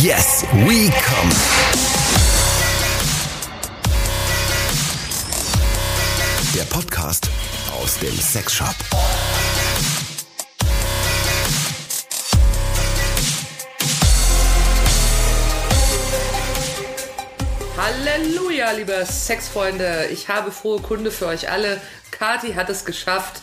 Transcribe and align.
Yes, 0.00 0.42
we 0.64 0.88
come. 0.88 1.30
Der 6.54 6.62
Podcast 6.64 7.28
aus 7.78 7.98
dem 7.98 8.16
Sexshop. 8.18 8.74
Halleluja, 17.76 18.70
liebe 18.70 19.04
Sexfreunde. 19.04 20.08
Ich 20.10 20.28
habe 20.28 20.52
frohe 20.52 20.80
Kunde 20.80 21.10
für 21.10 21.26
euch 21.26 21.50
alle. 21.50 21.82
Kati 22.10 22.54
hat 22.54 22.70
es 22.70 22.86
geschafft. 22.86 23.42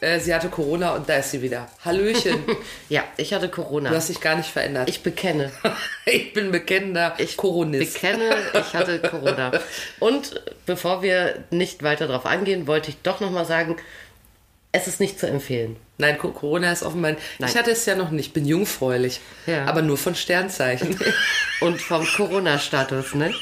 Äh, 0.00 0.20
Sie 0.20 0.34
hatte 0.34 0.48
Corona 0.48 0.94
und 0.94 1.08
da 1.08 1.16
ist 1.16 1.30
sie 1.30 1.42
wieder. 1.42 1.68
Hallöchen. 1.84 2.44
Ja, 2.88 3.02
ich 3.16 3.32
hatte 3.34 3.48
Corona. 3.48 3.90
Du 3.90 3.96
hast 3.96 4.08
dich 4.08 4.20
gar 4.20 4.36
nicht 4.36 4.50
verändert. 4.50 4.88
ich 4.88 5.02
bekenne. 5.02 5.50
ich 6.06 6.32
bin 6.32 6.50
bekennender 6.52 7.14
Ich 7.18 7.36
Coronist. 7.36 7.94
bekenne, 7.94 8.36
ich 8.54 8.74
hatte 8.74 9.00
Corona. 9.00 9.52
Und 9.98 10.40
bevor 10.66 11.02
wir 11.02 11.44
nicht 11.50 11.82
weiter 11.82 12.06
darauf 12.06 12.26
eingehen, 12.26 12.66
wollte 12.66 12.90
ich 12.90 12.96
doch 13.02 13.20
nochmal 13.20 13.44
sagen, 13.44 13.76
es 14.72 14.86
ist 14.86 15.00
nicht 15.00 15.18
zu 15.18 15.26
empfehlen. 15.26 15.76
Nein, 15.98 16.18
Co- 16.18 16.30
Corona 16.32 16.70
ist 16.70 16.82
offenbar. 16.82 17.12
Nein. 17.38 17.50
Ich 17.50 17.56
hatte 17.56 17.70
es 17.70 17.86
ja 17.86 17.94
noch 17.94 18.10
nicht. 18.10 18.34
Bin 18.34 18.44
jungfräulich. 18.44 19.20
Ja. 19.46 19.64
Aber 19.64 19.80
nur 19.82 19.96
von 19.96 20.14
Sternzeichen. 20.14 20.98
Und 21.60 21.80
vom 21.80 22.06
Corona-Status, 22.06 23.14
ne? 23.14 23.32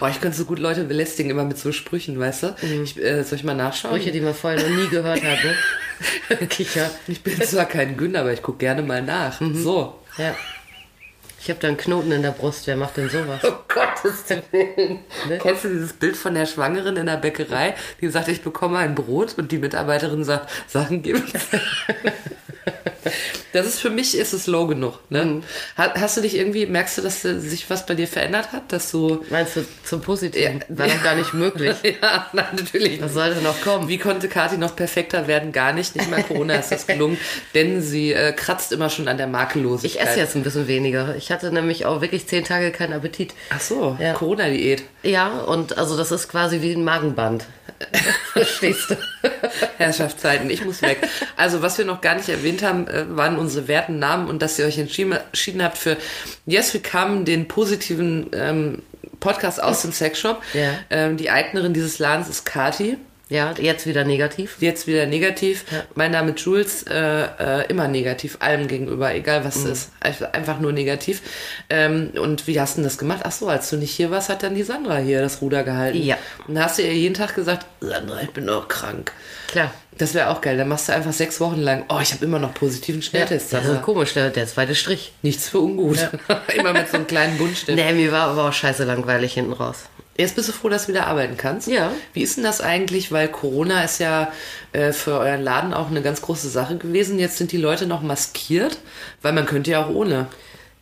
Oh, 0.00 0.06
ich 0.06 0.20
könnte 0.20 0.36
so 0.36 0.44
gut 0.44 0.58
Leute 0.58 0.84
belästigen, 0.84 1.30
immer 1.30 1.44
mit 1.44 1.58
so 1.58 1.72
Sprüchen, 1.72 2.18
weißt 2.18 2.42
du? 2.42 2.56
Ich, 2.62 3.02
äh, 3.02 3.22
soll 3.22 3.38
ich 3.38 3.44
mal 3.44 3.54
nachschauen? 3.54 3.94
Sprüche, 3.94 4.12
die 4.12 4.20
man 4.20 4.34
vorher 4.34 4.60
noch 4.60 4.76
nie 4.76 4.88
gehört 4.88 5.22
hat, 5.22 5.38
ne? 5.44 6.36
Kicher. 6.48 6.90
Ich 7.06 7.22
bin 7.22 7.40
zwar 7.42 7.66
kein 7.66 7.96
Günner, 7.96 8.20
aber 8.20 8.32
ich 8.32 8.42
gucke 8.42 8.58
gerne 8.58 8.82
mal 8.82 9.02
nach. 9.02 9.40
So. 9.54 9.98
Ja. 10.18 10.34
Ich 11.40 11.50
habe 11.50 11.58
da 11.58 11.66
einen 11.66 11.76
Knoten 11.76 12.12
in 12.12 12.22
der 12.22 12.30
Brust. 12.30 12.68
Wer 12.68 12.76
macht 12.76 12.96
denn 12.96 13.08
sowas? 13.08 13.40
Oh 13.42 13.52
Gottes 13.68 14.24
Willen. 14.52 15.00
Kennst 15.40 15.64
du 15.64 15.68
dieses 15.70 15.92
Bild 15.92 16.16
von 16.16 16.34
der 16.34 16.46
Schwangeren 16.46 16.96
in 16.96 17.06
der 17.06 17.16
Bäckerei, 17.16 17.74
die 18.00 18.08
sagt, 18.08 18.28
ich 18.28 18.42
bekomme 18.42 18.78
ein 18.78 18.94
Brot 18.94 19.34
und 19.36 19.50
die 19.50 19.58
Mitarbeiterin 19.58 20.22
sagt, 20.22 20.50
Sachen 20.68 21.02
gibt's. 21.02 21.32
Das 23.52 23.66
ist 23.66 23.80
für 23.80 23.90
mich 23.90 24.16
ist 24.16 24.32
es 24.32 24.46
low 24.46 24.66
genug. 24.66 24.98
Ne? 25.10 25.42
Ha- 25.76 25.94
Hast 25.98 26.16
du 26.16 26.20
dich 26.20 26.36
irgendwie, 26.36 26.66
merkst 26.66 26.98
du, 26.98 27.02
dass 27.02 27.24
äh, 27.24 27.38
sich 27.38 27.68
was 27.70 27.84
bei 27.86 27.94
dir 27.94 28.06
verändert 28.08 28.52
hat? 28.52 28.72
Dass 28.72 28.90
du. 28.90 29.24
Meinst 29.30 29.56
du 29.56 29.64
zum 29.84 30.00
Positiven? 30.00 30.60
Ja. 30.68 30.78
War 30.78 30.86
doch 30.88 31.02
gar 31.02 31.14
nicht 31.16 31.34
möglich. 31.34 31.76
Ja, 32.02 32.26
nein, 32.32 32.46
natürlich. 32.56 33.00
Was 33.02 33.12
sollte 33.14 33.40
noch 33.42 33.60
kommen? 33.60 33.88
Wie 33.88 33.98
konnte 33.98 34.28
Kathi 34.28 34.56
noch 34.56 34.74
perfekter 34.74 35.26
werden? 35.26 35.52
Gar 35.52 35.72
nicht. 35.72 35.94
Nicht 35.94 36.10
mal 36.10 36.22
Corona 36.22 36.54
ist 36.56 36.70
das 36.72 36.86
gelungen, 36.86 37.18
denn 37.54 37.82
sie 37.82 38.12
äh, 38.12 38.32
kratzt 38.32 38.72
immer 38.72 38.88
schon 38.90 39.08
an 39.08 39.16
der 39.18 39.26
Ich 39.26 39.32
Makellosigkeit. 39.32 40.08
esse 40.08 40.18
jetzt 40.20 40.34
ein 40.36 40.42
bisschen 40.42 40.66
weniger. 40.68 41.14
Ich 41.16 41.30
hatte 41.30 41.52
nämlich 41.52 41.84
auch 41.86 42.00
wirklich 42.00 42.26
zehn 42.26 42.44
Tage 42.44 42.70
keinen 42.72 42.92
Appetit. 42.94 43.34
Ach 43.50 43.60
so, 43.60 43.96
Ja. 44.00 44.14
Corona-Diät. 44.14 44.82
Ja, 45.02 45.28
und 45.40 45.76
also 45.78 45.96
das 45.96 46.10
ist 46.12 46.28
quasi 46.28 46.62
wie 46.62 46.72
ein 46.72 46.84
Magenband. 46.84 47.44
Verstehst 48.32 48.90
du? 48.90 48.96
Herrschaftszeiten, 49.78 50.48
ich 50.50 50.64
muss 50.64 50.82
weg. 50.82 50.98
Also, 51.36 51.62
was 51.62 51.78
wir 51.78 51.84
noch 51.84 52.00
gar 52.00 52.14
nicht 52.14 52.28
erwähnt 52.28 52.62
haben, 52.62 52.86
äh, 52.88 53.04
waren 53.16 53.38
unsere 53.42 53.68
werten 53.68 53.98
Namen 53.98 54.28
und 54.28 54.40
dass 54.40 54.58
ihr 54.58 54.66
euch 54.66 54.78
entschieden, 54.78 55.12
entschieden 55.12 55.62
habt 55.62 55.78
für 55.78 55.96
Yes 56.46 56.72
We 56.74 56.80
Come, 56.80 57.24
den 57.24 57.48
positiven 57.48 58.30
ähm, 58.32 58.82
Podcast 59.20 59.62
aus 59.62 59.82
dem 59.82 59.92
Sexshop. 59.92 60.42
Ja. 60.54 60.74
Ähm, 60.90 61.16
die 61.16 61.30
Eignerin 61.30 61.74
dieses 61.74 61.98
Ladens 61.98 62.28
ist 62.28 62.44
Kati. 62.44 62.96
Ja, 63.32 63.54
jetzt 63.58 63.86
wieder 63.86 64.04
negativ. 64.04 64.56
Jetzt 64.60 64.86
wieder 64.86 65.06
negativ. 65.06 65.64
Ja. 65.72 65.84
Mein 65.94 66.10
Name 66.10 66.32
ist 66.32 66.40
Jules, 66.44 66.82
äh, 66.82 67.22
äh, 67.62 67.66
immer 67.68 67.88
negativ, 67.88 68.36
allem 68.40 68.68
gegenüber, 68.68 69.14
egal 69.14 69.42
was 69.42 69.56
es 69.56 69.64
ist. 69.64 69.90
Einfach- 70.32 70.60
nur 70.60 70.72
negativ. 70.72 71.22
Ähm, 71.70 72.10
und 72.20 72.46
wie 72.46 72.60
hast 72.60 72.74
du 72.74 72.80
denn 72.82 72.84
das 72.84 72.98
gemacht? 72.98 73.20
Ach 73.24 73.32
so, 73.32 73.48
als 73.48 73.70
du 73.70 73.76
nicht 73.76 73.92
hier 73.92 74.10
warst, 74.10 74.28
hat 74.28 74.42
dann 74.42 74.54
die 74.54 74.62
Sandra 74.64 74.98
hier 74.98 75.22
das 75.22 75.40
Ruder 75.40 75.62
gehalten. 75.64 76.02
Ja. 76.02 76.18
Und 76.46 76.56
da 76.56 76.64
hast 76.64 76.76
du 76.78 76.82
ihr 76.82 76.92
jeden 76.92 77.14
Tag 77.14 77.34
gesagt, 77.34 77.64
Sandra, 77.80 78.20
ich 78.20 78.30
bin 78.32 78.44
noch 78.44 78.68
krank. 78.68 79.12
Klar. 79.48 79.72
Das 79.96 80.12
wäre 80.12 80.28
auch 80.28 80.40
geil. 80.42 80.58
Dann 80.58 80.68
machst 80.68 80.88
du 80.88 80.92
einfach 80.92 81.12
sechs 81.14 81.40
Wochen 81.40 81.60
lang, 81.60 81.84
oh, 81.88 81.98
ich 82.02 82.12
habe 82.12 82.24
immer 82.26 82.38
noch 82.38 82.52
positiven 82.52 83.00
Ja, 83.00 83.06
Schnelltest. 83.08 83.50
das 83.52 83.62
Sandra. 83.62 83.78
ist 83.80 83.82
komisch, 83.82 84.12
der, 84.12 84.28
der 84.28 84.46
zweite 84.46 84.74
Strich. 84.74 85.12
Nichts 85.22 85.48
für 85.48 85.60
ungut. 85.60 85.98
immer 86.54 86.74
mit 86.74 86.88
so 86.90 86.96
einem 86.98 87.06
kleinen 87.06 87.38
Buntstift. 87.38 87.76
Nee, 87.78 87.92
mir 87.92 88.12
war 88.12 88.28
aber 88.28 88.48
auch 88.48 88.52
scheiße 88.52 88.84
langweilig 88.84 89.32
hinten 89.34 89.52
raus. 89.54 89.84
Jetzt 90.22 90.36
bist 90.36 90.48
du 90.48 90.52
froh, 90.52 90.68
dass 90.68 90.86
du 90.86 90.92
wieder 90.92 91.08
arbeiten 91.08 91.36
kannst. 91.36 91.66
Ja. 91.66 91.92
Wie 92.12 92.22
ist 92.22 92.36
denn 92.36 92.44
das 92.44 92.60
eigentlich? 92.60 93.10
Weil 93.10 93.26
Corona 93.26 93.82
ist 93.82 93.98
ja 93.98 94.32
äh, 94.72 94.92
für 94.92 95.18
euren 95.18 95.42
Laden 95.42 95.74
auch 95.74 95.90
eine 95.90 96.00
ganz 96.00 96.22
große 96.22 96.48
Sache 96.48 96.76
gewesen. 96.76 97.18
Jetzt 97.18 97.38
sind 97.38 97.50
die 97.50 97.56
Leute 97.56 97.86
noch 97.86 98.02
maskiert, 98.02 98.78
weil 99.20 99.32
man 99.32 99.46
könnte 99.46 99.72
ja 99.72 99.84
auch 99.84 99.90
ohne. 99.90 100.28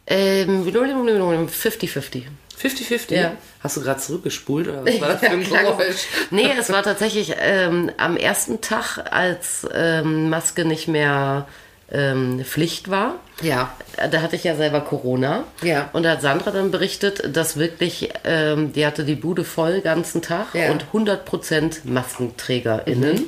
Ähm, 0.06 0.67
50-50. 0.67 2.25
50-50? 2.61 3.15
Ja. 3.15 3.33
Hast 3.62 3.78
du 3.78 3.81
gerade 3.81 4.01
zurückgespult 4.01 4.69
oder 4.69 4.84
was 4.84 5.01
war 5.01 5.09
das 5.09 5.21
für 5.21 5.31
ein 5.31 5.43
Geräusch? 5.43 6.07
Nee, 6.31 6.51
es 6.59 6.71
war 6.71 6.83
tatsächlich 6.83 7.34
ähm, 7.39 7.91
am 7.97 8.19
ersten 8.19 8.61
Tag, 8.61 8.99
als 9.11 9.67
ähm, 9.72 10.28
Maske 10.28 10.67
nicht 10.67 10.87
mehr 10.87 11.49
ähm, 11.93 12.45
Pflicht 12.45 12.91
war. 12.91 13.17
Ja. 13.43 13.73
Da 14.11 14.23
hatte 14.23 14.37
ich 14.37 14.45
ja 14.45 14.55
selber 14.55 14.81
Corona. 14.81 15.45
Ja. 15.62 15.89
Und 15.93 16.03
da 16.05 16.12
hat 16.12 16.23
Sandra 16.23 16.51
dann 16.51 16.71
berichtet, 16.71 17.34
dass 17.37 17.56
wirklich, 17.56 18.11
ähm, 18.25 18.73
die 18.73 18.87
hatte 18.87 19.05
die 19.05 19.15
Bude 19.17 19.45
voll 19.45 19.73
den 19.75 19.83
ganzen 19.83 20.23
Tag 20.23 20.55
Ja. 20.55 20.71
und 20.71 20.87
100% 20.93 21.81
MaskenträgerInnen. 21.84 23.15
Mhm. 23.17 23.27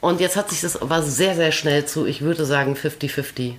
Und 0.00 0.20
jetzt 0.20 0.36
hat 0.36 0.48
sich 0.50 0.62
das 0.62 0.80
aber 0.80 1.02
sehr, 1.02 1.34
sehr 1.34 1.52
schnell 1.52 1.84
zu, 1.84 2.06
ich 2.06 2.22
würde 2.22 2.44
sagen, 2.46 2.74
50-50. 2.74 3.50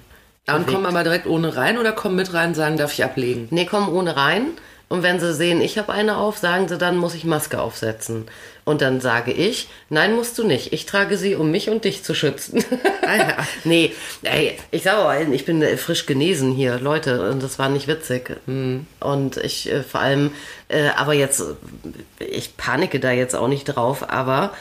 Und 0.47 0.65
bewegt. 0.65 0.71
kommen 0.71 0.85
aber 0.87 1.03
direkt 1.03 1.27
ohne 1.27 1.55
rein 1.55 1.77
oder 1.77 1.91
kommen 1.91 2.15
mit 2.15 2.33
rein 2.33 2.49
und 2.49 2.55
sagen, 2.55 2.77
darf 2.77 2.93
ich 2.93 3.03
ablegen? 3.03 3.47
Nee, 3.51 3.65
kommen 3.65 3.89
ohne 3.89 4.17
rein. 4.17 4.47
Und 4.91 5.03
wenn 5.03 5.21
sie 5.21 5.33
sehen, 5.33 5.61
ich 5.61 5.77
habe 5.77 5.93
eine 5.93 6.17
auf, 6.17 6.37
sagen 6.37 6.67
sie, 6.67 6.77
dann 6.77 6.97
muss 6.97 7.15
ich 7.15 7.23
Maske 7.23 7.61
aufsetzen. 7.61 8.25
Und 8.65 8.81
dann 8.81 8.99
sage 8.99 9.31
ich, 9.31 9.69
nein, 9.89 10.13
musst 10.13 10.37
du 10.37 10.45
nicht. 10.45 10.73
Ich 10.73 10.85
trage 10.85 11.17
sie, 11.17 11.35
um 11.35 11.49
mich 11.49 11.69
und 11.69 11.85
dich 11.85 12.03
zu 12.03 12.13
schützen. 12.13 12.63
Ah, 13.07 13.15
ja. 13.15 13.37
nee, 13.63 13.93
ey, 14.23 14.57
ich 14.69 14.83
sage 14.83 14.97
auch, 14.99 15.31
ich 15.31 15.45
bin 15.45 15.61
äh, 15.61 15.77
frisch 15.77 16.05
genesen 16.05 16.51
hier, 16.51 16.77
Leute, 16.77 17.29
und 17.31 17.41
das 17.41 17.57
war 17.57 17.69
nicht 17.69 17.87
witzig. 17.87 18.35
Mhm. 18.47 18.85
Und 18.99 19.37
ich 19.37 19.71
äh, 19.71 19.81
vor 19.81 20.01
allem, 20.01 20.31
äh, 20.67 20.89
aber 20.97 21.13
jetzt, 21.13 21.39
äh, 21.39 22.23
ich 22.25 22.57
panike 22.57 22.99
da 22.99 23.11
jetzt 23.11 23.33
auch 23.35 23.47
nicht 23.47 23.63
drauf, 23.63 24.09
aber 24.09 24.51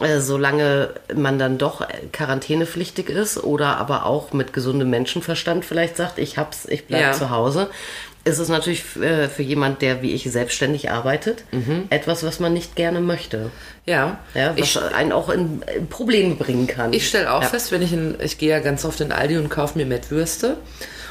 äh, 0.00 0.20
solange 0.20 0.90
man 1.12 1.38
dann 1.40 1.58
doch 1.58 1.84
quarantänepflichtig 2.12 3.08
ist 3.08 3.42
oder 3.42 3.78
aber 3.78 4.06
auch 4.06 4.32
mit 4.32 4.52
gesundem 4.52 4.90
Menschenverstand 4.90 5.64
vielleicht 5.64 5.96
sagt, 5.96 6.18
ich 6.18 6.38
hab's, 6.38 6.66
ich 6.66 6.86
bleib 6.86 7.00
Ja. 7.02 7.12
zu 7.12 7.30
Hause, 7.30 7.68
ist 8.24 8.38
es 8.38 8.48
natürlich 8.48 8.84
äh, 9.00 9.28
für 9.28 9.42
jemand, 9.42 9.82
der 9.82 10.00
wie 10.02 10.12
ich 10.12 10.24
selbstständig 10.30 10.90
arbeitet, 10.90 11.44
etwas, 11.90 12.22
was 12.24 12.38
man 12.40 12.52
nicht 12.52 12.76
gerne 12.76 13.00
möchte. 13.00 13.50
Ja. 13.86 14.18
Ja, 14.34 14.50
was 14.50 14.56
Mhm. 14.56 14.62
ich, 14.62 14.94
einen 14.94 15.12
auch 15.12 15.28
in, 15.28 15.62
in 15.76 15.88
Probleme 15.88 16.34
bringen 16.36 16.66
kann. 16.68 16.92
Ich 16.92 17.08
stelle 17.08 17.32
auch 17.32 17.42
Ja. 17.42 17.48
fest, 17.48 17.72
wenn 17.72 17.82
ich 17.82 17.92
in, 17.92 18.16
ich 18.22 18.38
gehe 18.38 18.50
ja 18.50 18.60
ganz 18.60 18.84
oft 18.84 19.00
in 19.00 19.10
Aldi 19.12 19.38
und 19.38 19.48
kaufe 19.48 19.76
mir 19.78 19.86
Mettwürste. 19.86 20.56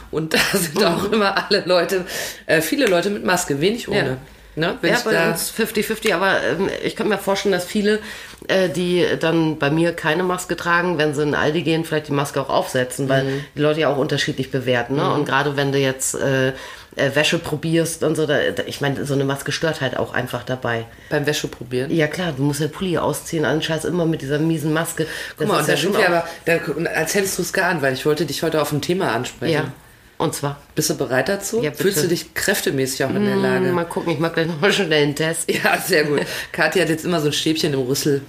Und 0.09 0.33
da 0.33 0.37
sind 0.53 0.83
auch 0.83 1.11
immer 1.11 1.35
alle 1.49 1.63
Leute, 1.65 2.05
äh, 2.45 2.61
viele 2.61 2.85
Leute 2.87 3.09
mit 3.09 3.25
Maske, 3.25 3.59
wenig 3.61 3.87
ohne. 3.89 3.97
Ja. 3.97 4.17
Ne? 4.55 4.77
Wenn 4.81 4.91
ja, 4.93 4.99
bei 5.03 5.29
uns 5.29 5.51
50-50, 5.57 6.13
aber 6.13 6.43
ähm, 6.43 6.69
ich 6.83 6.95
kann 6.95 7.07
mir 7.07 7.17
vorstellen, 7.17 7.53
dass 7.53 7.65
viele, 7.65 7.99
äh, 8.47 8.67
die 8.69 9.05
dann 9.19 9.57
bei 9.59 9.69
mir 9.69 9.93
keine 9.93 10.23
Maske 10.23 10.55
tragen, 10.57 10.97
wenn 10.97 11.13
sie 11.13 11.23
in 11.23 11.35
Aldi 11.35 11.61
gehen, 11.61 11.85
vielleicht 11.85 12.09
die 12.09 12.13
Maske 12.13 12.41
auch 12.41 12.49
aufsetzen, 12.49 13.07
weil 13.07 13.23
Mhm. 13.23 13.43
die 13.55 13.61
Leute 13.61 13.79
ja 13.81 13.87
auch 13.89 13.97
unterschiedlich 13.97 14.51
bewerten. 14.51 14.95
Ne? 14.97 15.13
Und 15.13 15.25
gerade 15.25 15.55
wenn 15.55 15.71
du 15.71 15.77
jetzt 15.77 16.15
äh, 16.15 16.49
äh, 16.49 17.15
Wäsche 17.15 17.39
probierst 17.39 18.03
und 18.03 18.15
so, 18.15 18.25
da, 18.25 18.37
ich 18.65 18.81
meine, 18.81 19.05
so 19.05 19.13
eine 19.13 19.23
Maske 19.23 19.53
stört 19.53 19.79
halt 19.79 19.95
auch 19.95 20.13
einfach 20.13 20.43
dabei. 20.43 20.85
beim 21.09 21.25
Wäsche 21.25 21.47
probieren. 21.47 21.89
Ja 21.89 22.07
klar, 22.07 22.33
du 22.35 22.43
musst 22.43 22.59
den 22.59 22.69
Pulli 22.71 22.97
ausziehen, 22.97 23.61
Scheiß 23.61 23.85
immer 23.85 24.05
mit 24.05 24.21
dieser 24.21 24.39
miesen 24.39 24.73
Maske. 24.73 25.07
Guck 25.37 25.47
mal, 25.47 25.59
und 25.61 25.69
da 25.69 25.77
sind 25.77 25.97
wir 25.97 26.07
aber, 26.07 26.27
da, 26.45 26.57
als 26.93 27.15
hättest 27.15 27.37
du 27.37 27.43
es 27.43 27.53
geahnt, 27.53 27.81
weil 27.81 27.93
ich 27.93 28.05
wollte 28.05 28.25
dich 28.25 28.43
heute 28.43 28.61
auf 28.61 28.73
ein 28.73 28.81
Thema 28.81 29.13
ansprechen. 29.13 29.53
Ja, 29.53 29.71
und 30.21 30.35
zwar. 30.35 30.61
Bist 30.75 30.89
du 30.89 30.95
bereit 30.95 31.29
dazu? 31.29 31.61
Ja, 31.61 31.71
bitte. 31.71 31.83
Fühlst 31.83 32.03
du 32.03 32.07
dich 32.07 32.33
kräftemäßig 32.33 33.03
auch 33.03 33.09
in 33.09 33.25
der 33.25 33.35
Lage? 33.35 33.71
Mal 33.71 33.85
gucken, 33.85 34.13
ich 34.13 34.19
mag 34.19 34.33
gleich 34.33 34.47
nochmal 34.47 34.71
schnell 34.71 35.03
einen 35.03 35.15
Test. 35.15 35.51
Ja, 35.51 35.77
sehr 35.77 36.03
gut. 36.03 36.21
Kathi 36.51 36.79
hat 36.79 36.89
jetzt 36.89 37.05
immer 37.05 37.19
so 37.19 37.27
ein 37.27 37.33
Stäbchen 37.33 37.73
im 37.73 37.81
Rüssel. 37.81 38.21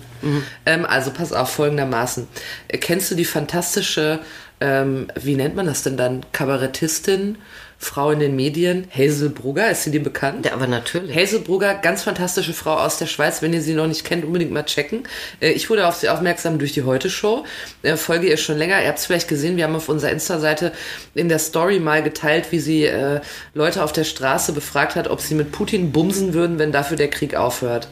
Ähm, 0.67 0.85
also 0.87 1.11
pass 1.11 1.33
auf, 1.33 1.51
folgendermaßen. 1.51 2.27
Kennst 2.69 3.11
du 3.11 3.15
die 3.15 3.25
fantastische, 3.25 4.21
ähm, 4.61 5.09
wie 5.21 5.35
nennt 5.35 5.55
man 5.55 5.67
das 5.67 5.83
denn 5.83 5.97
dann? 5.97 6.25
Kabarettistin, 6.33 7.37
Frau 7.85 8.13
in 8.13 8.21
den 8.21 8.37
Medien, 8.37 8.87
Hazel 8.97 9.29
Brugger, 9.29 9.69
ist 9.69 9.83
sie 9.83 9.91
dir 9.91 10.03
bekannt? 10.03 10.47
Ja, 10.47 10.53
aber 10.53 10.69
natürlich. 10.69 11.17
Hazel 11.17 11.41
Brugger, 11.41 11.75
ganz 11.75 12.05
fantastische 12.05 12.53
Frau 12.53 12.75
aus 12.77 12.99
der 12.99 13.07
Schweiz. 13.07 13.43
Wenn 13.43 13.53
ihr 13.53 13.61
sie 13.61 13.75
noch 13.75 13.89
nicht 13.89 14.05
kennt, 14.05 14.25
unbedingt 14.25 14.53
mal 14.53 14.63
checken. 14.63 15.03
Äh, 15.41 15.51
Ich 15.51 15.69
wurde 15.69 15.89
auf 15.89 15.97
sie 15.97 16.09
aufmerksam 16.09 16.61
durch 16.61 16.73
die 16.73 16.85
Heute-Show. 16.85 17.45
Äh, 17.83 17.97
Folge 17.97 18.29
ihr 18.29 18.37
schon 18.37 18.57
länger. 18.57 18.81
Ihr 18.81 18.87
habt 18.87 19.01
es 19.01 19.07
vielleicht 19.07 19.27
gesehen, 19.27 19.57
wir 19.57 19.65
haben 19.65 19.75
auf 19.75 19.89
unserer 19.89 20.13
Insta-Seite 20.13 20.71
in 21.15 21.29
der 21.29 21.41
Story 21.41 21.81
mal 21.81 22.05
geteilt, 22.05 22.53
wie 22.53 22.61
sie 22.61 22.85
äh, 22.85 23.21
Leute 23.53 23.83
auf 23.83 23.93
der 23.93 24.05
Straße 24.05 24.53
befragt 24.53 24.95
hat, 24.95 25.09
ob 25.09 25.21
sie 25.21 25.35
mit 25.35 25.51
Putin 25.51 25.91
bumsen 25.91 26.35
würden, 26.35 26.61
wenn 26.61 26.71
dafür 26.71 26.97
der 26.97 27.11
Krieg 27.11 27.35
aufhört. 27.35 27.89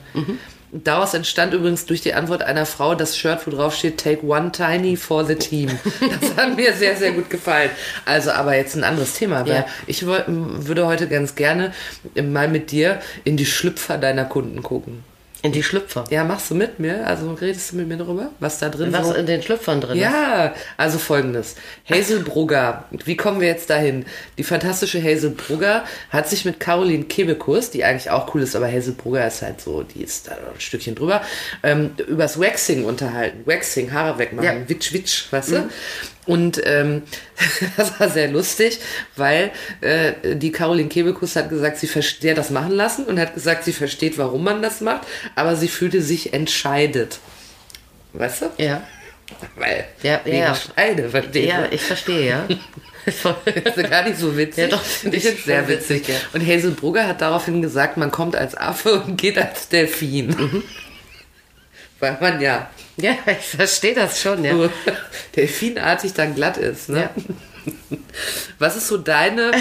Daraus 0.72 1.14
entstand 1.14 1.52
übrigens 1.52 1.84
durch 1.86 2.00
die 2.00 2.14
Antwort 2.14 2.42
einer 2.42 2.64
Frau 2.64 2.94
das 2.94 3.16
Shirt, 3.16 3.46
wo 3.46 3.50
drauf 3.50 3.74
steht, 3.74 3.98
take 3.98 4.24
one 4.24 4.52
tiny 4.52 4.96
for 4.96 5.24
the 5.24 5.34
team. 5.34 5.68
Das 6.20 6.36
hat 6.36 6.56
mir 6.56 6.72
sehr, 6.74 6.96
sehr 6.96 7.10
gut 7.12 7.28
gefallen. 7.28 7.70
Also, 8.04 8.30
aber 8.30 8.54
jetzt 8.56 8.76
ein 8.76 8.84
anderes 8.84 9.14
Thema, 9.14 9.46
weil 9.46 9.54
Ja. 9.54 9.66
ich 9.88 10.06
würde 10.06 10.86
heute 10.86 11.08
ganz 11.08 11.34
gerne 11.34 11.72
mal 12.22 12.46
mit 12.48 12.70
dir 12.70 13.00
in 13.24 13.36
die 13.36 13.46
Schlüpfer 13.46 13.98
deiner 13.98 14.24
Kunden 14.26 14.62
gucken. 14.62 15.02
In 15.42 15.52
die 15.52 15.62
Schlüpfer. 15.62 16.04
Ja, 16.10 16.22
machst 16.22 16.50
du 16.50 16.54
mit 16.54 16.78
mir? 16.80 17.06
Also 17.06 17.32
redest 17.32 17.72
du 17.72 17.76
mit 17.76 17.88
mir 17.88 17.96
darüber, 17.96 18.30
was 18.40 18.58
da 18.58 18.68
drin 18.68 18.92
Was 18.92 19.06
so 19.08 19.14
in 19.14 19.24
den 19.24 19.42
Schlüpfern 19.42 19.80
drin 19.80 19.96
ist. 19.96 20.02
ja, 20.02 20.54
also 20.76 20.98
folgendes. 20.98 21.54
Hazel 21.88 22.20
Brugger, 22.20 22.84
wie 23.06 23.16
kommen 23.16 23.40
wir 23.40 23.48
jetzt 23.48 23.70
dahin? 23.70 24.04
Die 24.36 24.44
fantastische 24.44 25.02
Hazel 25.02 25.30
Brugger 25.30 25.84
hat 26.10 26.28
sich 26.28 26.44
mit 26.44 26.60
Caroline 26.60 27.04
Kebekus, 27.04 27.70
die 27.70 27.84
eigentlich 27.84 28.10
auch 28.10 28.34
cool 28.34 28.42
ist, 28.42 28.54
aber 28.54 28.70
Hazel 28.70 28.92
Brugger 28.92 29.26
ist 29.26 29.40
halt 29.40 29.62
so, 29.62 29.82
die 29.82 30.02
ist 30.02 30.28
da 30.28 30.32
ein 30.32 30.60
Stückchen 30.60 30.94
drüber, 30.94 31.22
ähm, 31.62 31.92
übers 32.06 32.38
Waxing 32.38 32.84
unterhalten. 32.84 33.40
Waxing, 33.46 33.92
Haare 33.94 34.18
wegmachen, 34.18 34.44
Ja. 34.62 34.68
witsch, 34.68 34.92
witsch, 34.92 35.24
weißt 35.32 35.52
du? 35.52 35.68
Und 36.30 36.60
ähm, 36.64 37.02
das 37.76 37.98
war 37.98 38.08
sehr 38.08 38.28
lustig, 38.28 38.78
weil 39.16 39.50
äh, 39.80 40.36
die 40.36 40.52
Caroline 40.52 40.88
Kebekus 40.88 41.34
hat 41.34 41.48
gesagt, 41.48 41.78
sie 41.78 41.88
versteht 41.88 42.38
das 42.38 42.50
machen 42.50 42.70
lassen 42.70 43.04
und 43.06 43.18
hat 43.18 43.34
gesagt, 43.34 43.64
sie 43.64 43.72
versteht, 43.72 44.16
warum 44.16 44.44
man 44.44 44.62
das 44.62 44.80
macht, 44.80 45.08
aber 45.34 45.56
sie 45.56 45.66
fühlte 45.66 46.00
sich 46.00 46.32
entscheidet. 46.32 47.18
Weißt 48.12 48.42
du? 48.42 48.46
Ja. 48.58 48.86
Weil, 49.56 49.86
Ja, 50.04 50.20
ja. 50.24 50.54
Scheide, 50.54 51.08
verstehst 51.08 51.48
Ja, 51.48 51.66
ich 51.68 51.82
verstehe, 51.82 52.28
ja. 52.28 52.46
Das 53.06 53.76
ist 53.76 53.90
gar 53.90 54.04
nicht 54.04 54.18
so 54.18 54.36
witzig. 54.36 54.64
Ja, 54.64 54.68
doch, 54.68 54.82
finde 54.82 55.16
ich 55.16 55.24
es 55.24 55.44
sehr 55.44 55.66
witzig. 55.66 56.02
witzig, 56.02 56.14
ja. 56.14 56.20
Und 56.32 56.46
Hazel 56.46 56.72
Brugger 56.72 57.08
hat 57.08 57.22
daraufhin 57.22 57.60
gesagt, 57.60 57.96
man 57.96 58.12
kommt 58.12 58.36
als 58.36 58.54
Affe 58.54 59.00
und 59.00 59.16
geht 59.16 59.36
als 59.36 59.68
Delfin. 59.68 60.28
Mhm. 60.28 60.62
Weil 61.98 62.18
man 62.20 62.40
ja 62.40 62.70
ja, 62.96 63.12
ich 63.26 63.56
verstehe 63.56 63.94
das 63.94 64.20
schon, 64.20 64.44
ja. 64.44 64.54
so 64.54 64.70
delfinartig 65.36 66.12
dann 66.12 66.34
glatt 66.34 66.56
ist. 66.56 66.88
Ne? 66.88 67.00
Ja. 67.00 67.10
Was 68.58 68.76
ist 68.76 68.88
so 68.88 68.98
deine... 68.98 69.52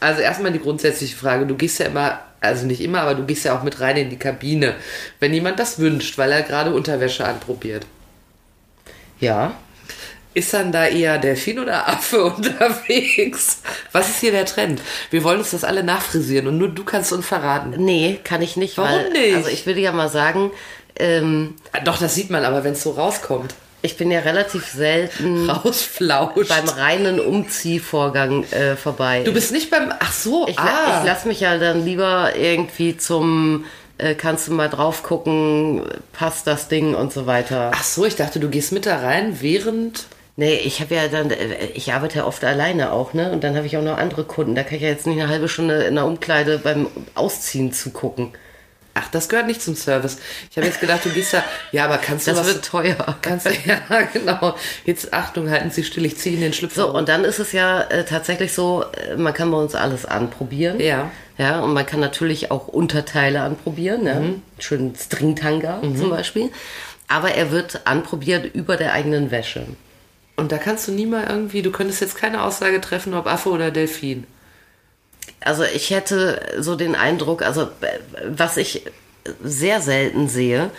also 0.00 0.20
erstmal 0.20 0.52
die 0.52 0.60
grundsätzliche 0.60 1.16
Frage. 1.16 1.46
Du 1.46 1.56
gehst 1.56 1.78
ja 1.78 1.86
immer, 1.86 2.20
also 2.40 2.66
nicht 2.66 2.80
immer, 2.80 3.00
aber 3.02 3.14
du 3.14 3.24
gehst 3.24 3.44
ja 3.44 3.56
auch 3.56 3.62
mit 3.62 3.80
rein 3.80 3.96
in 3.96 4.10
die 4.10 4.18
Kabine, 4.18 4.74
wenn 5.20 5.32
jemand 5.32 5.58
das 5.58 5.78
wünscht, 5.78 6.18
weil 6.18 6.32
er 6.32 6.42
gerade 6.42 6.74
Unterwäsche 6.74 7.24
anprobiert. 7.24 7.86
Ja. 9.20 9.54
Ist 10.32 10.54
dann 10.54 10.70
da 10.70 10.86
eher 10.86 11.18
Delfin 11.18 11.58
oder 11.58 11.88
Affe 11.88 12.24
unterwegs? 12.24 13.62
Was 13.90 14.08
ist 14.08 14.20
hier 14.20 14.30
der 14.30 14.46
Trend? 14.46 14.80
Wir 15.10 15.24
wollen 15.24 15.40
uns 15.40 15.50
das 15.50 15.64
alle 15.64 15.82
nachfrisieren 15.82 16.46
und 16.46 16.56
nur 16.56 16.68
du 16.68 16.84
kannst 16.84 17.12
uns 17.12 17.26
verraten. 17.26 17.74
Nee, 17.78 18.20
kann 18.22 18.40
ich 18.40 18.56
nicht. 18.56 18.78
Warum 18.78 18.92
weil, 18.92 19.10
nicht? 19.10 19.34
Also 19.34 19.48
ich 19.48 19.66
will 19.66 19.76
ja 19.76 19.90
mal 19.90 20.08
sagen, 20.08 20.52
ähm, 20.98 21.54
Ah, 21.72 21.80
Doch, 21.84 21.98
das 21.98 22.14
sieht 22.14 22.30
man 22.30 22.44
aber, 22.44 22.64
wenn 22.64 22.72
es 22.72 22.82
so 22.82 22.90
rauskommt. 22.92 23.54
ich 23.82 23.96
bin 23.96 24.10
ja 24.10 24.20
relativ 24.20 24.66
selten 24.66 25.48
Rausflauscht. 25.50 26.48
beim 26.48 26.68
reinen 26.68 27.20
Umziehvorgang 27.20 28.44
äh, 28.50 28.76
vorbei. 28.76 29.22
du 29.24 29.32
bist 29.32 29.52
nicht 29.52 29.70
beim. 29.70 29.92
Ach 29.98 30.12
so, 30.12 30.46
ich, 30.48 30.58
ah. 30.58 30.98
ich 31.00 31.06
lasse 31.06 31.28
mich 31.28 31.40
ja 31.40 31.56
dann 31.58 31.84
lieber 31.84 32.36
irgendwie 32.36 32.96
zum, 32.96 33.64
äh, 33.98 34.14
kannst 34.14 34.48
du 34.48 34.52
mal 34.52 34.68
drauf 34.68 35.02
gucken, 35.02 35.82
passt 36.12 36.46
das 36.46 36.68
Ding 36.68 36.94
und 36.94 37.12
so 37.12 37.26
weiter. 37.26 37.70
Ach 37.74 37.84
so, 37.84 38.04
ich 38.04 38.16
dachte, 38.16 38.40
du 38.40 38.48
gehst 38.48 38.72
mit 38.72 38.86
da 38.86 38.98
rein, 38.98 39.38
während. 39.40 40.06
Nee, 40.36 40.54
ich 40.54 40.80
habe 40.80 40.94
ja 40.94 41.08
dann, 41.08 41.30
äh, 41.30 41.66
ich 41.74 41.92
arbeite 41.92 42.18
ja 42.18 42.24
oft 42.26 42.44
alleine 42.44 42.92
auch, 42.92 43.12
ne? 43.14 43.30
Und 43.32 43.44
dann 43.44 43.56
habe 43.56 43.66
ich 43.66 43.76
auch 43.76 43.82
noch 43.82 43.98
andere 43.98 44.24
Kunden. 44.24 44.54
Da 44.54 44.62
kann 44.62 44.76
ich 44.76 44.82
ja 44.82 44.88
jetzt 44.88 45.06
nicht 45.06 45.20
eine 45.20 45.28
halbe 45.28 45.48
Stunde 45.48 45.82
in 45.84 45.94
der 45.96 46.06
Umkleide 46.06 46.58
beim 46.58 46.86
Ausziehen 47.14 47.72
zugucken. 47.72 48.32
Ach, 48.94 49.08
das 49.12 49.28
gehört 49.28 49.46
nicht 49.46 49.62
zum 49.62 49.76
Service. 49.76 50.18
Ich 50.50 50.56
habe 50.56 50.66
jetzt 50.66 50.80
gedacht, 50.80 51.04
du 51.04 51.10
gehst 51.10 51.32
da. 51.32 51.44
Ja, 51.72 51.84
aber 51.84 51.98
kannst 51.98 52.26
du 52.26 52.32
Das 52.32 52.40
was. 52.40 52.46
wird 52.48 52.64
teuer. 52.64 52.96
Kannst 53.22 53.46
du, 53.46 53.50
ja, 53.64 53.80
genau. 54.12 54.56
Jetzt 54.84 55.12
Achtung, 55.12 55.48
halten 55.48 55.70
Sie 55.70 55.84
still, 55.84 56.04
ich 56.04 56.16
ziehe 56.18 56.34
in 56.34 56.40
den 56.40 56.52
Schlüpfer. 56.52 56.82
So, 56.82 56.94
und 56.94 57.08
dann 57.08 57.24
ist 57.24 57.38
es 57.38 57.52
ja 57.52 57.82
äh, 57.82 58.04
tatsächlich 58.04 58.52
so, 58.52 58.84
äh, 59.10 59.16
man 59.16 59.32
kann 59.32 59.50
bei 59.50 59.56
uns 59.58 59.74
alles 59.74 60.04
anprobieren. 60.06 60.80
Ja. 60.80 61.10
Ja, 61.38 61.60
und 61.60 61.72
man 61.72 61.86
kann 61.86 62.00
natürlich 62.00 62.50
auch 62.50 62.68
Unterteile 62.68 63.40
anprobieren, 63.40 64.06
ja. 64.06 64.20
Schön 64.58 64.94
Stringtanga 64.94 65.80
zum 65.80 66.10
Beispiel. 66.10 66.50
Aber 67.08 67.32
er 67.32 67.50
wird 67.50 67.86
anprobiert 67.86 68.54
über 68.54 68.76
der 68.76 68.92
eigenen 68.92 69.30
Wäsche. 69.30 69.64
Und 70.36 70.52
da 70.52 70.58
kannst 70.58 70.86
du 70.88 70.92
nie 70.92 71.06
mal 71.06 71.24
irgendwie, 71.28 71.62
du 71.62 71.70
könntest 71.70 72.02
jetzt 72.02 72.16
keine 72.16 72.42
Aussage 72.42 72.80
treffen, 72.82 73.14
ob 73.14 73.26
Affe 73.26 73.48
oder 73.48 73.70
Delfin. 73.70 74.26
Also 75.40 75.64
ich 75.64 75.90
hätte 75.90 76.54
so 76.58 76.76
den 76.76 76.94
Eindruck, 76.94 77.42
also 77.42 77.62
äh, 77.80 77.98
was 78.24 78.56
ich 78.56 78.82
sehr 79.42 79.80
selten 79.80 80.28
sehe, 80.28 80.70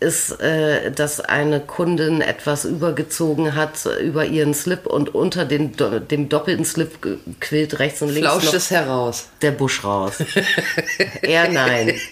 ist, 0.00 0.40
äh, 0.40 0.90
dass 0.90 1.20
eine 1.20 1.60
Kundin 1.60 2.22
etwas 2.22 2.64
übergezogen 2.64 3.54
hat 3.54 3.86
über 4.02 4.24
ihren 4.24 4.54
Slip 4.54 4.86
und 4.86 5.14
unter 5.14 5.44
den, 5.44 5.72
dem 6.10 6.28
doppelten 6.30 6.64
Slip 6.64 7.20
quillt 7.40 7.78
rechts 7.78 8.00
und 8.00 8.08
links 8.08 8.28
Flauscht 8.30 8.54
es 8.54 8.70
heraus. 8.70 9.28
der 9.42 9.50
Busch 9.50 9.84
raus. 9.84 10.14
Eher 11.22 11.48
nein. 11.48 11.94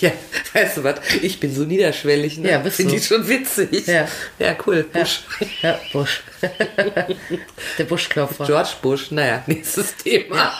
Ja, 0.00 0.10
weißt 0.52 0.78
du 0.78 0.84
was? 0.84 0.96
Ich 1.22 1.40
bin 1.40 1.54
so 1.54 1.62
niederschwellig, 1.62 2.38
ne? 2.38 2.50
Ja, 2.50 2.58
bist 2.58 2.76
Finde 2.76 2.96
ich 2.96 3.06
schon 3.06 3.26
witzig. 3.28 3.86
Ja. 3.86 4.08
Ja, 4.38 4.56
cool. 4.66 4.84
Bush. 4.84 5.24
Ja, 5.62 5.78
Busch. 5.92 6.22
der 7.78 7.84
Buschklopfer. 7.84 8.46
George 8.46 8.70
Bush. 8.82 9.10
Naja, 9.10 9.42
nächstes 9.46 9.96
Thema. 9.96 10.52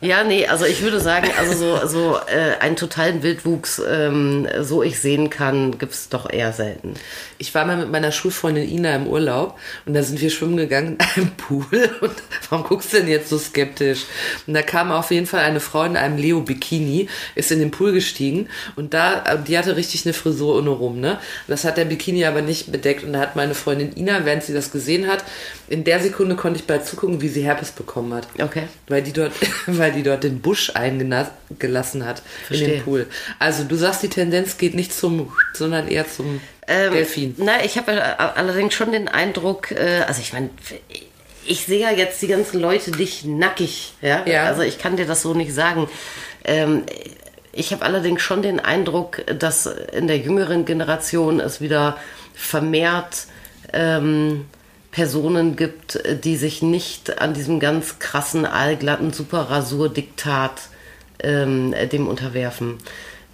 Ja, 0.00 0.22
nee, 0.22 0.46
also 0.46 0.64
ich 0.64 0.82
würde 0.82 1.00
sagen, 1.00 1.28
also 1.36 1.54
so, 1.54 1.86
so 1.86 2.16
äh, 2.28 2.56
einen 2.60 2.76
totalen 2.76 3.22
Wildwuchs, 3.22 3.82
ähm, 3.88 4.46
so 4.60 4.82
ich 4.82 5.00
sehen 5.00 5.27
kann, 5.30 5.78
gibt's 5.78 6.08
doch 6.08 6.30
eher 6.30 6.52
selten. 6.52 6.94
Ich 7.38 7.54
war 7.54 7.64
mal 7.64 7.76
mit 7.76 7.90
meiner 7.90 8.12
Schulfreundin 8.12 8.68
Ina 8.68 8.96
im 8.96 9.06
Urlaub 9.06 9.58
und 9.86 9.94
da 9.94 10.02
sind 10.02 10.20
wir 10.20 10.30
schwimmen 10.30 10.56
gegangen 10.56 10.98
in 11.16 11.22
einem 11.22 11.30
Pool. 11.32 11.66
Und 12.00 12.14
warum 12.48 12.64
guckst 12.64 12.92
du 12.92 12.98
denn 12.98 13.08
jetzt 13.08 13.28
so 13.28 13.38
skeptisch? 13.38 14.04
Und 14.46 14.54
da 14.54 14.62
kam 14.62 14.90
auf 14.92 15.10
jeden 15.10 15.26
Fall 15.26 15.40
eine 15.40 15.60
Frau 15.60 15.84
in 15.84 15.96
einem 15.96 16.16
Leo-Bikini, 16.16 17.08
ist 17.34 17.50
in 17.50 17.58
den 17.58 17.70
Pool 17.70 17.92
gestiegen 17.92 18.48
und 18.76 18.94
da, 18.94 19.24
äh, 19.24 19.38
die 19.42 19.58
hatte 19.58 19.76
richtig 19.76 20.04
eine 20.06 20.12
Frisur 20.12 20.56
ohne 20.56 20.70
rum, 20.70 21.00
ne? 21.00 21.18
Das 21.46 21.64
hat 21.64 21.76
der 21.76 21.84
Bikini 21.84 22.24
aber 22.24 22.42
nicht 22.42 22.70
bedeckt 22.70 23.04
und 23.04 23.12
da 23.12 23.20
hat 23.20 23.36
meine 23.36 23.54
Freundin 23.54 23.96
Ina, 23.96 24.24
während 24.24 24.42
sie 24.42 24.52
das 24.52 24.70
gesehen 24.70 25.06
hat, 25.06 25.24
in 25.68 25.84
der 25.84 26.00
Sekunde 26.00 26.36
konnte 26.36 26.60
ich 26.60 26.66
bald 26.66 26.86
zugucken, 26.86 27.20
wie 27.20 27.28
sie 27.28 27.42
Herpes 27.42 27.70
bekommen 27.70 28.14
hat. 28.14 28.28
Okay. 28.40 28.64
Weil 28.86 29.02
die 29.02 29.12
dort, 29.12 29.32
weil 29.66 29.92
die 29.92 30.02
dort 30.02 30.24
den 30.24 30.40
Busch 30.40 30.72
eingelassen 30.74 32.04
hat 32.06 32.18
in 32.18 32.46
Verstehe. 32.46 32.68
den 32.68 32.82
Pool. 32.82 33.06
Also 33.38 33.64
du 33.64 33.76
sagst, 33.76 34.02
die 34.02 34.08
Tendenz 34.08 34.58
geht 34.58 34.74
nicht 34.74 34.92
zum, 34.92 35.17
sondern 35.54 35.88
eher 35.88 36.08
zum 36.08 36.40
Delfin. 36.68 37.34
Na, 37.38 37.64
ich 37.64 37.78
habe 37.78 37.94
ja 37.94 38.32
allerdings 38.34 38.74
schon 38.74 38.92
den 38.92 39.08
Eindruck, 39.08 39.70
äh, 39.70 40.02
also 40.06 40.20
ich 40.20 40.32
meine, 40.32 40.50
ich 41.46 41.64
sehe 41.64 41.80
ja 41.80 41.90
jetzt 41.90 42.20
die 42.20 42.26
ganzen 42.26 42.60
Leute 42.60 42.90
nicht 42.92 43.24
nackig, 43.24 43.94
ja. 44.02 44.24
Ja. 44.26 44.44
Also 44.44 44.62
ich 44.62 44.78
kann 44.78 44.96
dir 44.96 45.06
das 45.06 45.22
so 45.22 45.34
nicht 45.34 45.54
sagen. 45.54 45.88
Ähm, 46.44 46.82
ich 47.52 47.72
habe 47.72 47.84
allerdings 47.84 48.22
schon 48.22 48.42
den 48.42 48.60
Eindruck, 48.60 49.22
dass 49.38 49.66
in 49.66 50.06
der 50.06 50.18
jüngeren 50.18 50.64
Generation 50.64 51.40
es 51.40 51.60
wieder 51.60 51.96
vermehrt 52.34 53.26
ähm, 53.72 54.44
Personen 54.90 55.56
gibt, 55.56 56.00
die 56.24 56.36
sich 56.36 56.62
nicht 56.62 57.20
an 57.20 57.34
diesem 57.34 57.60
ganz 57.60 57.98
krassen, 57.98 58.46
allglatten 58.46 59.12
Superrasur-Diktat 59.12 60.68
ähm, 61.22 61.74
dem 61.92 62.06
unterwerfen. 62.06 62.78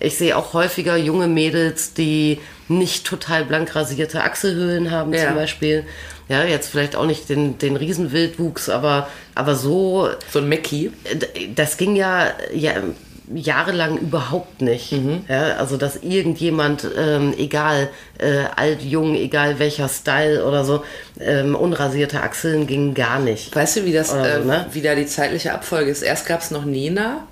Ich 0.04 0.16
sehe 0.16 0.37
auch 0.37 0.52
häufiger 0.52 0.96
junge 0.96 1.26
Mädels, 1.28 1.94
die 1.94 2.38
nicht 2.68 3.06
total 3.06 3.44
blank 3.44 3.75
rasierte 3.75 4.23
Achselhöhlen 4.23 4.90
haben 4.90 5.12
Ja. 5.12 5.26
zum 5.26 5.34
Beispiel. 5.34 5.84
Ja, 6.28 6.42
jetzt 6.44 6.70
vielleicht 6.70 6.96
auch 6.96 7.04
nicht 7.06 7.28
den, 7.28 7.58
den 7.58 7.76
Riesenwildwuchs, 7.76 8.68
aber, 8.70 9.08
aber 9.34 9.54
so, 9.56 10.08
So 10.30 10.38
ein 10.38 10.49
Mackie. 10.49 10.90
äh, 11.04 11.49
das 11.54 11.76
ging 11.76 11.96
ja, 11.96 12.28
ja 12.54 12.73
jahrelang 13.34 13.99
überhaupt 13.99 14.61
nicht. 14.61 14.92
Mhm. 14.92 15.25
Ja, 15.28 15.56
also 15.56 15.76
dass 15.78 15.96
irgendjemand, 15.96 16.87
ähm, 16.96 17.34
egal 17.38 17.88
äh, 18.18 18.44
alt, 18.56 18.82
jung, 18.82 19.14
egal 19.14 19.58
welcher 19.58 19.88
Style 19.88 20.44
oder 20.44 20.64
so, 20.64 20.84
ähm, 21.20 21.54
unrasierte 21.54 22.23
Achseln 22.23 22.66
gingen 22.66 22.92
gar 22.94 23.18
nicht. 23.18 23.54
Weißt 23.54 23.76
du, 23.76 23.84
wie 23.87 23.92
das, 23.92 24.12
Oder 24.12 24.40
äh, 24.40 24.44
ne? 24.44 24.66
wie 24.73 24.82
da 24.82 24.94
die 24.94 25.06
zeitliche 25.06 25.52
Abfolge 25.54 25.90
ist? 25.90 26.02
Erst 26.02 26.26
gab 26.26 26.40
es 26.40 26.50
noch 26.50 26.64
Nena, 26.66 27.26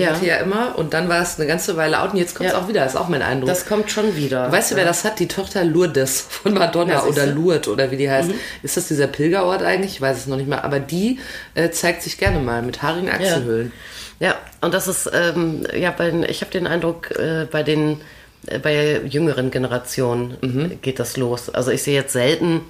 Ja. 0.00 0.10
hatte 0.14 0.26
ja 0.26 0.36
immer, 0.36 0.78
und 0.78 0.94
dann 0.94 1.08
war 1.08 1.22
es 1.22 1.38
eine 1.38 1.46
ganze 1.46 1.76
Weile 1.76 2.00
out 2.02 2.12
und 2.12 2.18
jetzt 2.18 2.34
kommt 2.34 2.48
es 2.48 2.54
Ja. 2.54 2.60
auch 2.60 2.68
wieder, 2.68 2.84
ist 2.86 2.96
auch 2.96 3.08
mein 3.08 3.22
Eindruck. 3.22 3.48
Das 3.48 3.66
kommt 3.66 3.90
schon 3.90 4.16
wieder. 4.16 4.50
weißt 4.52 4.72
du, 4.72 4.76
wer 4.76 4.84
das 4.84 5.04
hat? 5.04 5.18
Die 5.18 5.28
Tochter 5.28 5.64
Lourdes 5.64 6.20
von 6.20 6.54
Madonna 6.54 7.04
oder 7.04 7.26
Lourdes 7.26 7.68
oder 7.68 7.90
wie 7.90 7.96
die 7.96 8.10
heißt. 8.10 8.28
Mhm. 8.28 8.34
Ist 8.62 8.76
das 8.76 8.88
dieser 8.88 9.06
Pilgerort 9.06 9.62
eigentlich? 9.62 9.92
Ich 9.92 10.00
weiß 10.00 10.16
es 10.18 10.26
noch 10.26 10.36
nicht 10.36 10.48
mal. 10.48 10.60
Aber 10.60 10.80
die 10.80 11.18
äh, 11.54 11.70
zeigt 11.70 12.02
sich 12.02 12.18
gerne 12.18 12.38
mal 12.40 12.62
mit 12.62 12.82
haarigen 12.82 13.10
Achselhöhlen. 13.10 13.72
Ja, 14.20 14.34
und 14.62 14.72
das 14.72 14.88
ist, 14.88 15.10
ähm, 15.12 15.66
ja, 15.78 15.90
bei, 15.90 16.10
ich 16.28 16.40
habe 16.40 16.50
den 16.50 16.66
Eindruck, 16.66 17.10
äh, 17.18 17.46
bei 17.50 17.62
den 17.62 18.00
äh, 18.46 18.58
bei 18.58 18.72
der 18.72 19.06
jüngeren 19.06 19.50
Generation 19.50 20.36
Mhm. 20.40 20.78
geht 20.80 20.98
das 20.98 21.16
los. 21.16 21.50
Also 21.50 21.70
ich 21.70 21.82
sehe 21.82 21.94
jetzt 21.94 22.12
selten 22.12 22.62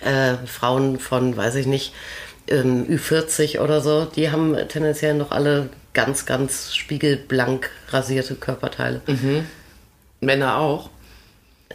äh, 0.00 0.34
Frauen 0.46 0.98
von, 0.98 1.36
weiß 1.36 1.54
ich 1.56 1.66
nicht, 1.66 1.92
ähm, 2.48 2.86
Ü40 2.88 3.60
oder 3.60 3.80
so, 3.80 4.04
die 4.04 4.30
haben 4.30 4.56
tendenziell 4.68 5.14
noch 5.14 5.30
alle 5.30 5.68
ganz, 5.94 6.26
ganz 6.26 6.74
spiegelblank 6.74 7.70
rasierte 7.88 8.34
Körperteile. 8.34 9.00
Männer 10.20 10.58
auch. 10.58 10.90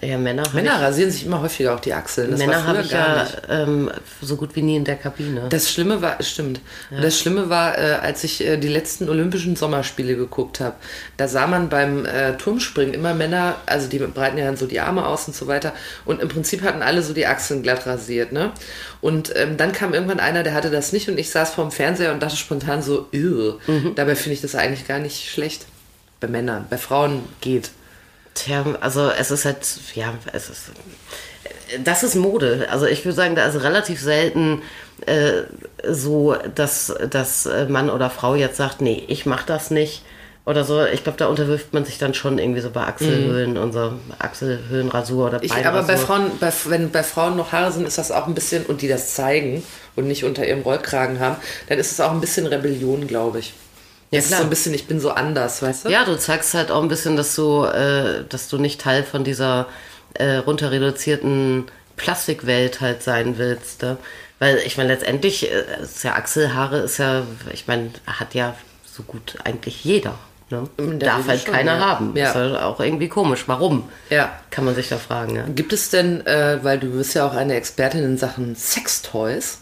Ja, 0.01 0.17
Männer 0.17 0.43
Männer 0.53 0.81
rasieren 0.81 1.11
sich 1.11 1.25
immer 1.25 1.41
häufiger 1.41 1.75
auch 1.75 1.79
die 1.79 1.93
Achseln. 1.93 2.27
ich, 2.27 2.31
Das 2.31 2.39
Männer 2.39 2.65
habe 2.65 2.81
ich 2.81 2.89
gar 2.91 3.17
ja 3.17 3.27
ähm, 3.49 3.91
so 4.21 4.35
gut 4.37 4.55
wie 4.55 4.61
nie 4.61 4.75
in 4.77 4.85
der 4.85 4.95
Kabine. 4.95 5.47
Das 5.49 5.69
Schlimme 5.71 6.01
war, 6.01 6.21
stimmt. 6.23 6.61
Und 6.89 7.03
Das 7.03 7.19
Schlimme 7.19 7.49
war, 7.49 7.77
äh, 7.77 7.97
als 8.01 8.23
ich 8.23 8.45
äh, 8.45 8.57
die 8.57 8.67
letzten 8.67 9.09
Olympischen 9.09 9.55
Sommerspiele 9.55 10.15
geguckt 10.15 10.59
habe, 10.59 10.75
da 11.17 11.27
sah 11.27 11.47
man 11.47 11.69
beim 11.69 12.05
äh, 12.05 12.37
Turmspringen 12.37 12.93
immer 12.93 13.13
Männer, 13.13 13.55
also 13.65 13.87
die 13.89 13.99
breiten 13.99 14.37
ja 14.37 14.45
dann 14.45 14.57
so 14.57 14.67
die 14.67 14.79
Arme 14.79 15.05
aus 15.05 15.27
und 15.27 15.35
so 15.35 15.47
weiter. 15.47 15.73
Und 16.05 16.21
im 16.21 16.29
Prinzip 16.29 16.61
hatten 16.63 16.81
alle 16.81 17.03
so 17.03 17.13
die 17.13 17.25
Achseln 17.27 17.61
glatt 17.61 17.85
rasiert, 17.85 18.31
ne? 18.31 18.51
Und 19.01 19.33
ähm, 19.35 19.57
dann 19.57 19.71
kam 19.71 19.93
irgendwann 19.93 20.19
einer, 20.19 20.43
der 20.43 20.53
hatte 20.53 20.69
das 20.71 20.91
nicht 20.93 21.09
und 21.09 21.17
ich 21.19 21.29
saß 21.29 21.51
vorm 21.51 21.71
Fernseher 21.71 22.11
und 22.11 22.21
dachte 22.21 22.35
spontan 22.37 22.81
so, 22.81 23.07
Ew. 23.13 23.53
Dabei 23.95 24.15
finde 24.15 24.33
ich 24.33 24.41
das 24.41 24.55
eigentlich 24.55 24.87
gar 24.87 24.99
nicht 24.99 25.29
schlecht. 25.29 25.65
Bei 26.19 26.27
Männern. 26.27 26.65
Bei 26.69 26.77
Frauen 26.77 27.23
geht. 27.39 27.71
Tja, 28.33 28.63
also 28.81 29.09
es 29.09 29.31
ist 29.31 29.45
halt, 29.45 29.57
ja, 29.95 30.13
es 30.33 30.50
ist, 30.50 30.71
das 31.83 32.03
ist 32.03 32.15
Mode. 32.15 32.67
Also 32.71 32.86
ich 32.86 33.05
würde 33.05 33.15
sagen, 33.15 33.36
da 33.36 33.45
ist 33.45 33.62
relativ 33.63 34.00
selten 34.01 34.62
äh, 35.05 35.43
so, 35.88 36.36
dass, 36.55 36.93
dass 37.09 37.45
äh, 37.45 37.65
Mann 37.65 37.89
oder 37.89 38.09
Frau 38.09 38.36
jetzt 38.36 38.57
sagt, 38.57 38.81
nee, 38.81 39.03
ich 39.07 39.25
mach 39.25 39.43
das 39.43 39.71
nicht. 39.71 40.03
Oder 40.45 40.63
so, 40.63 40.83
ich 40.83 41.03
glaube, 41.03 41.17
da 41.17 41.27
unterwirft 41.27 41.74
man 41.74 41.86
sich 41.86 42.00
dann 42.00 42.15
schon 42.15 42.39
irgendwie 42.39 42.62
so 42.62 42.71
bei 42.71 42.81
Achselhöhlen 42.81 43.55
und 43.57 43.71
so 43.71 43.93
Achselhöhlenrasur 44.17 45.27
oder 45.27 45.43
Ich, 45.43 45.51
Beinrasur. 45.51 45.79
aber 45.79 45.88
bei 45.88 45.98
Frauen, 45.98 46.31
bei, 46.39 46.51
wenn 46.65 46.89
bei 46.89 47.03
Frauen 47.03 47.38
noch 47.38 47.51
Haare 47.51 47.71
sind, 47.71 47.88
ist 47.88 48.00
das 48.00 48.12
auch 48.12 48.25
ein 48.25 48.33
bisschen, 48.33 48.65
und 48.65 48.81
die 48.81 48.88
das 48.88 49.13
zeigen 49.13 49.63
und 49.95 50.07
nicht 50.07 50.24
unter 50.24 50.48
ihrem 50.48 50.62
Rollkragen 50.62 51.19
haben, 51.19 51.36
dann 51.67 51.77
ist 51.77 51.91
es 51.91 52.01
auch 52.01 52.12
ein 52.12 52.19
bisschen 52.21 52.48
Rebellion, 52.48 53.05
glaube 53.05 53.39
ich. 53.39 53.53
Ja, 54.11 54.21
klar. 54.21 54.39
so 54.39 54.43
ein 54.43 54.49
bisschen, 54.49 54.73
ich 54.73 54.87
bin 54.87 54.99
so 54.99 55.11
anders, 55.11 55.61
weißt 55.61 55.85
du? 55.85 55.89
Ja, 55.89 56.03
du 56.03 56.17
zeigst 56.17 56.53
halt 56.53 56.71
auch 56.71 56.81
ein 56.81 56.87
bisschen, 56.87 57.15
dass 57.15 57.35
du, 57.35 57.63
äh, 57.63 58.23
dass 58.27 58.47
du 58.49 58.57
nicht 58.57 58.81
Teil 58.81 59.03
von 59.03 59.23
dieser 59.23 59.67
äh, 60.15 60.37
runter 60.37 60.71
reduzierten 60.71 61.65
Plastikwelt 61.95 62.81
halt 62.81 63.03
sein 63.03 63.37
willst. 63.37 63.83
Ne? 63.83 63.97
Weil 64.39 64.57
ich 64.65 64.77
meine, 64.77 64.93
letztendlich 64.93 65.51
äh, 65.51 65.83
ist 65.83 66.03
ja 66.03 66.15
Achselhaare 66.15 66.79
ist 66.79 66.97
ja, 66.97 67.23
ich 67.53 67.67
meine, 67.67 67.91
hat 68.07 68.33
ja 68.33 68.55
so 68.85 69.03
gut 69.03 69.35
eigentlich 69.43 69.83
jeder. 69.83 70.15
Ne? 70.49 70.67
Darf 70.97 71.27
halt 71.27 71.41
schon, 71.43 71.53
keiner 71.53 71.77
ja. 71.77 71.85
haben. 71.85 72.15
Ja. 72.15 72.29
Ist 72.29 72.35
halt 72.35 72.55
auch 72.57 72.79
irgendwie 72.79 73.09
komisch. 73.09 73.43
Warum? 73.45 73.87
Ja. 74.09 74.31
Kann 74.49 74.65
man 74.65 74.73
sich 74.73 74.89
da 74.89 74.97
fragen. 74.97 75.35
Ja? 75.35 75.43
Gibt 75.47 75.73
es 75.73 75.91
denn, 75.91 76.25
äh, 76.25 76.59
weil 76.63 76.79
du 76.79 76.87
bist 76.91 77.13
ja 77.13 77.27
auch 77.27 77.35
eine 77.35 77.53
Expertin 77.53 78.03
in 78.03 78.17
Sachen 78.17 78.55
Sextoys, 78.55 79.59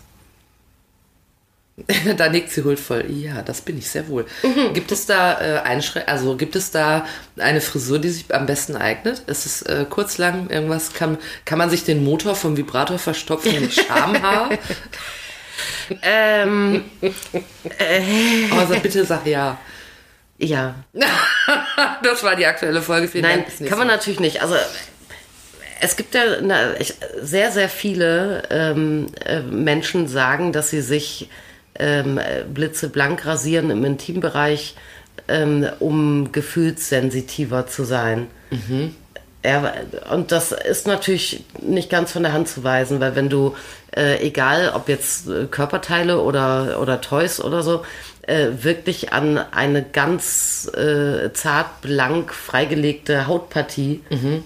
da 2.17 2.29
nickt 2.29 2.51
sie 2.51 2.63
huldvoll. 2.63 3.05
Ja, 3.09 3.43
das 3.43 3.61
bin 3.61 3.77
ich 3.77 3.89
sehr 3.89 4.07
wohl. 4.07 4.25
Gibt 4.73 4.91
es 4.91 5.05
da 5.05 5.39
äh, 5.39 5.59
Einschrän 5.59 6.03
also 6.07 6.35
gibt 6.35 6.55
es 6.55 6.71
da 6.71 7.05
eine 7.37 7.61
Frisur, 7.61 7.99
die 7.99 8.09
sich 8.09 8.33
am 8.33 8.47
besten 8.47 8.75
eignet? 8.75 9.19
Ist 9.27 9.45
es 9.45 9.61
äh, 9.61 9.85
kurz, 9.87 10.17
lang, 10.17 10.49
irgendwas? 10.49 10.93
Kann, 10.93 11.19
kann 11.45 11.59
man 11.59 11.69
sich 11.69 11.83
den 11.83 12.03
Motor 12.03 12.35
vom 12.35 12.57
Vibrator 12.57 12.97
verstopfen 12.97 13.61
mit 13.61 13.73
Schamhaar? 13.75 14.49
Ähm, 16.01 16.83
Aber 18.51 18.65
sag, 18.65 18.81
bitte 18.81 19.05
sag 19.05 19.27
ja. 19.27 19.59
ja. 20.39 20.75
Das 22.01 22.23
war 22.23 22.35
die 22.35 22.47
aktuelle 22.47 22.81
Folge. 22.81 23.07
Vielen 23.07 23.23
Nein, 23.23 23.45
Dank. 23.59 23.69
Kann 23.69 23.77
man 23.77 23.87
natürlich 23.87 24.19
nicht. 24.19 24.41
Also 24.41 24.55
es 25.79 25.95
gibt 25.95 26.15
ja 26.15 26.41
na, 26.41 26.75
ich, 26.79 26.95
sehr, 27.21 27.51
sehr 27.51 27.69
viele 27.69 28.43
ähm, 28.49 29.11
äh, 29.25 29.41
Menschen 29.41 30.07
sagen, 30.07 30.51
dass 30.51 30.71
sie 30.71 30.81
sich 30.81 31.29
ähm, 31.79 32.17
äh, 32.17 32.43
blitzeblank 32.43 33.25
rasieren 33.25 33.69
im 33.69 33.83
Intimbereich, 33.85 34.75
ähm, 35.27 35.67
um 35.79 36.31
gefühlssensitiver 36.31 37.67
zu 37.67 37.83
sein. 37.83 38.27
Ja, 39.43 39.73
und 40.11 40.31
das 40.31 40.51
ist 40.51 40.87
natürlich 40.87 41.43
nicht 41.61 41.89
ganz 41.89 42.11
von 42.11 42.23
der 42.23 42.33
Hand 42.33 42.49
zu 42.49 42.63
weisen, 42.63 42.99
weil 42.99 43.15
wenn 43.15 43.29
du, 43.29 43.55
äh, 43.95 44.25
egal 44.25 44.71
ob 44.75 44.89
jetzt 44.89 45.29
äh, 45.29 45.45
Körperteile 45.45 46.21
oder, 46.21 46.81
oder 46.81 46.99
Toys 46.99 47.39
oder 47.39 47.63
so, 47.63 47.85
äh, 48.23 48.47
wirklich 48.61 49.13
an 49.13 49.37
eine 49.37 49.83
ganz 49.83 50.69
äh, 50.75 51.31
zart 51.31 51.81
blank 51.81 52.33
freigelegte 52.33 53.27
Hautpartie 53.27 54.01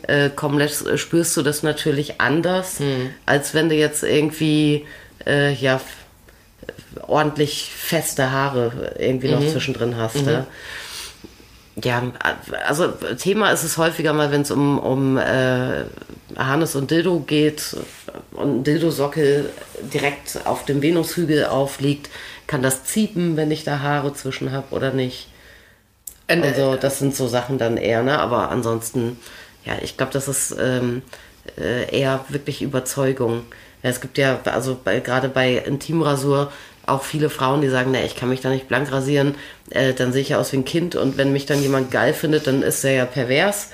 äh, 0.08 0.30
kommen 0.30 0.60
lässt, 0.60 0.86
äh, 0.86 1.00
spürst 1.00 1.36
du 1.36 1.42
das 1.42 1.64
natürlich 1.64 2.22
anders, 2.22 2.80
als 3.26 3.54
wenn 3.54 3.70
du 3.70 3.76
jetzt 3.76 4.04
irgendwie 4.04 4.86
ja 5.24 5.80
ordentlich 7.08 7.72
feste 7.76 8.32
Haare 8.32 8.96
irgendwie 9.00 9.30
noch 9.30 9.40
zwischendrin 9.52 9.98
hast. 9.98 10.16
Ja. 10.28 10.46
Ja, 11.82 12.04
also 12.68 12.90
Thema 13.18 13.50
ist 13.52 13.64
es 13.64 13.78
häufiger 13.78 14.12
mal, 14.12 14.30
wenn 14.32 14.42
es 14.42 14.52
um, 14.52 14.78
um 14.78 15.18
äh, 15.18 15.86
Harnes 16.38 16.76
und 16.76 16.92
Dildo 16.92 17.22
geht 17.22 17.78
und 18.34 18.58
ein 18.60 18.64
Dildosockel 18.66 19.50
direkt 19.94 20.40
auf 20.46 20.66
dem 20.66 20.82
Venushügel 20.82 21.46
aufliegt, 21.46 22.10
kann 22.46 22.62
das 22.62 22.84
ziepen, 22.84 23.38
wenn 23.38 23.52
ich 23.52 23.64
da 23.64 23.80
Haare 23.80 24.14
zwischen 24.14 24.52
habe 24.52 24.76
oder 24.76 24.92
nicht. 24.92 25.30
Ein- 26.28 26.44
Also 26.44 26.76
das 26.76 27.00
sind 27.00 27.16
so 27.16 27.28
Sachen 27.28 27.58
dann 27.58 27.78
eher, 27.78 28.04
ne? 28.04 28.20
Aber 28.20 28.52
ansonsten, 28.52 29.18
ja, 29.64 29.74
ich 29.82 29.96
glaube, 29.96 30.12
das 30.12 30.28
ist 30.28 30.54
ähm, 30.60 31.04
äh, 31.58 31.90
eher 31.98 32.26
wirklich 32.28 32.62
Überzeugung. 32.62 33.44
Ja, 33.82 33.90
es 33.90 34.02
gibt 34.02 34.18
ja, 34.18 34.40
also 34.44 34.78
gerade 34.84 35.30
bei 35.30 35.54
Intimrasur 35.56 36.52
auch 36.92 37.04
viele 37.04 37.30
Frauen, 37.30 37.62
die 37.62 37.70
sagen, 37.70 37.92
ne, 37.92 38.06
ich 38.06 38.16
kann 38.16 38.30
mich 38.30 38.42
da 38.42 38.50
nicht 38.50 38.68
blank 38.68 38.92
rasieren, 38.92 39.36
äh, 39.70 39.94
dann 39.94 40.14
sehe 40.14 40.22
ich 40.22 40.30
ja 40.30 40.38
aus 40.38 40.52
wie 40.52 40.58
ein 40.58 40.66
Kind 40.66 40.96
und 40.96 41.18
wenn 41.18 41.32
mich 41.32 41.46
dann 41.46 41.62
jemand 41.62 41.92
geil 41.92 42.14
findet, 42.14 42.48
dann 42.48 42.62
ist 42.62 42.84
er 42.84 42.92
ja 42.92 43.06
pervers. 43.06 43.70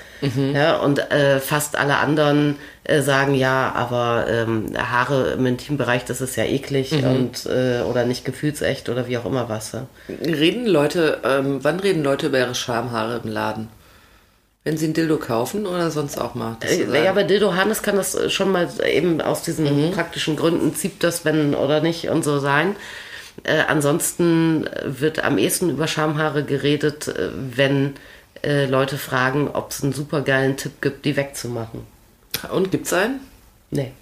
Ja, 0.52 0.78
und 0.78 0.98
äh, 1.12 1.38
fast 1.38 1.78
alle 1.78 1.98
anderen 1.98 2.56
äh, 2.82 3.02
sagen 3.02 3.34
ja, 3.34 3.72
aber 3.76 4.26
ähm, 4.28 4.72
Haare 4.76 5.32
im 5.32 5.46
Intimbereich, 5.46 6.04
das 6.04 6.20
ist 6.20 6.34
ja 6.36 6.44
eklig 6.44 6.92
und 6.92 7.46
äh, 7.46 7.82
oder 7.82 8.04
nicht 8.04 8.24
gefühlsecht 8.24 8.88
oder 8.88 9.06
wie 9.06 9.16
auch 9.18 9.26
immer 9.26 9.48
was. 9.48 9.72
Ja? 9.72 9.86
Reden 10.08 10.66
Leute, 10.66 11.18
ähm, 11.24 11.58
wann 11.62 11.78
reden 11.78 12.02
Leute 12.02 12.26
über 12.26 12.38
ihre 12.38 12.54
Schamhaare 12.54 13.20
im 13.22 13.30
Laden? 13.30 13.68
Wenn 14.64 14.76
sie 14.76 14.86
ein 14.86 14.92
Dildo 14.92 15.18
kaufen 15.18 15.66
oder 15.66 15.90
sonst 15.90 16.18
auch 16.20 16.34
mal? 16.34 16.56
Äh? 16.62 17.04
Ja, 17.04 17.12
bei 17.12 17.22
Dildo 17.22 17.54
Hannes 17.54 17.82
kann 17.82 17.96
das 17.96 18.14
äh, 18.14 18.28
schon 18.28 18.50
mal 18.50 18.68
eben 18.90 19.20
aus 19.20 19.42
diesen 19.42 19.92
praktischen 19.92 20.34
Gründen, 20.34 20.74
zieht 20.74 21.04
das, 21.04 21.24
wenn 21.24 21.54
oder 21.54 21.80
nicht 21.80 22.08
und 22.08 22.24
so 22.24 22.38
sein. 22.40 22.74
Äh, 23.44 23.62
ansonsten 23.68 24.68
wird 24.84 25.22
am 25.24 25.38
ehesten 25.38 25.70
über 25.70 25.86
Schamhaare 25.86 26.44
geredet, 26.44 27.08
äh, 27.08 27.28
wenn 27.54 27.94
äh, 28.42 28.66
Leute 28.66 28.98
fragen, 28.98 29.48
ob 29.52 29.70
es 29.70 29.82
einen 29.82 29.92
supergeilen 29.92 30.56
Tipp 30.56 30.80
gibt, 30.80 31.04
die 31.04 31.16
wegzumachen. 31.16 31.80
Und 32.52 32.70
gibt's 32.70 32.92
einen? 32.92 33.20
Nee. 33.70 33.92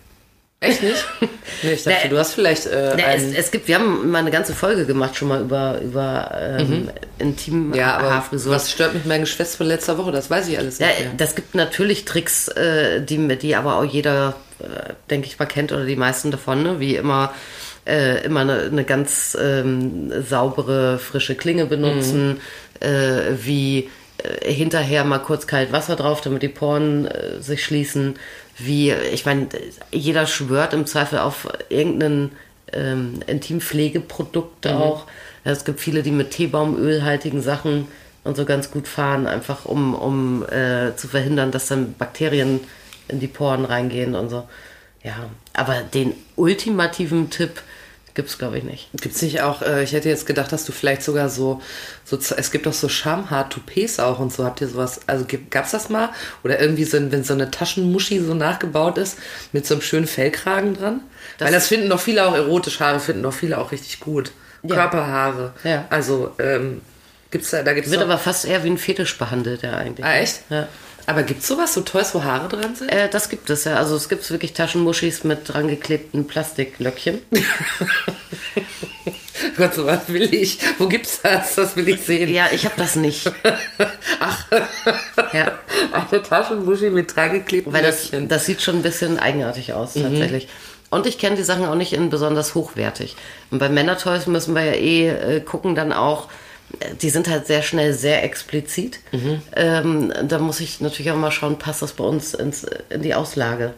Echt 0.60 0.82
nicht? 0.82 1.04
nee, 1.62 1.72
ich 1.74 1.84
dachte, 1.84 1.98
Nee. 2.04 2.08
du 2.10 2.18
hast 2.18 2.32
vielleicht 2.32 2.64
äh, 2.66 2.94
Nee, 2.96 3.02
es, 3.14 3.22
einen. 3.24 3.34
es 3.34 3.50
gibt, 3.50 3.68
wir 3.68 3.74
haben 3.74 4.10
mal 4.10 4.18
eine 4.20 4.30
ganze 4.30 4.54
Folge 4.54 4.86
gemacht 4.86 5.14
schon 5.14 5.28
mal 5.28 5.42
über, 5.42 5.80
über 5.82 6.30
ähm, 6.58 6.88
intim 7.18 7.74
ja, 7.74 7.98
aber 7.98 8.10
Haarfrisur. 8.14 8.54
was 8.54 8.70
stört 8.70 8.94
mich 8.94 9.04
mein 9.04 9.20
Geschwätz 9.20 9.54
von 9.54 9.66
letzter 9.66 9.98
Woche? 9.98 10.12
Das 10.12 10.30
weiß 10.30 10.48
ich 10.48 10.58
alles 10.58 10.78
Ja, 10.78 10.86
nicht 10.88 11.00
mehr. 11.00 11.10
das 11.18 11.34
gibt 11.34 11.54
natürlich 11.54 12.06
Tricks, 12.06 12.48
äh, 12.48 13.02
die, 13.02 13.36
die 13.36 13.54
aber 13.54 13.76
auch 13.76 13.84
jeder, 13.84 14.34
äh, 14.60 14.94
denke 15.10 15.26
ich 15.26 15.38
mal, 15.38 15.44
kennt 15.44 15.72
oder 15.72 15.84
die 15.84 15.96
meisten 15.96 16.30
davon, 16.30 16.62
ne? 16.62 16.80
wie 16.80 16.96
immer. 16.96 17.34
Äh, 17.86 18.24
immer 18.24 18.40
eine, 18.40 18.62
eine 18.62 18.82
ganz 18.82 19.36
ähm, 19.40 20.12
saubere, 20.22 20.98
frische 20.98 21.36
Klinge 21.36 21.66
benutzen, 21.66 22.40
äh, 22.80 23.36
wie 23.44 23.88
äh, 24.18 24.52
hinterher 24.52 25.04
mal 25.04 25.20
kurz 25.20 25.46
kalt 25.46 25.70
Wasser 25.70 25.94
drauf, 25.94 26.20
damit 26.20 26.42
die 26.42 26.48
Poren 26.48 27.06
äh, 27.06 27.40
sich 27.40 27.64
schließen, 27.64 28.16
wie, 28.58 28.90
ich 28.90 29.24
meine, 29.24 29.48
jeder 29.92 30.26
schwört 30.26 30.72
im 30.72 30.86
Zweifel 30.86 31.20
auf 31.20 31.48
irgendein 31.68 32.32
ähm, 32.72 33.20
Intimpflegeprodukt 33.26 34.66
auch. 34.66 35.06
Ja, 35.44 35.52
es 35.52 35.64
gibt 35.64 35.78
viele, 35.78 36.02
die 36.02 36.10
mit 36.10 36.32
Teebaumölhaltigen 36.32 37.40
Sachen 37.40 37.86
und 38.24 38.36
so 38.36 38.44
ganz 38.44 38.72
gut 38.72 38.88
fahren, 38.88 39.28
einfach 39.28 39.64
um, 39.64 39.94
um 39.94 40.44
äh, 40.48 40.96
zu 40.96 41.06
verhindern, 41.06 41.52
dass 41.52 41.68
dann 41.68 41.94
Bakterien 41.96 42.60
in 43.06 43.20
die 43.20 43.28
Poren 43.28 43.64
reingehen 43.64 44.16
und 44.16 44.28
so. 44.28 44.48
Ja, 45.04 45.30
aber 45.52 45.82
den 45.82 46.14
ultimativen 46.34 47.30
Tipp 47.30 47.62
gibt's 48.16 48.38
glaube 48.38 48.58
ich, 48.58 48.64
nicht. 48.64 48.88
Gibt's 48.94 49.22
nicht 49.22 49.42
auch, 49.42 49.62
äh, 49.62 49.84
ich 49.84 49.92
hätte 49.92 50.08
jetzt 50.08 50.26
gedacht, 50.26 50.50
dass 50.50 50.64
du 50.64 50.72
vielleicht 50.72 51.02
sogar 51.02 51.28
so, 51.28 51.62
so 52.04 52.18
es 52.18 52.50
gibt 52.50 52.66
doch 52.66 52.72
so 52.72 52.88
Schamhaar-Toupets 52.88 54.00
auch 54.00 54.18
und 54.18 54.32
so. 54.32 54.44
Habt 54.44 54.60
ihr 54.60 54.68
sowas, 54.68 55.02
also 55.06 55.24
gibt, 55.26 55.52
gab's 55.52 55.70
das 55.70 55.88
mal? 55.88 56.08
Oder 56.42 56.60
irgendwie 56.60 56.84
so, 56.84 56.98
wenn 57.12 57.22
so 57.22 57.34
eine 57.34 57.50
Taschenmuschi 57.50 58.18
so 58.20 58.34
nachgebaut 58.34 58.98
ist, 58.98 59.18
mit 59.52 59.66
so 59.66 59.74
einem 59.74 59.82
schönen 59.82 60.06
Fellkragen 60.08 60.74
dran? 60.74 61.02
Weil 61.38 61.52
das 61.52 61.68
finden 61.68 61.88
doch 61.88 62.00
viele 62.00 62.26
auch 62.26 62.34
erotisch, 62.34 62.80
Haare 62.80 62.98
finden 62.98 63.22
doch 63.22 63.34
viele 63.34 63.58
auch 63.58 63.70
richtig 63.70 64.00
gut. 64.00 64.32
Ja. 64.62 64.74
Körperhaare. 64.74 65.52
Ja. 65.62 65.84
Also, 65.90 66.32
ähm, 66.38 66.80
gibt's 67.30 67.50
da, 67.50 67.62
da 67.62 67.74
gibt's 67.74 67.90
Wird 67.90 68.02
aber 68.02 68.18
fast 68.18 68.46
eher 68.46 68.64
wie 68.64 68.70
ein 68.70 68.78
Fetisch 68.78 69.16
behandelt, 69.18 69.62
ja 69.62 69.74
eigentlich. 69.76 70.04
Ah, 70.04 70.16
echt? 70.16 70.40
Ja. 70.48 70.66
Aber 71.08 71.22
gibt's 71.22 71.46
sowas, 71.46 71.72
so 71.74 71.82
Toys, 71.82 72.14
wo 72.14 72.24
Haare 72.24 72.48
dran 72.48 72.74
sind? 72.74 72.90
Äh, 72.90 73.08
das 73.08 73.28
gibt 73.28 73.48
es 73.50 73.64
ja. 73.64 73.76
Also 73.76 73.94
es 73.96 74.08
gibt 74.08 74.28
wirklich 74.30 74.54
Taschenmuschis 74.54 75.22
mit 75.24 75.40
dran 75.48 75.68
geklebten 75.68 76.26
Plastiklöckchen. 76.26 77.20
Gott, 79.56 79.74
so 79.74 79.86
was 79.86 80.08
will 80.08 80.32
ich. 80.34 80.58
Wo 80.78 80.86
gibt's 80.88 81.20
das? 81.22 81.54
Das 81.54 81.76
will 81.76 81.88
ich 81.88 82.00
sehen. 82.02 82.32
Ja, 82.32 82.46
ich 82.52 82.64
habe 82.64 82.74
das 82.76 82.96
nicht. 82.96 83.30
Ach, 84.20 84.46
Ja. 85.32 85.52
eine 85.92 86.22
Taschenmuschi 86.22 86.90
mit 86.90 87.14
dran 87.14 87.32
geklebten 87.32 87.72
Weil 87.72 87.82
das, 87.82 88.04
Löckchen. 88.04 88.28
das 88.28 88.46
sieht 88.46 88.62
schon 88.62 88.76
ein 88.76 88.82
bisschen 88.82 89.18
eigenartig 89.18 89.72
aus, 89.72 89.94
tatsächlich. 89.94 90.48
Und 90.90 91.06
ich 91.06 91.18
kenne 91.18 91.36
die 91.36 91.42
Sachen 91.42 91.64
auch 91.66 91.74
nicht 91.74 91.92
in 91.92 92.10
besonders 92.10 92.54
hochwertig. 92.54 93.16
Und 93.50 93.58
bei 93.58 93.68
Männertoys 93.68 94.26
müssen 94.26 94.54
wir 94.54 94.64
ja 94.64 94.72
eh 94.72 95.08
äh, 95.08 95.40
gucken, 95.40 95.74
dann 95.74 95.92
auch, 95.92 96.28
die 97.00 97.10
sind 97.10 97.28
halt 97.28 97.46
sehr 97.46 97.62
schnell 97.62 97.92
sehr 97.92 98.24
explizit. 98.24 99.00
Ähm, 99.54 100.12
da 100.26 100.38
muss 100.38 100.60
ich 100.60 100.80
natürlich 100.80 101.10
auch 101.10 101.16
mal 101.16 101.30
schauen, 101.30 101.58
passt 101.58 101.82
das 101.82 101.92
bei 101.92 102.04
uns 102.04 102.34
ins, 102.34 102.66
in 102.90 103.02
die 103.02 103.14
Auslage. 103.14 103.74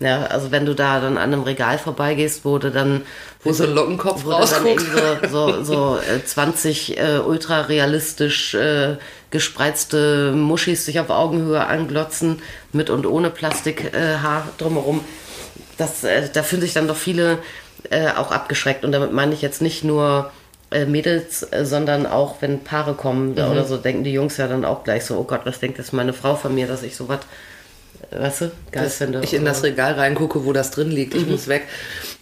Ja, 0.00 0.26
also 0.26 0.50
wenn 0.50 0.66
du 0.66 0.74
da 0.74 1.00
dann 1.00 1.16
an 1.16 1.32
einem 1.32 1.42
Regal 1.42 1.78
vorbeigehst, 1.78 2.44
wo 2.44 2.58
du 2.58 2.70
dann 2.70 3.02
Wo 3.42 3.52
so 3.52 3.64
ein 3.64 3.74
Lockenkopf 3.74 4.26
rausguckt. 4.26 4.84
so, 5.30 5.62
so, 5.62 5.64
so 5.64 5.98
äh, 5.98 6.24
20 6.24 6.98
äh, 6.98 7.18
ultra 7.18 7.62
realistisch 7.62 8.54
äh, 8.54 8.96
gespreizte 9.30 10.32
Muschis 10.32 10.84
sich 10.84 10.98
auf 11.00 11.10
Augenhöhe 11.10 11.64
anglotzen, 11.64 12.42
mit 12.72 12.90
und 12.90 13.06
ohne 13.06 13.30
Plastikhaar 13.30 14.48
äh, 14.48 14.62
drumherum. 14.62 15.04
Das, 15.78 16.04
äh, 16.04 16.28
da 16.32 16.42
fühlen 16.42 16.62
sich 16.62 16.72
dann 16.72 16.88
doch 16.88 16.96
viele 16.96 17.38
äh, 17.90 18.08
auch 18.08 18.32
abgeschreckt. 18.32 18.84
Und 18.84 18.92
damit 18.92 19.12
meine 19.12 19.32
ich 19.32 19.42
jetzt 19.42 19.62
nicht 19.62 19.84
nur 19.84 20.30
äh, 20.30 20.43
Mädels, 20.86 21.46
äh, 21.50 21.64
sondern 21.64 22.06
auch, 22.06 22.36
wenn 22.40 22.60
Paare 22.60 22.94
kommen 22.94 23.32
oder 23.32 23.64
so, 23.64 23.76
denken 23.76 24.04
die 24.04 24.12
Jungs 24.12 24.36
ja 24.36 24.48
dann 24.48 24.64
auch 24.64 24.84
gleich 24.84 25.04
so, 25.04 25.16
oh 25.16 25.24
Gott, 25.24 25.42
was 25.44 25.60
denkt 25.60 25.78
jetzt 25.78 25.92
meine 25.92 26.12
Frau 26.12 26.34
von 26.34 26.54
mir, 26.54 26.66
dass 26.66 26.82
ich 26.82 26.96
sowas, 26.96 27.20
äh, 28.10 28.20
weißt 28.20 28.40
du, 28.42 28.52
geil 28.72 28.84
dass 28.84 28.96
finde. 28.96 29.20
ich 29.22 29.34
in 29.34 29.44
das 29.44 29.62
Regal 29.62 29.94
reingucke, 29.94 30.44
wo 30.44 30.52
das 30.52 30.70
drin 30.70 30.90
liegt. 30.90 31.14
Ich 31.14 31.26
muss 31.26 31.48
weg. 31.48 31.62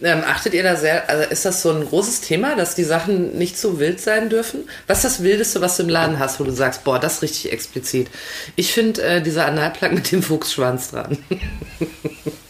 Ähm, 0.01 0.21
achtet 0.25 0.53
ihr 0.53 0.63
da 0.63 0.75
sehr, 0.75 1.09
also 1.09 1.29
ist 1.29 1.45
das 1.45 1.61
so 1.61 1.71
ein 1.71 1.85
großes 1.85 2.21
Thema, 2.21 2.55
dass 2.55 2.75
die 2.75 2.83
Sachen 2.83 3.37
nicht 3.37 3.57
so 3.57 3.79
wild 3.79 3.99
sein 3.99 4.29
dürfen? 4.29 4.67
Was 4.87 4.99
ist 4.99 5.05
das 5.05 5.23
Wildeste, 5.23 5.61
was 5.61 5.77
du 5.77 5.83
im 5.83 5.89
Laden 5.89 6.19
hast, 6.19 6.39
wo 6.39 6.43
du 6.43 6.51
sagst, 6.51 6.83
boah, 6.83 6.99
das 6.99 7.15
ist 7.15 7.21
richtig 7.23 7.51
explizit? 7.51 8.07
Ich 8.55 8.73
finde 8.73 9.01
äh, 9.01 9.21
dieser 9.21 9.45
Analplug 9.45 9.93
mit 9.93 10.11
dem 10.11 10.21
Fuchsschwanz 10.21 10.91
dran. 10.91 11.17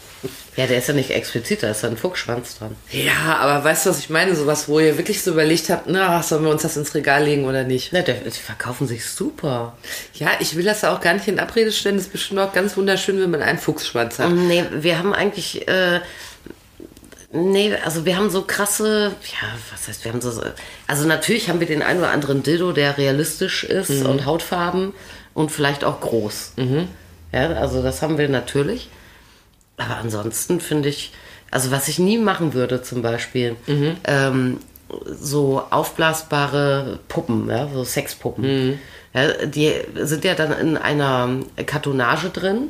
Ja, 0.56 0.68
der 0.68 0.78
ist 0.78 0.88
ja 0.88 0.94
nicht 0.94 1.10
explizit, 1.10 1.64
da 1.64 1.72
ist 1.72 1.82
ja 1.82 1.90
ein 1.90 1.98
Fuchsschwanz 1.98 2.60
dran. 2.60 2.76
ja, 2.92 3.38
aber 3.40 3.64
weißt 3.64 3.86
du, 3.86 3.90
was 3.90 4.00
ich 4.00 4.10
meine? 4.10 4.36
Sowas, 4.36 4.68
wo 4.68 4.80
ihr 4.80 4.98
wirklich 4.98 5.24
so 5.24 5.32
überlegt 5.32 5.70
habt, 5.70 5.88
na, 5.88 6.22
sollen 6.22 6.44
wir 6.44 6.52
uns 6.52 6.62
das 6.62 6.78
ins 6.78 6.94
Regal 6.94 7.24
legen 7.24 7.46
oder 7.46 7.64
nicht? 7.64 7.92
Der, 7.92 8.04
die 8.04 8.30
verkaufen 8.30 8.88
sich 8.88 9.06
super. 9.06 9.76
Ja, 10.14 10.30
ich 10.40 10.56
will 10.56 10.64
das 10.64 10.82
ja 10.84 10.96
auch 10.96 11.02
gar 11.02 11.14
nicht 11.16 11.28
in 11.28 11.40
Abrede 11.40 11.72
stellen. 11.72 11.96
Das 11.96 12.06
ist 12.06 12.12
bestimmt 12.12 12.40
auch 12.40 12.54
ganz 12.54 12.78
wunderschön, 12.78 13.20
wenn 13.20 13.32
man 13.32 13.42
einen 13.42 13.58
Fuchsschwanz 13.58 14.20
hat. 14.20 14.32
Nee, 14.32 14.64
wir 14.72 15.00
haben 15.00 15.14
eigentlich, 15.14 15.68
äh, 15.68 16.02
nee, 17.32 17.74
also 17.84 18.06
wir 18.06 18.16
haben 18.16 18.30
so 18.30 18.44
krasse, 18.44 19.12
ja, 19.24 19.48
was 19.72 19.88
heißt, 19.88 20.04
wir 20.06 20.12
haben 20.14 20.22
so, 20.22 20.40
also 20.86 21.08
natürlich 21.08 21.50
haben 21.50 21.60
wir 21.60 21.68
den 21.68 21.82
einen 21.82 22.00
oder 22.00 22.12
anderen 22.12 22.44
Dildo, 22.44 22.74
der 22.74 22.98
realistisch 23.00 23.64
ist 23.64 24.04
und 24.06 24.26
Hautfarben 24.26 24.94
und 25.34 25.52
vielleicht 25.52 25.84
auch 25.84 26.00
groß. 26.00 26.54
Ja, 27.32 27.48
also 27.54 27.82
das 27.82 28.04
haben 28.04 28.20
wir 28.20 28.30
natürlich. 28.30 28.90
Aber 29.78 29.98
ansonsten 29.98 30.60
finde 30.60 30.90
ich, 30.90 31.12
also 31.52 31.72
was 31.72 31.88
ich 31.88 32.00
nie 32.00 32.18
machen 32.18 32.54
würde 32.54 32.82
zum 32.82 33.02
Beispiel, 33.02 33.56
ähm, 34.06 34.60
so 35.06 35.64
aufblasbare 35.70 37.00
Puppen, 37.08 37.50
ja, 37.50 37.68
so 37.74 37.84
Sexpuppen. 37.84 38.80
Ja, 39.14 39.46
die 39.46 39.74
sind 39.96 40.24
ja 40.24 40.36
dann 40.36 40.52
in 40.52 40.78
einer 40.78 41.30
Kartonage 41.66 42.30
drin, 42.30 42.70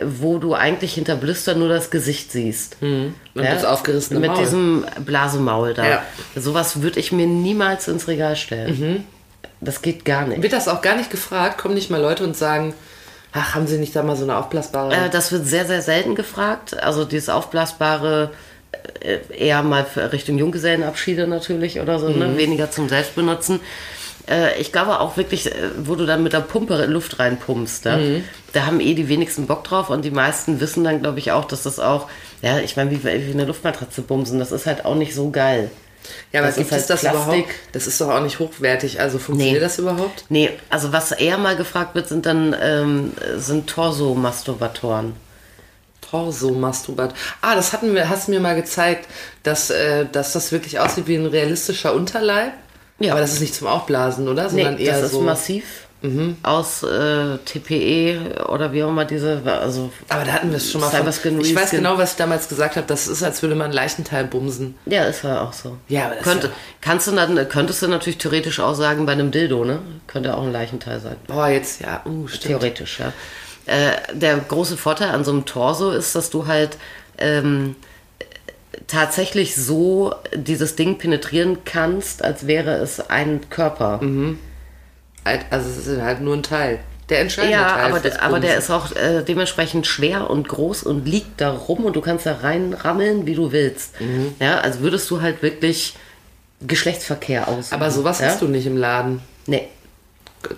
wo 0.00 0.38
du 0.38 0.54
eigentlich 0.54 0.94
hinter 0.94 1.16
Blister 1.16 1.54
nur 1.54 1.68
das 1.68 1.90
Gesicht 1.90 2.32
siehst. 2.32 2.76
Und 2.80 3.14
das 3.34 3.64
aufgerissene 3.64 4.20
Mit 4.20 4.30
Maul. 4.30 4.40
diesem 4.40 4.84
Blasemaul 5.04 5.74
da. 5.74 5.86
Ja. 5.86 6.02
Sowas 6.34 6.82
würde 6.82 6.98
ich 6.98 7.12
mir 7.12 7.26
niemals 7.26 7.88
ins 7.88 8.08
Regal 8.08 8.36
stellen. 8.36 9.04
Das 9.60 9.82
geht 9.82 10.04
gar 10.04 10.26
nicht. 10.26 10.42
Wird 10.42 10.52
das 10.52 10.66
auch 10.66 10.82
gar 10.82 10.96
nicht 10.96 11.10
gefragt? 11.10 11.58
Kommen 11.58 11.74
nicht 11.74 11.90
mal 11.90 12.00
Leute 12.00 12.24
und 12.24 12.36
sagen, 12.36 12.74
ach, 13.32 13.54
haben 13.54 13.66
Sie 13.66 13.78
nicht 13.78 13.94
da 13.96 14.02
mal 14.02 14.16
so 14.16 14.24
eine 14.24 14.36
aufblasbare... 14.36 14.94
Äh, 14.94 15.10
das 15.10 15.32
wird 15.32 15.46
sehr, 15.46 15.66
sehr 15.66 15.82
selten 15.82 16.14
gefragt. 16.14 16.80
Also 16.82 17.04
dieses 17.04 17.28
aufblasbare 17.28 18.30
äh, 19.00 19.18
eher 19.36 19.62
mal 19.62 19.84
für 19.84 20.12
Richtung 20.12 20.38
Junggesellenabschiede 20.38 21.26
natürlich 21.26 21.80
oder 21.80 21.98
so, 21.98 22.08
ne? 22.08 22.36
weniger 22.36 22.70
zum 22.70 22.88
Selbstbenutzen. 22.88 23.60
Äh, 24.30 24.60
ich 24.60 24.72
glaube 24.72 25.00
auch 25.00 25.16
wirklich, 25.16 25.46
äh, 25.46 25.70
wo 25.78 25.94
du 25.94 26.06
dann 26.06 26.22
mit 26.22 26.32
der 26.32 26.40
Pumpe 26.40 26.86
Luft 26.86 27.18
reinpumpst, 27.18 27.84
ja? 27.86 27.98
da 28.52 28.66
haben 28.66 28.80
eh 28.80 28.94
die 28.94 29.08
wenigsten 29.08 29.46
Bock 29.46 29.64
drauf 29.64 29.90
und 29.90 30.04
die 30.04 30.10
meisten 30.10 30.60
wissen 30.60 30.84
dann, 30.84 31.00
glaube 31.00 31.18
ich, 31.18 31.32
auch, 31.32 31.44
dass 31.44 31.62
das 31.62 31.80
auch, 31.80 32.08
ja, 32.42 32.58
ich 32.60 32.76
meine, 32.76 32.90
wie, 32.90 33.02
wie 33.02 33.32
eine 33.32 33.44
Luftmatratze 33.44 34.02
bumsen, 34.02 34.38
das 34.38 34.52
ist 34.52 34.66
halt 34.66 34.84
auch 34.84 34.94
nicht 34.94 35.14
so 35.14 35.30
geil. 35.30 35.70
Ja, 36.32 36.40
aber 36.40 36.48
das 36.48 36.56
gibt 36.56 36.70
ist 36.70 36.76
es 36.76 36.80
halt 36.80 36.90
das 36.90 37.00
Plastik. 37.00 37.22
überhaupt? 37.24 37.48
Das 37.72 37.86
ist 37.86 38.00
doch 38.00 38.08
auch 38.10 38.20
nicht 38.20 38.38
hochwertig. 38.38 39.00
Also 39.00 39.18
funktioniert 39.18 39.56
Nee. 39.58 39.60
das 39.60 39.78
überhaupt? 39.78 40.24
Nee, 40.28 40.50
also 40.70 40.92
was 40.92 41.12
eher 41.12 41.38
mal 41.38 41.56
gefragt 41.56 41.94
wird, 41.94 42.08
sind 42.08 42.26
dann 42.26 42.54
ähm, 42.60 43.12
sind 43.36 43.68
Torso-Masturbatoren. 43.68 45.14
Torso-Masturbat. 46.10 47.14
Ah, 47.40 47.54
das 47.54 47.72
hatten 47.72 47.94
wir, 47.94 48.08
hast 48.08 48.28
du 48.28 48.32
mir 48.32 48.40
mal 48.40 48.54
gezeigt, 48.54 49.08
dass, 49.42 49.70
äh, 49.70 50.06
dass 50.10 50.32
das 50.32 50.52
wirklich 50.52 50.78
aussieht 50.78 51.06
wie 51.06 51.16
ein 51.16 51.26
realistischer 51.26 51.94
Unterleib. 51.94 52.52
Ja. 52.98 53.12
Aber 53.12 53.20
das 53.20 53.32
ist 53.32 53.40
nicht 53.40 53.54
zum 53.54 53.66
Aufblasen, 53.66 54.28
oder? 54.28 54.44
Nee, 54.44 54.48
Sondern 54.62 54.78
eher 54.78 54.94
das 54.96 55.04
ist 55.06 55.12
so. 55.12 55.20
massiv. 55.22 55.64
Aus 56.42 56.82
äh, 56.82 57.38
TPE 57.44 58.46
oder 58.48 58.72
wie 58.72 58.82
auch 58.82 58.88
immer 58.88 59.04
diese, 59.04 59.40
also 59.44 59.92
Aber 60.08 60.24
da 60.24 60.32
hatten 60.32 60.50
wir 60.50 60.56
es 60.56 60.72
schon 60.72 60.80
mal 60.80 60.90
von. 60.90 61.40
Ich 61.40 61.54
weiß 61.54 61.70
genau, 61.70 61.96
was 61.96 62.12
ich 62.12 62.16
damals 62.16 62.48
gesagt 62.48 62.76
habe. 62.76 62.86
Das 62.86 63.06
ist, 63.06 63.22
als 63.22 63.42
würde 63.42 63.54
man 63.54 63.66
einen 63.66 63.74
Leichenteil 63.74 64.24
bumsen. 64.24 64.74
Ja, 64.86 65.04
ist 65.04 65.22
ja 65.22 65.42
auch 65.42 65.52
so. 65.52 65.76
Ja, 65.88 66.06
aber 66.06 66.16
das 66.16 66.24
Könnte, 66.24 66.46
ist 66.48 66.52
kannst 66.80 67.06
du 67.06 67.12
dann, 67.12 67.48
könntest 67.48 67.82
du 67.82 67.88
natürlich 67.88 68.18
theoretisch 68.18 68.60
auch 68.60 68.74
sagen, 68.74 69.06
bei 69.06 69.12
einem 69.12 69.30
Dildo, 69.30 69.64
ne? 69.64 69.78
Könnte 70.08 70.36
auch 70.36 70.42
ein 70.42 70.52
Leichenteil 70.52 71.00
sein. 71.00 71.16
Boah, 71.28 71.48
jetzt, 71.48 71.80
ja, 71.80 72.02
uh, 72.04 72.26
stimmt. 72.26 72.44
Theoretisch, 72.44 72.98
ja. 72.98 73.12
Äh, 73.66 73.92
der 74.12 74.36
große 74.38 74.76
Vorteil 74.76 75.10
an 75.10 75.24
so 75.24 75.30
einem 75.30 75.44
Torso 75.44 75.92
ist, 75.92 76.16
dass 76.16 76.30
du 76.30 76.48
halt 76.48 76.78
ähm, 77.18 77.76
tatsächlich 78.88 79.54
so 79.54 80.14
dieses 80.34 80.74
Ding 80.74 80.98
penetrieren 80.98 81.58
kannst, 81.64 82.24
als 82.24 82.46
wäre 82.46 82.72
es 82.76 83.08
ein 83.08 83.48
Körper. 83.50 84.00
Halt, 84.00 84.38
Also 85.24 85.68
es 85.70 85.86
ist 85.86 86.00
halt 86.00 86.20
nur 86.20 86.34
ein 86.34 86.42
Teil. 86.42 86.80
Der 87.08 87.20
entscheidende 87.20 87.56
Ja, 87.58 87.68
Teil. 87.74 87.84
aber, 87.90 88.00
der- 88.00 88.22
aber 88.22 88.40
der 88.40 88.56
ist 88.56 88.70
auch 88.70 88.94
äh, 88.96 89.22
dementsprechend 89.22 89.86
schwer 89.86 90.30
und 90.30 90.48
groß 90.48 90.82
und 90.84 91.06
liegt 91.06 91.40
da 91.40 91.50
rum 91.52 91.84
und 91.84 91.94
du 91.96 92.00
kannst 92.00 92.26
da 92.26 92.36
reinrammeln, 92.36 93.26
wie 93.26 93.34
du 93.34 93.52
willst. 93.52 94.00
Mhm. 94.00 94.34
Ja, 94.40 94.58
also 94.60 94.80
würdest 94.80 95.10
du 95.10 95.20
halt 95.20 95.42
wirklich 95.42 95.94
Geschlechtsverkehr 96.66 97.48
aus. 97.48 97.72
Aber 97.72 97.90
sowas 97.90 98.20
ja? 98.20 98.26
hast 98.28 98.40
du 98.42 98.46
nicht 98.46 98.66
im 98.66 98.76
Laden. 98.76 99.20
Nee. 99.46 99.68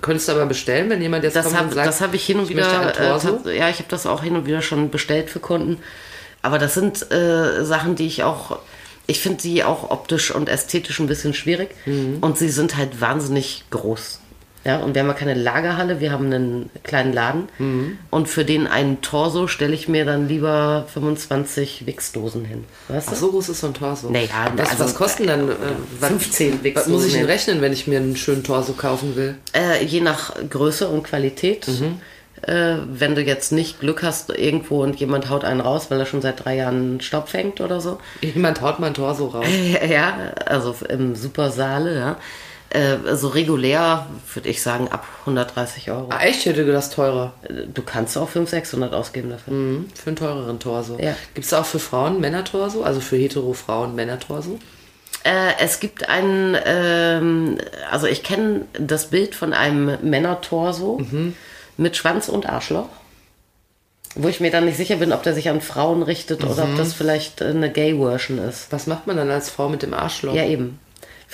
Könntest 0.01 0.29
du 0.29 0.33
aber 0.33 0.47
bestellen, 0.47 0.89
wenn 0.91 1.03
jemand 1.03 1.25
jetzt 1.25 1.37
Das 1.37 1.45
kommt 1.47 1.57
habe 1.57 1.69
und 1.69 1.75
sagt, 1.75 1.87
das 1.87 2.01
hab 2.01 2.15
ich 2.15 2.25
hin 2.25 2.39
und 2.39 2.45
ich 2.45 2.57
wieder, 2.57 2.99
äh, 2.99 3.59
ja, 3.59 3.69
ich 3.69 3.77
habe 3.79 3.89
das 3.89 4.07
auch 4.07 4.23
hin 4.23 4.35
und 4.37 4.47
wieder 4.47 4.63
schon 4.63 4.91
bestellt 4.91 5.29
für 5.31 5.41
Kunden. 5.41 5.79
Aber 6.41 6.59
das 6.59 6.75
sind 6.75 7.11
äh, 7.11 7.65
Sachen, 7.65 7.95
die 7.95 8.07
ich 8.07 8.23
auch, 8.23 8.59
ich 9.07 9.21
finde 9.21 9.43
sie 9.43 9.63
auch 9.65 9.91
optisch 9.91 10.31
und 10.31 10.49
ästhetisch 10.49 11.01
ein 11.01 11.07
bisschen 11.07 11.35
schwierig. 11.35 11.71
Mhm. 11.85 12.19
Und 12.21 12.39
sie 12.39 12.49
sind 12.49 12.77
halt 12.77 13.01
wahnsinnig 13.01 13.65
groß. 13.71 14.21
Ja, 14.65 14.79
und 14.79 14.95
wir 14.95 15.03
haben 15.03 15.09
ja 15.09 15.15
keine 15.15 15.35
Lagerhalle, 15.35 16.01
wir 16.01 16.11
haben 16.11 16.27
einen 16.27 16.71
kleinen 16.83 17.13
Laden. 17.13 17.49
Mhm. 17.59 17.99
Und 18.11 18.29
für 18.29 18.45
den 18.45 18.67
einen 18.67 19.03
Torso 19.03 19.47
stelle 19.47 19.75
ich 19.75 19.89
mir 19.89 20.07
dann 20.07 20.27
lieber 20.27 20.87
25 20.93 21.87
Wichsdosen 21.87 22.47
hin. 22.47 22.65
Weißt 22.89 23.09
Ach, 23.13 23.17
so 23.17 23.31
groß 23.31 23.51
ist 23.51 23.61
so 23.61 23.67
ein 23.67 23.75
Torso. 23.75 24.09
Naja, 24.11 24.53
was, 24.57 24.71
also, 24.71 24.85
was 24.85 24.95
kosten 24.95 25.27
dann? 25.27 25.51
Äh, 25.51 25.55
was, 26.01 26.09
15 26.09 26.61
Was 26.75 26.87
muss 26.87 27.05
ich 27.05 27.13
denn 27.13 27.23
Wichsdosen. 27.23 27.25
rechnen, 27.25 27.61
wenn 27.61 27.73
ich 27.73 27.87
mir 27.87 27.99
einen 27.99 28.17
schönen 28.17 28.43
Torso 28.43 28.73
kaufen 28.73 29.17
will? 29.17 29.37
Äh, 29.55 29.85
je 29.85 30.01
nach 30.01 30.35
Größe 30.49 30.89
und 30.89 31.05
Qualität. 31.05 31.69
Mhm. 31.69 32.01
Äh, 32.43 32.77
wenn 32.89 33.15
du 33.15 33.23
jetzt 33.23 33.53
nicht 33.53 33.81
Glück 33.81 34.03
hast 34.03 34.31
irgendwo 34.31 34.83
und 34.83 34.97
jemand 34.97 35.31
haut 35.31 35.45
einen 35.45 35.61
raus, 35.61 35.87
weil 35.91 36.01
er 36.01 36.07
schon 36.07 36.21
seit 36.21 36.45
drei 36.45 36.57
Jahren 36.57 37.01
Staub 37.01 37.29
fängt 37.29 37.61
oder 37.61 37.81
so. 37.81 37.99
Jemand 38.21 38.61
haut 38.61 38.81
mein 38.81 38.93
Torso 38.93 39.27
raus. 39.29 39.47
ja, 39.89 40.33
also 40.45 40.75
im 40.89 41.15
Supersaale, 41.15 41.95
ja. 41.95 42.17
Äh, 42.75 43.15
so 43.15 43.29
regulär 43.29 44.07
würde 44.35 44.49
ich 44.49 44.61
sagen 44.61 44.89
ab 44.89 45.07
130 45.21 45.93
Euro. 45.93 46.09
Ah, 46.11 46.25
echt? 46.25 46.41
Ich 46.41 46.47
hätte 46.47 46.65
gedacht, 46.65 46.93
teurer. 46.93 47.33
Du 47.73 47.83
kannst 47.83 48.19
auch 48.19 48.29
500, 48.29 48.65
600 48.65 48.93
ausgeben 48.93 49.31
dafür. 49.31 49.53
Mhm, 49.55 49.87
für 49.95 50.09
einen 50.09 50.17
teureren 50.17 50.59
Torso. 50.59 50.99
Ja. 51.01 51.15
Gibt 51.35 51.47
es 51.47 51.55
auch 51.55 51.65
für 51.65 51.79
Frauen 51.79 52.21
Männertorso? 52.21 52.83
Also 52.83 52.99
für 52.99 53.17
hetero 53.17 53.53
Frauen 53.53 53.95
Männertorso? 53.95 54.59
Äh, 55.23 55.53
es 55.61 55.79
gibt 55.79 56.09
einen, 56.09 56.57
ähm, 56.67 57.59
also 57.93 58.09
ich 58.09 58.25
kenne 58.25 58.63
das 58.73 59.07
Bild 59.07 59.37
von 59.37 59.53
einem 59.53 59.97
Männertorso 60.03 61.01
mit 61.77 61.97
Schwanz 61.97 62.29
und 62.29 62.49
Arschloch. 62.49 62.89
Wo 64.17 64.27
ich 64.29 64.41
mir 64.41 64.51
dann 64.51 64.65
nicht 64.65 64.77
sicher 64.77 64.97
bin, 64.97 65.13
ob 65.13 65.23
der 65.23 65.35
sich 65.35 65.49
an 65.49 65.61
Frauen 65.61 66.03
richtet 66.03 66.43
oder 66.45 66.65
ob 66.65 66.77
das 66.77 66.93
vielleicht 66.93 67.41
äh, 67.41 67.47
eine 67.47 67.71
Gay-Version 67.71 68.39
ist. 68.39 68.67
Was 68.71 68.89
macht 68.89 69.07
man 69.07 69.17
dann 69.17 69.31
als 69.31 69.49
Frau 69.49 69.69
mit 69.69 69.83
dem 69.83 69.95
Arschloch? 69.95 70.35
Ja, 70.35 70.45
eben. 70.45 70.81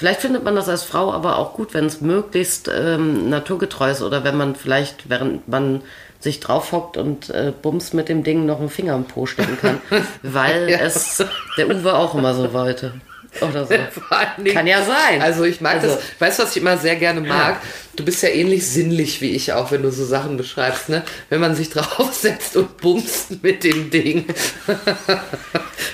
Vielleicht 0.00 0.22
findet 0.22 0.44
man 0.44 0.56
das 0.56 0.66
als 0.70 0.82
Frau 0.82 1.12
aber 1.12 1.36
auch 1.36 1.52
gut, 1.52 1.74
wenn 1.74 1.84
es 1.84 2.00
möglichst 2.00 2.70
ähm, 2.74 3.28
naturgetreu 3.28 3.90
ist 3.90 4.00
oder 4.00 4.24
wenn 4.24 4.34
man 4.34 4.54
vielleicht, 4.56 5.10
während 5.10 5.46
man 5.46 5.82
sich 6.20 6.40
draufhockt 6.40 6.96
und 6.96 7.28
äh, 7.28 7.52
bums 7.60 7.92
mit 7.92 8.08
dem 8.08 8.24
Ding 8.24 8.46
noch 8.46 8.60
einen 8.60 8.70
Finger 8.70 8.94
im 8.94 9.04
Po 9.04 9.26
stecken 9.26 9.58
kann. 9.60 9.78
weil 10.22 10.70
Ja. 10.70 10.78
es 10.78 11.22
der 11.58 11.68
Uwe 11.68 11.94
auch 11.94 12.14
immer 12.14 12.32
so 12.32 12.50
wollte. 12.54 12.94
oder 13.42 13.66
so. 13.66 13.74
Kann 14.54 14.66
ja 14.66 14.82
sein. 14.82 15.20
Also 15.20 15.44
ich 15.44 15.60
mag 15.60 15.74
Also- 15.74 15.88
das. 15.96 15.98
Weißt 16.18 16.38
du, 16.38 16.42
was 16.44 16.56
ich 16.56 16.62
immer 16.62 16.78
sehr 16.78 16.96
gerne 16.96 17.20
mag? 17.20 17.58
Du 17.94 18.02
bist 18.02 18.22
ja 18.22 18.30
ähnlich 18.30 18.66
sinnlich 18.66 19.20
wie 19.20 19.32
ich 19.32 19.52
auch, 19.52 19.70
wenn 19.70 19.82
du 19.82 19.92
so 19.92 20.06
Sachen 20.06 20.38
beschreibst, 20.38 20.88
ne? 20.88 21.02
Wenn 21.28 21.40
man 21.40 21.54
sich 21.54 21.68
draufsetzt 21.68 22.56
und 22.56 22.78
bumst 22.78 23.42
mit 23.42 23.64
dem 23.64 23.90
Ding. 23.90 24.24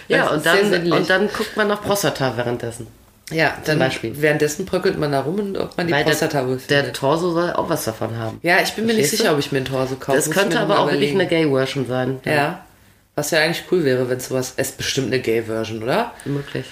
Ja, 0.08 0.28
und 0.30 0.46
dann, 0.46 0.92
und 0.92 1.10
dann 1.10 1.28
guckt 1.28 1.56
man 1.56 1.66
nach 1.66 1.82
Prostata 1.82 2.36
währenddessen. 2.36 2.86
Ja, 3.32 3.56
dann 3.64 3.80
Beispiel. 3.80 4.12
währenddessen 4.20 4.66
bröckelt 4.66 4.98
man 4.98 5.10
da 5.10 5.20
rum 5.22 5.40
und 5.40 5.58
ob 5.58 5.76
man 5.76 5.88
die 5.88 5.92
Weil 5.92 6.04
Prostata 6.04 6.42
der, 6.68 6.82
der. 6.84 6.92
Torso 6.92 7.32
soll 7.32 7.52
auch 7.54 7.68
was 7.68 7.84
davon 7.84 8.16
haben. 8.16 8.38
Ja, 8.42 8.58
ich 8.62 8.72
bin 8.74 8.86
mir 8.86 8.92
nicht 8.92 9.00
Verstehst 9.08 9.18
sicher, 9.22 9.30
du? 9.30 9.34
ob 9.34 9.40
ich 9.40 9.50
mir 9.50 9.58
ein 9.58 9.64
Torso 9.64 9.96
kaufe. 9.96 10.16
Das 10.16 10.26
Muss 10.26 10.36
könnte 10.36 10.60
aber 10.60 10.78
auch 10.78 10.86
wirklich 10.86 11.10
überlegen. 11.10 11.20
eine 11.20 11.28
Gay-Version 11.28 11.86
sein. 11.88 12.20
Ja. 12.24 12.64
Was 13.16 13.32
ja 13.32 13.40
eigentlich 13.40 13.64
cool 13.72 13.84
wäre, 13.84 14.08
wenn 14.08 14.20
sowas. 14.20 14.54
Es 14.56 14.68
ist 14.68 14.76
bestimmt 14.76 15.08
eine 15.08 15.20
Gay-Version, 15.20 15.82
oder? 15.82 16.12
Möglich. 16.24 16.66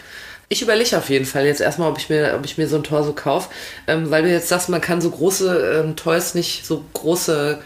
Ich 0.48 0.62
überlege 0.62 0.96
auf 0.96 1.08
jeden 1.10 1.24
Fall 1.24 1.46
jetzt 1.46 1.60
erstmal, 1.60 1.90
ob 1.90 1.98
ich 1.98 2.08
mir, 2.08 2.34
ob 2.38 2.44
ich 2.44 2.56
mir 2.56 2.68
so 2.68 2.76
ein 2.76 2.84
Torso 2.84 3.14
kaufe, 3.14 3.48
ähm, 3.88 4.10
weil 4.10 4.22
du 4.22 4.30
jetzt 4.30 4.48
sagst, 4.48 4.68
man 4.68 4.80
kann 4.80 5.00
so 5.00 5.10
große 5.10 5.80
ähm, 5.82 5.96
Toys 5.96 6.34
nicht, 6.34 6.64
so 6.66 6.84
große 6.92 7.58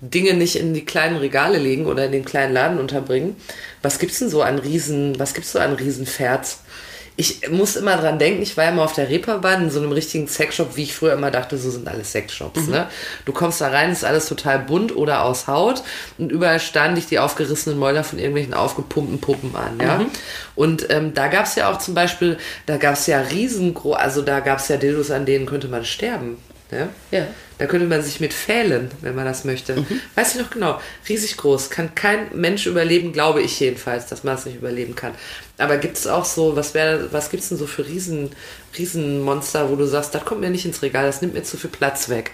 Dinge 0.00 0.34
nicht 0.34 0.56
in 0.56 0.74
die 0.74 0.84
kleinen 0.84 1.18
Regale 1.18 1.58
legen 1.58 1.86
oder 1.86 2.06
in 2.06 2.12
den 2.12 2.24
kleinen 2.24 2.52
Laden 2.52 2.80
unterbringen. 2.80 3.36
Was 3.82 3.98
gibt's 4.00 4.18
denn 4.18 4.30
so 4.30 4.42
an 4.42 4.58
Riesen, 4.58 5.18
was 5.20 5.34
gibt's 5.34 5.52
so 5.52 5.60
an 5.60 5.74
Riesenferts? 5.74 6.60
Ich 7.16 7.48
muss 7.48 7.76
immer 7.76 7.96
dran 7.96 8.18
denken, 8.18 8.42
ich 8.42 8.56
war 8.56 8.64
ja 8.64 8.72
mal 8.72 8.82
auf 8.82 8.94
der 8.94 9.08
Reeperbahn 9.08 9.62
in 9.62 9.70
so 9.70 9.78
einem 9.78 9.92
richtigen 9.92 10.26
Sexshop, 10.26 10.76
wie 10.76 10.82
ich 10.82 10.94
früher 10.94 11.12
immer 11.12 11.30
dachte, 11.30 11.56
so 11.58 11.70
sind 11.70 11.86
alles 11.86 12.10
Sexshops. 12.10 12.66
Ne? 12.66 12.88
Du 13.24 13.32
kommst 13.32 13.60
da 13.60 13.68
rein, 13.68 13.92
ist 13.92 14.04
alles 14.04 14.26
total 14.26 14.58
bunt 14.58 14.96
oder 14.96 15.22
aus 15.22 15.46
Haut 15.46 15.84
und 16.18 16.32
überall 16.32 16.58
standen 16.58 16.96
dich 16.96 17.06
die 17.06 17.20
aufgerissenen 17.20 17.78
Mäuler 17.78 18.02
von 18.02 18.18
irgendwelchen 18.18 18.52
aufgepumpten 18.52 19.20
Puppen 19.20 19.54
an. 19.54 19.78
Ja? 19.80 20.04
Und 20.56 20.90
ähm, 20.90 21.14
da 21.14 21.28
gab's 21.28 21.54
ja 21.54 21.70
auch 21.70 21.78
zum 21.78 21.94
Beispiel, 21.94 22.36
da 22.66 22.78
gab's 22.78 23.06
ja 23.06 23.20
riesengroß, 23.20 23.96
also 23.96 24.22
da 24.22 24.40
gab's 24.40 24.66
ja 24.66 24.76
Dildos, 24.76 25.12
an 25.12 25.24
denen 25.24 25.46
könnte 25.46 25.68
man 25.68 25.84
sterben. 25.84 26.38
Ja? 26.72 26.88
Ja. 27.12 27.26
Da 27.58 27.66
könnte 27.66 27.86
man 27.86 28.02
sich 28.02 28.18
mit 28.18 28.32
fählen, 28.34 28.90
wenn 29.00 29.14
man 29.14 29.24
das 29.26 29.44
möchte. 29.44 29.76
Weiß 30.16 30.34
ich 30.34 30.40
noch 30.40 30.50
genau. 30.50 30.80
Riesig 31.08 31.36
groß. 31.36 31.70
Kann 31.70 31.94
kein 31.94 32.26
Mensch 32.34 32.66
überleben, 32.66 33.12
glaube 33.12 33.42
ich 33.42 33.60
jedenfalls, 33.60 34.06
dass 34.06 34.24
man 34.24 34.34
es 34.34 34.44
nicht 34.44 34.56
überleben 34.56 34.96
kann. 34.96 35.12
Aber 35.58 35.76
gibt 35.76 35.96
es 35.96 36.06
auch 36.08 36.24
so, 36.24 36.56
was 36.56 36.74
wäre, 36.74 37.12
was 37.12 37.30
gibt's 37.30 37.50
denn 37.50 37.58
so 37.58 37.66
für 37.66 37.86
Riesen, 37.86 38.30
Riesenmonster, 38.76 39.70
wo 39.70 39.76
du 39.76 39.86
sagst, 39.86 40.14
das 40.14 40.24
kommt 40.24 40.40
mir 40.40 40.50
nicht 40.50 40.64
ins 40.64 40.82
Regal, 40.82 41.06
das 41.06 41.22
nimmt 41.22 41.34
mir 41.34 41.44
zu 41.44 41.56
viel 41.56 41.70
Platz 41.70 42.08
weg. 42.08 42.32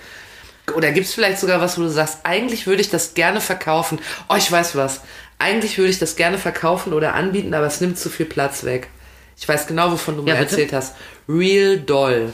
Oder 0.74 0.90
gibt 0.92 1.06
es 1.06 1.14
vielleicht 1.14 1.38
sogar 1.38 1.60
was, 1.60 1.76
wo 1.78 1.82
du 1.82 1.90
sagst, 1.90 2.18
eigentlich 2.22 2.66
würde 2.66 2.80
ich 2.80 2.90
das 2.90 3.14
gerne 3.14 3.40
verkaufen. 3.40 3.98
Oh, 4.28 4.36
ich 4.38 4.50
weiß 4.50 4.74
was. 4.76 5.00
Eigentlich 5.38 5.76
würde 5.78 5.90
ich 5.90 5.98
das 5.98 6.16
gerne 6.16 6.38
verkaufen 6.38 6.92
oder 6.92 7.14
anbieten, 7.14 7.54
aber 7.54 7.66
es 7.66 7.80
nimmt 7.80 7.98
zu 7.98 8.08
viel 8.08 8.26
Platz 8.26 8.64
weg. 8.64 8.88
Ich 9.38 9.48
weiß 9.48 9.66
genau, 9.66 9.90
wovon 9.92 10.16
du 10.16 10.24
Ja, 10.26 10.34
mir 10.34 10.40
bitte? 10.40 10.52
erzählt 10.52 10.72
hast. 10.72 10.94
Real 11.28 11.78
Doll. 11.78 12.30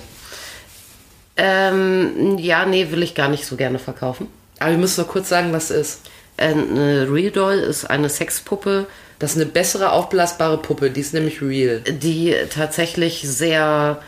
Ähm, 1.37 2.39
ja, 2.39 2.65
nee, 2.67 2.91
will 2.91 3.03
ich 3.03 3.15
gar 3.15 3.29
nicht 3.29 3.45
so 3.47 3.57
gerne 3.57 3.79
verkaufen. 3.79 4.29
Aber 4.59 4.71
wir 4.71 4.79
müssen 4.79 5.01
noch 5.03 5.09
kurz 5.09 5.29
sagen, 5.29 5.53
was 5.53 5.71
ist. 5.71 6.01
Äh, 6.39 6.49
Eine 6.53 7.09
Real 7.11 7.31
Doll 7.31 7.59
ist 7.59 7.85
eine 7.85 8.09
Sexpuppe, 8.09 8.87
Das 9.19 9.31
ist 9.33 9.37
eine 9.37 9.47
bessere 9.47 9.93
aufblasbare 9.93 10.59
Puppe, 10.59 10.91
die 10.91 11.01
ist 11.01 11.15
nämlich 11.15 11.41
real. 11.41 11.81
die 11.81 12.35
tatsächlich 12.51 13.23
sehr, 13.27 13.99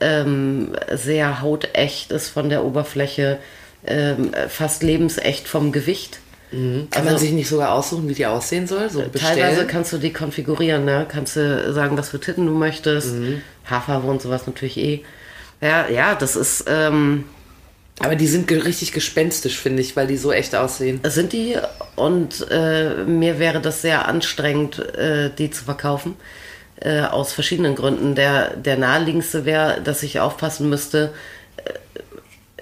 ähm, 0.00 0.72
sehr 0.94 1.42
hautecht 1.42 2.10
ist 2.12 2.28
von 2.30 2.48
der 2.48 2.64
Oberfläche, 2.64 3.38
ähm, 3.86 4.30
fast 4.48 4.82
lebensecht 4.82 5.48
vom 5.48 5.70
Gewicht. 5.72 6.18
Kann 6.50 6.86
Also- 6.94 7.10
man 7.10 7.18
sich 7.18 7.32
nicht 7.32 7.48
sogar 7.48 7.72
aussuchen, 7.72 8.08
wie 8.08 8.14
die 8.14 8.24
aussehen 8.26 8.66
soll? 8.66 8.88
So? 8.88 9.02
Teilweise 9.02 9.66
kannst 9.66 9.92
du 9.92 9.98
die 9.98 10.12
konfigurieren, 10.12 10.84
ne? 10.84 11.04
Kannst 11.08 11.34
du 11.36 11.72
sagen, 11.72 11.98
was 11.98 12.10
für 12.10 12.20
Titten 12.20 12.46
du 12.46 12.52
möchtest. 12.52 13.14
Haarfarbe 13.66 14.06
und 14.06 14.22
sowas 14.22 14.46
natürlich 14.46 14.76
eh. 14.78 15.02
Ja, 15.64 15.88
ja, 15.88 16.14
das 16.14 16.36
ist, 16.36 16.66
ähm, 16.68 17.24
Aber 17.98 18.16
die 18.16 18.26
sind 18.26 18.50
richtig 18.50 18.92
gespenstisch, 18.92 19.58
finde 19.58 19.80
ich, 19.80 19.96
weil 19.96 20.06
die 20.06 20.18
so 20.18 20.30
echt 20.30 20.54
aussehen. 20.54 21.00
sind 21.14 21.32
die 21.32 21.56
und 21.96 22.46
äh, 22.50 23.04
mir 23.04 23.38
wäre 23.38 23.60
das 23.60 23.80
sehr 23.80 24.06
anstrengend, 24.06 24.78
äh, 24.96 25.30
die 25.30 25.50
zu 25.50 25.64
verkaufen. 25.64 26.16
Äh, 26.80 27.02
aus 27.02 27.32
verschiedenen 27.32 27.76
Gründen. 27.76 28.14
Der, 28.14 28.56
der 28.56 28.76
naheliegendste 28.76 29.46
wäre, 29.46 29.80
dass 29.82 30.02
ich 30.02 30.20
aufpassen 30.20 30.68
müsste. 30.68 31.14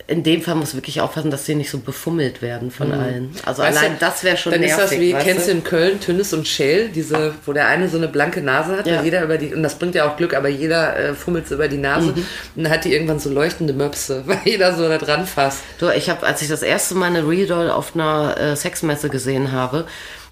In 0.09 0.23
dem 0.25 0.43
Fall 0.43 0.57
muss 0.57 0.71
ich 0.71 0.75
wirklich 0.75 1.01
aufpassen, 1.01 1.31
dass 1.31 1.45
die 1.45 1.55
nicht 1.55 1.71
so 1.71 1.79
befummelt 1.79 2.43
werden 2.43 2.71
von 2.71 2.91
allen. 2.93 3.35
Also 3.47 3.63
Mhm. 3.63 3.67
Weißt 3.67 3.79
allein 3.79 3.93
du, 3.93 3.99
das 4.01 4.25
wäre 4.25 4.37
schon 4.37 4.53
Dann 4.53 4.61
nervig. 4.61 4.85
ist 4.85 4.91
das 4.93 5.01
wie, 5.01 5.13
kennst 5.15 5.47
du 5.47 5.53
du? 5.53 5.59
in 5.59 5.65
Köln, 5.65 6.01
Tünnes 6.01 6.33
und 6.35 6.47
Schell, 6.49 6.89
diese, 6.89 7.35
wo 7.47 7.53
der 7.53 7.69
eine 7.69 7.89
so 7.89 7.97
eine 7.99 8.09
blanke 8.09 8.43
Nase 8.43 8.77
hat, 8.77 8.87
Ja. 8.87 8.99
und 8.99 9.05
jeder 9.05 9.23
über 9.23 9.39
die, 9.39 9.55
und 9.55 9.63
das 9.63 9.77
bringt 9.77 9.95
ja 9.95 10.11
auch 10.11 10.17
Glück, 10.17 10.35
aber 10.35 10.49
jeder 10.49 10.97
äh, 10.99 11.15
fummelt 11.15 11.47
so 11.49 11.55
über 11.55 11.69
die 11.69 11.79
Nase 11.79 12.09
Mhm. 12.09 12.27
und 12.57 12.65
dann 12.65 12.73
hat 12.73 12.85
die 12.85 12.93
irgendwann 12.93 13.21
so 13.21 13.31
leuchtende 13.31 13.73
Möpse, 13.73 14.23
weil 14.27 14.41
jeder 14.45 14.75
so 14.75 14.89
da 14.89 14.99
dran 14.99 15.25
fasst. 15.27 15.63
Du, 15.79 15.89
ich 15.91 16.11
habe, 16.11 16.27
als 16.27 16.43
ich 16.43 16.49
das 16.49 16.63
erste 16.63 16.95
Mal 16.97 17.07
eine 17.07 17.27
Real 17.27 17.47
Doll 17.47 17.71
auf 17.71 17.95
einer 17.95 18.37
äh, 18.39 18.57
Sexmesse 18.57 19.09
gesehen 19.09 19.53
habe, 19.53 19.87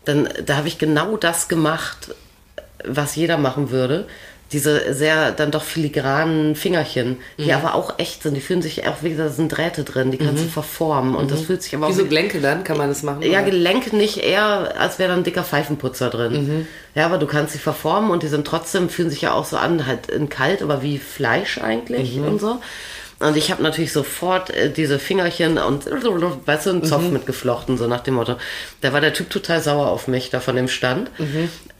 dann 0.05 0.29
da 0.45 0.57
habe 0.57 0.67
ich 0.69 0.79
genau 0.79 1.17
das 1.17 1.49
gemacht, 1.49 2.15
was 2.85 3.15
jeder 3.15 3.37
machen 3.39 3.71
würde. 3.71 4.07
Diese 4.53 4.95
sehr 4.95 5.31
dann 5.31 5.53
doch 5.53 5.63
filigranen 5.63 6.57
Fingerchen, 6.57 7.19
Mhm. 7.37 7.43
die 7.45 7.53
aber 7.53 7.75
auch 7.77 7.99
echt 7.99 8.25
sind. 8.25 8.35
Die 8.35 8.41
fühlen 8.41 8.63
sich 8.63 8.87
auch 8.89 8.97
wie 9.03 9.15
da 9.15 9.29
sind 9.29 9.49
Drähte 9.57 9.85
drin, 9.85 10.11
die 10.11 10.19
kannst 10.19 10.43
du 10.45 10.49
verformen 10.49 11.15
und 11.15 11.31
das 11.31 11.43
fühlt 11.43 11.63
sich 11.63 11.75
aber 11.75 11.87
Mhm. 11.87 11.91
Wie 11.91 11.95
auch 11.95 11.99
so 11.99 12.07
Gelenke 12.07 12.41
dann, 12.41 12.65
kann 12.65 12.77
man 12.77 12.89
das 12.89 13.03
machen? 13.05 13.23
ja, 13.23 13.41
oder? 13.41 13.51
Gelenke 13.51 13.95
nicht, 13.97 14.19
eher 14.19 14.75
als 14.79 14.99
wäre 14.99 15.11
da 15.11 15.17
ein 15.17 15.23
dicker 15.25 15.45
Pfeifenputzer 15.45 16.11
drin. 16.11 16.33
Mhm. 16.33 16.67
Ja, 16.97 17.07
aber 17.07 17.19
du 17.19 17.27
kannst 17.27 17.53
sie 17.53 17.59
verformen 17.61 18.11
und 18.11 18.25
die 18.25 18.29
sind 18.29 18.45
trotzdem, 18.47 18.89
fühlen 18.89 19.11
sich 19.11 19.21
ja 19.21 19.33
auch 19.33 19.45
so 19.45 19.57
an, 19.57 19.87
halt 19.87 20.09
in 20.11 20.29
kalt, 20.29 20.63
aber 20.63 20.83
wie 20.83 20.99
Fleisch 20.99 21.59
eigentlich 21.59 22.17
Mhm. 22.17 22.25
und 22.25 22.41
so. 22.41 22.59
Und 23.21 23.37
ich 23.37 23.51
habe 23.53 23.63
natürlich 23.63 23.93
sofort 23.93 24.49
äh, 24.49 24.71
diese 24.71 24.99
Fingerchen 24.99 25.59
und 25.59 25.85
weißt 25.87 26.67
du, 26.67 26.71
einen 26.71 26.85
Zopf 26.85 27.03
Mhm. 27.05 27.13
mitgeflochten, 27.13 27.77
so 27.77 27.87
nach 27.87 28.01
dem 28.01 28.15
Motto. 28.15 28.37
Da 28.81 28.93
war 28.95 29.03
der 29.03 29.13
Typ 29.13 29.29
total 29.29 29.61
sauer 29.61 29.89
auf 29.89 30.09
mich, 30.09 30.31
da 30.31 30.41
von 30.41 30.57
dem 30.57 30.69
Stand. 30.69 31.11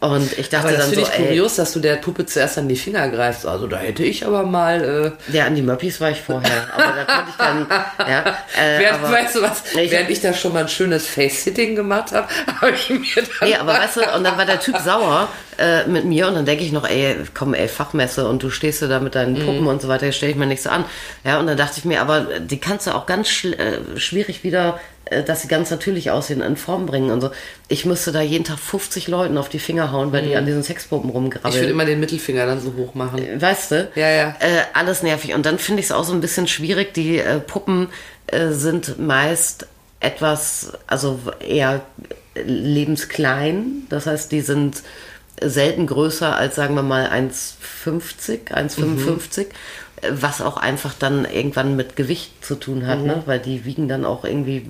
Und 0.01 0.33
ich 0.39 0.49
dachte 0.49 0.69
Mhm. 0.69 0.75
Aber 0.75 0.77
das 0.79 0.87
dann 0.87 0.95
so, 0.95 1.01
ich 1.03 1.11
ey, 1.19 1.27
kurios, 1.27 1.57
dass 1.57 1.73
du 1.73 1.81
der 1.81 1.97
Puppe 1.97 2.25
zuerst 2.25 2.57
an 2.57 2.69
die 2.69 2.77
Finger 2.77 3.07
greifst. 3.11 3.45
Also 3.45 3.67
da 3.67 3.77
hätte 3.77 4.03
ich 4.03 4.27
aber 4.27 4.45
mal... 4.45 5.15
Äh, 5.31 5.37
ja, 5.37 5.45
an 5.45 5.55
die 5.55 5.61
Möppis 5.61 6.01
war 6.01 6.11
ich 6.11 6.21
vorher. 6.23 6.51
Aber 6.75 6.95
da 6.97 7.05
konnte 7.05 7.31
ich 7.31 7.37
dann, 7.37 7.67
ja. 8.09 8.21
Äh, 8.59 8.79
während, 8.79 9.05
aber, 9.05 9.13
weißt 9.13 9.35
du 9.37 9.43
was, 9.43 9.63
Ich- 9.75 9.91
während 9.91 10.09
ich 10.09 10.21
da 10.23 10.33
schon 10.33 10.55
mal 10.55 10.61
ein 10.63 10.69
schönes 10.71 11.07
Face-Sitting 11.07 11.75
gemacht 11.77 12.13
habe, 12.13 12.27
habe 12.63 12.71
ich 12.73 12.89
mir 12.89 12.99
dann... 13.41 13.49
Nee, 13.51 13.57
aber 13.57 13.75
weißt 13.75 13.97
du, 13.99 14.01
und 14.17 14.25
dann 14.25 14.39
war 14.39 14.47
der 14.47 14.59
Typ 14.61 14.79
sauer 14.79 15.29
äh, 15.59 15.87
mit 15.87 16.07
mir 16.07 16.29
und 16.29 16.35
dann 16.35 16.47
denke 16.47 16.65
ich 16.65 16.73
noch, 16.73 16.89
ey, 16.89 17.17
komm, 17.35 17.53
ey, 17.53 17.69
Fachmesse 17.69 18.27
und 18.27 18.43
du 18.43 18.49
stehst 18.49 18.81
du 18.81 18.87
da 18.89 19.01
mit 19.01 19.15
deinen 19.15 19.35
Puppen 19.35 19.67
und 19.67 19.83
so 19.83 19.89
weiter, 19.89 20.11
stelle 20.13 20.33
ich 20.33 20.39
mir 20.39 20.47
nichts 20.47 20.67
an. 20.67 20.87
Ja, 21.25 21.39
und 21.39 21.47
dann 21.47 21.59
dachte 21.59 21.75
ich 21.77 21.85
mir, 21.85 22.01
aber 22.01 22.21
die 22.41 22.59
kannst 22.59 22.87
du 22.87 22.93
auch 22.95 23.05
ganz 23.05 23.29
schl- 23.29 23.59
äh, 23.59 23.99
schwierig 24.01 24.45
wieder, 24.45 24.81
dass 25.25 25.43
sie 25.43 25.49
ganz 25.49 25.71
natürlich 25.71 26.11
aussehen, 26.11 26.41
in 26.41 26.57
Form 26.57 26.87
bringen 26.87 27.11
und 27.11 27.21
so. 27.21 27.31
Ich 27.69 27.85
müsste 27.85 28.13
da 28.13 28.21
jeden 28.21 28.45
Tag 28.45 28.59
50 28.59 29.09
Leuten 29.09 29.37
auf 29.39 29.49
die 29.49 29.59
Finger 29.59 29.93
hauen, 29.93 30.13
weil 30.13 30.23
die 30.23 30.37
an 30.37 30.47
diesen 30.47 30.63
Sexpuppen 30.63 31.11
Ich 31.11 31.15
würde 31.15 31.25
rumgrabbeln. 31.35 31.69
immer 31.69 31.85
den 31.85 32.01
Mittelfinger 32.01 32.47
dann 32.47 32.61
so 32.61 32.75
hoch 32.77 32.95
machen. 32.95 33.21
Weißt 33.41 33.71
du? 33.73 33.89
Ja, 33.95 34.09
ja. 34.11 34.29
Äh, 34.41 34.63
alles 34.73 35.03
nervig. 35.03 35.35
Und 35.35 35.47
dann 35.47 35.59
finde 35.59 35.81
ich 35.81 35.87
es 35.87 35.93
auch 35.93 36.05
so 36.05 36.13
ein 36.13 36.21
bisschen 36.21 36.47
schwierig. 36.47 36.95
Die 36.95 37.19
äh, 37.19 37.41
Puppen 37.41 37.89
äh, 38.29 38.49
sind 38.51 38.99
meist 38.99 39.67
etwas, 40.01 40.73
also 40.87 41.19
eher 41.47 41.83
lebensklein. 42.35 43.87
Das 43.89 44.07
heißt, 44.07 44.33
die 44.33 44.41
sind 44.41 44.83
selten 45.43 45.87
größer 45.87 46.37
als, 46.37 46.55
sagen 46.57 46.75
wir 46.75 46.83
mal, 46.83 47.07
1,50, 47.07 48.49
1,55. 48.53 49.41
äh, 49.41 49.47
Was 50.09 50.41
auch 50.41 50.57
einfach 50.57 50.95
dann 50.99 51.25
irgendwann 51.25 51.77
mit 51.77 51.97
Gewicht 51.97 52.45
zu 52.45 52.55
tun 52.55 52.87
hat, 52.87 53.01
ne? 53.01 53.23
weil 53.27 53.39
die 53.39 53.65
wiegen 53.65 53.89
dann 53.89 54.05
auch 54.05 54.25
irgendwie 54.25 54.67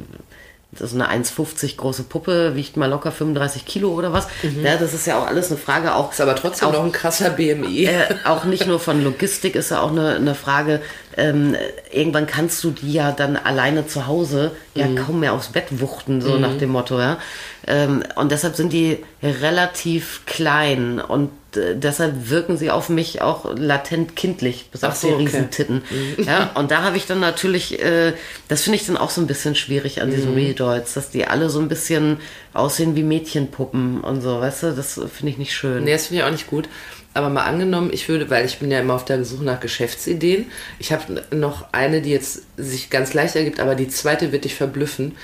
das 0.73 0.93
ist 0.93 1.01
eine 1.01 1.11
1,50 1.11 1.77
große 1.77 2.05
Puppe, 2.05 2.55
wiegt 2.55 2.77
mal 2.77 2.87
locker 2.87 3.11
35 3.11 3.67
Kilo 3.67 3.91
oder 3.91 4.13
was. 4.13 4.29
Ja, 4.63 4.77
das 4.77 4.95
ist 4.95 5.05
ja 5.05 5.19
auch 5.19 5.27
alles 5.27 5.51
eine 5.51 5.59
Frage 5.59 5.95
auch. 5.95 6.13
Ist 6.13 6.21
aber 6.21 6.37
trotzdem 6.37 6.69
auch, 6.69 6.73
noch 6.73 6.85
ein 6.85 6.93
krasser 6.93 7.31
BMI. 7.31 7.87
äh, 7.87 8.15
auch 8.25 8.45
nicht 8.45 8.69
nur 8.69 8.79
von 8.79 9.03
Logistik 9.03 9.57
ist 9.57 9.73
ja 9.73 9.81
auch 9.81 9.91
eine, 9.91 10.15
eine 10.15 10.37
Frage. 10.37 10.81
Ähm, 11.17 11.57
irgendwann 11.93 12.27
kannst 12.27 12.63
du 12.63 12.71
die 12.71 12.93
ja 12.93 13.13
dann 13.13 13.37
alleine 13.37 13.87
zu 13.87 14.07
Hause 14.07 14.53
ja 14.75 14.87
kaum 14.95 15.21
mehr 15.21 15.33
aufs 15.33 15.49
Bett 15.49 15.81
wuchten, 15.81 16.21
so 16.21 16.39
nach 16.39 16.57
dem 16.57 16.71
Motto, 16.71 16.99
ja. 16.99 17.19
Ähm, 17.67 18.03
und 18.15 18.33
deshalb 18.33 18.57
sind 18.57 18.73
die 18.73 18.99
relativ 19.23 20.23
klein 20.27 21.01
und 21.01 21.31
äh, 21.57 21.75
deshalb 21.75 22.31
wirken 22.31 22.57
sie 22.57 22.71
auf 22.71 22.89
mich 22.89 23.23
auch 23.23 23.57
latent 23.57 24.17
kindlich, 24.17 24.69
bis 24.71 24.85
Ach 24.85 24.91
auf 24.91 24.97
so, 24.97 25.09
die 25.09 25.15
okay. 25.15 25.23
Riesentitten. 25.25 25.83
Ja, 26.19 26.51
und 26.55 26.71
da 26.71 26.83
habe 26.83 26.97
ich 26.97 27.07
dann 27.07 27.21
natürlich, 27.21 27.83
äh, 27.83 28.15
das 28.49 28.63
finde 28.63 28.79
ich 28.79 28.87
dann 28.87 28.97
auch 28.97 29.11
so 29.11 29.21
ein 29.21 29.27
bisschen 29.27 29.55
schwierig 29.55 30.01
an 30.03 30.11
diesen 30.11 30.35
Real 30.35 30.55
Dolls, 30.55 30.95
dass 30.95 31.11
die 31.11 31.27
alle 31.27 31.51
so 31.51 31.61
ein 31.61 31.69
bisschen 31.69 32.19
aussehen 32.55 32.97
wie 32.97 33.03
Mädchenpuppen 33.03 34.01
und 34.01 34.21
so, 34.21 34.41
weißt 34.41 34.63
du, 34.65 34.73
das 34.73 34.95
finde 34.95 35.33
ich 35.33 35.39
nicht 35.39 35.55
schön. 35.55 35.85
Nee, 35.85 35.93
das 35.93 36.07
finde 36.07 36.23
ich 36.23 36.27
auch 36.27 36.33
nicht 36.33 36.49
gut. 36.49 36.69
Aber 37.13 37.29
mal 37.29 37.45
angenommen, 37.45 37.91
ich 37.93 38.09
würde, 38.09 38.31
weil 38.31 38.47
ich 38.47 38.59
bin 38.59 38.71
ja 38.71 38.81
immer 38.81 38.95
auf 38.95 39.05
der 39.05 39.25
Suche 39.25 39.43
nach 39.43 39.59
Geschäftsideen. 39.59 40.47
Ich 40.79 40.93
habe 40.93 41.25
noch 41.35 41.73
eine, 41.73 42.03
die 42.03 42.11
jetzt 42.11 42.43
sich 42.57 42.89
ganz 42.89 43.15
leicht 43.15 43.35
ergibt, 43.35 43.59
aber 43.59 43.75
die 43.75 43.89
zweite 43.89 44.31
wird 44.31 44.45
dich 44.45 44.55
verblüffen. 44.55 45.17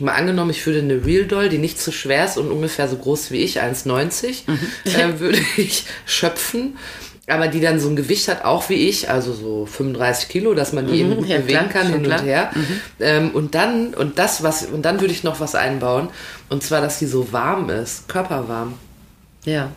Mal 0.00 0.12
angenommen, 0.12 0.50
ich 0.50 0.64
würde 0.64 0.78
eine 0.78 1.04
Real 1.04 1.24
Doll, 1.24 1.48
die 1.48 1.58
nicht 1.58 1.80
zu 1.80 1.90
schwer 1.92 2.24
ist 2.24 2.38
und 2.38 2.50
ungefähr 2.50 2.88
so 2.88 2.96
groß 2.96 3.30
wie 3.30 3.42
ich, 3.42 3.60
1,90, 3.60 4.44
äh, 4.84 5.18
würde 5.18 5.38
ich 5.56 5.84
schöpfen. 6.06 6.78
Aber 7.26 7.48
die 7.48 7.60
dann 7.60 7.78
so 7.78 7.90
ein 7.90 7.96
Gewicht 7.96 8.28
hat, 8.28 8.44
auch 8.44 8.70
wie 8.70 8.88
ich, 8.88 9.10
also 9.10 9.34
so 9.34 9.66
35 9.66 10.30
Kilo, 10.30 10.54
dass 10.54 10.72
man 10.72 10.86
die 10.86 11.00
eben 11.00 11.16
gut 11.16 11.26
ja, 11.26 11.36
bewegen 11.38 11.68
klar, 11.68 11.82
kann 11.82 11.92
hin 11.92 12.02
klar. 12.04 12.20
und 12.20 12.26
her. 12.26 12.50
Ähm, 13.00 13.30
und 13.32 13.54
dann, 13.54 13.92
und 13.92 14.18
das, 14.18 14.42
was, 14.42 14.64
und 14.64 14.82
dann 14.82 15.02
würde 15.02 15.12
ich 15.12 15.24
noch 15.24 15.38
was 15.38 15.54
einbauen. 15.54 16.08
Und 16.48 16.62
zwar, 16.62 16.80
dass 16.80 17.00
die 17.00 17.06
so 17.06 17.30
warm 17.30 17.68
ist, 17.68 18.08
körperwarm. 18.08 18.74
Ja. 19.44 19.72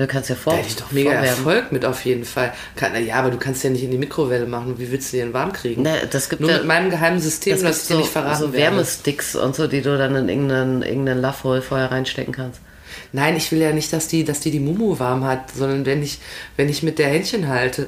Du 0.00 0.06
kannst 0.06 0.30
ja 0.30 0.34
vor. 0.34 0.54
Da 0.54 0.58
hätte 0.60 0.68
ich 0.68 0.76
doch 0.76 0.90
mega 0.92 1.10
vorwärmen. 1.10 1.28
Erfolg 1.28 1.72
mit 1.72 1.84
auf 1.84 2.04
jeden 2.06 2.24
Fall. 2.24 2.54
Kann, 2.74 2.92
na 2.94 2.98
ja, 2.98 3.16
aber 3.16 3.30
du 3.30 3.36
kannst 3.36 3.62
ja 3.62 3.68
nicht 3.68 3.82
in 3.84 3.90
die 3.90 3.98
Mikrowelle 3.98 4.46
machen. 4.46 4.78
Wie 4.78 4.90
willst 4.90 5.12
du 5.12 5.18
denn 5.18 5.34
warm 5.34 5.52
kriegen? 5.52 5.82
Ne, 5.82 6.08
das 6.10 6.30
gibt 6.30 6.40
Nur 6.40 6.50
ja- 6.50 6.56
mit 6.56 6.66
meinem 6.66 6.88
geheimen 6.88 7.20
System, 7.20 7.52
Das 7.52 7.62
das, 7.62 7.82
ich 7.82 7.88
dir 7.88 7.94
so, 7.94 7.98
nicht 8.00 8.10
verraten 8.10 8.38
so 8.40 8.52
werde. 8.54 8.64
Wärmesticks 8.76 9.36
und 9.36 9.54
so, 9.54 9.66
die 9.66 9.82
du 9.82 9.98
dann 9.98 10.16
in 10.16 10.28
irgendeinen, 10.30 10.82
irgendeinen 10.82 11.20
Love 11.20 11.62
vorher 11.62 11.90
reinstecken 11.90 12.32
kannst. 12.32 12.60
Nein, 13.12 13.36
ich 13.36 13.50
will 13.52 13.60
ja 13.60 13.72
nicht, 13.72 13.92
dass 13.92 14.08
die, 14.08 14.24
dass 14.24 14.40
die 14.40 14.50
die 14.50 14.60
Mumu 14.60 14.98
warm 14.98 15.24
hat, 15.24 15.50
sondern 15.54 15.84
wenn 15.86 16.02
ich, 16.02 16.18
wenn 16.56 16.68
ich 16.68 16.82
mit 16.82 16.98
der 16.98 17.08
Händchen 17.08 17.48
halte. 17.48 17.86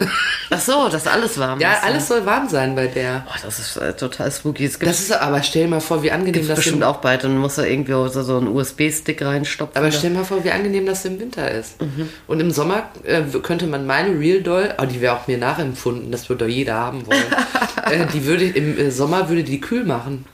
Ach 0.51 0.61
so, 0.61 0.89
das 0.89 1.07
alles 1.07 1.39
warm 1.39 1.61
ja, 1.61 1.73
ist. 1.75 1.85
alles 1.85 2.09
soll 2.09 2.27
warm 2.27 2.49
sein 2.49 2.75
bei 2.75 2.87
der. 2.87 3.21
Boah, 3.27 3.35
das 3.43 3.59
ist 3.59 3.77
äh, 3.77 3.95
total 3.95 4.31
spooky. 4.31 4.65
Es 4.65 4.79
gibt 4.79 4.91
Das 4.91 5.01
ist 5.01 5.13
aber 5.13 5.43
stell 5.43 5.65
dir 5.65 5.69
mal 5.71 5.81
vor, 5.81 6.03
wie 6.03 6.11
angenehm 6.11 6.47
das 6.47 6.57
bestimmt 6.57 6.79
im, 6.79 6.83
auch 6.85 6.97
bald 6.99 7.25
und 7.25 7.39
musst 7.39 7.59
da 7.59 7.65
irgendwie 7.65 7.93
so, 7.93 8.09
so 8.23 8.37
einen 8.39 8.49
USB-Stick 8.49 9.23
reinstopfen. 9.23 9.77
aber 9.77 9.91
Da- 9.91 9.97
stell 9.97 10.11
dir 10.11 10.17
mal 10.19 10.25
vor, 10.25 10.43
wie 10.45 10.51
angenehm 10.51 10.87
das 10.87 11.05
im 11.05 11.19
Winter 11.21 11.51
ist. 11.51 11.81
Mhm. 11.81 12.09
Und 12.27 12.41
im 12.41 12.51
Sommer 12.51 12.91
äh, 13.05 13.23
könnte 13.43 13.67
man 13.67 13.87
meine 13.87 14.19
Real 14.19 14.43
Doll, 14.43 14.75
oh, 14.81 14.85
die 14.87 15.01
wäre 15.01 15.17
auch 15.17 15.27
mir 15.27 15.39
nachempfunden, 15.39 16.11
das 16.11 16.29
würde 16.29 16.45
doch 16.45 16.51
jeder 16.53 16.75
haben 16.75 17.07
wollen. 17.07 17.23
äh, 17.91 18.07
die 18.13 18.25
würde 18.25 18.45
im 18.45 18.79
äh, 18.79 18.91
Sommer 18.91 19.29
würde 19.29 19.45
die 19.45 19.61
kühl 19.61 19.85
machen. 19.85 20.25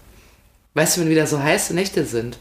Weißt 0.75 0.97
du, 0.97 1.01
wenn 1.01 1.11
wieder 1.11 1.27
so 1.27 1.43
heiße 1.43 1.75
Nächte 1.75 2.05
sind, 2.05 2.39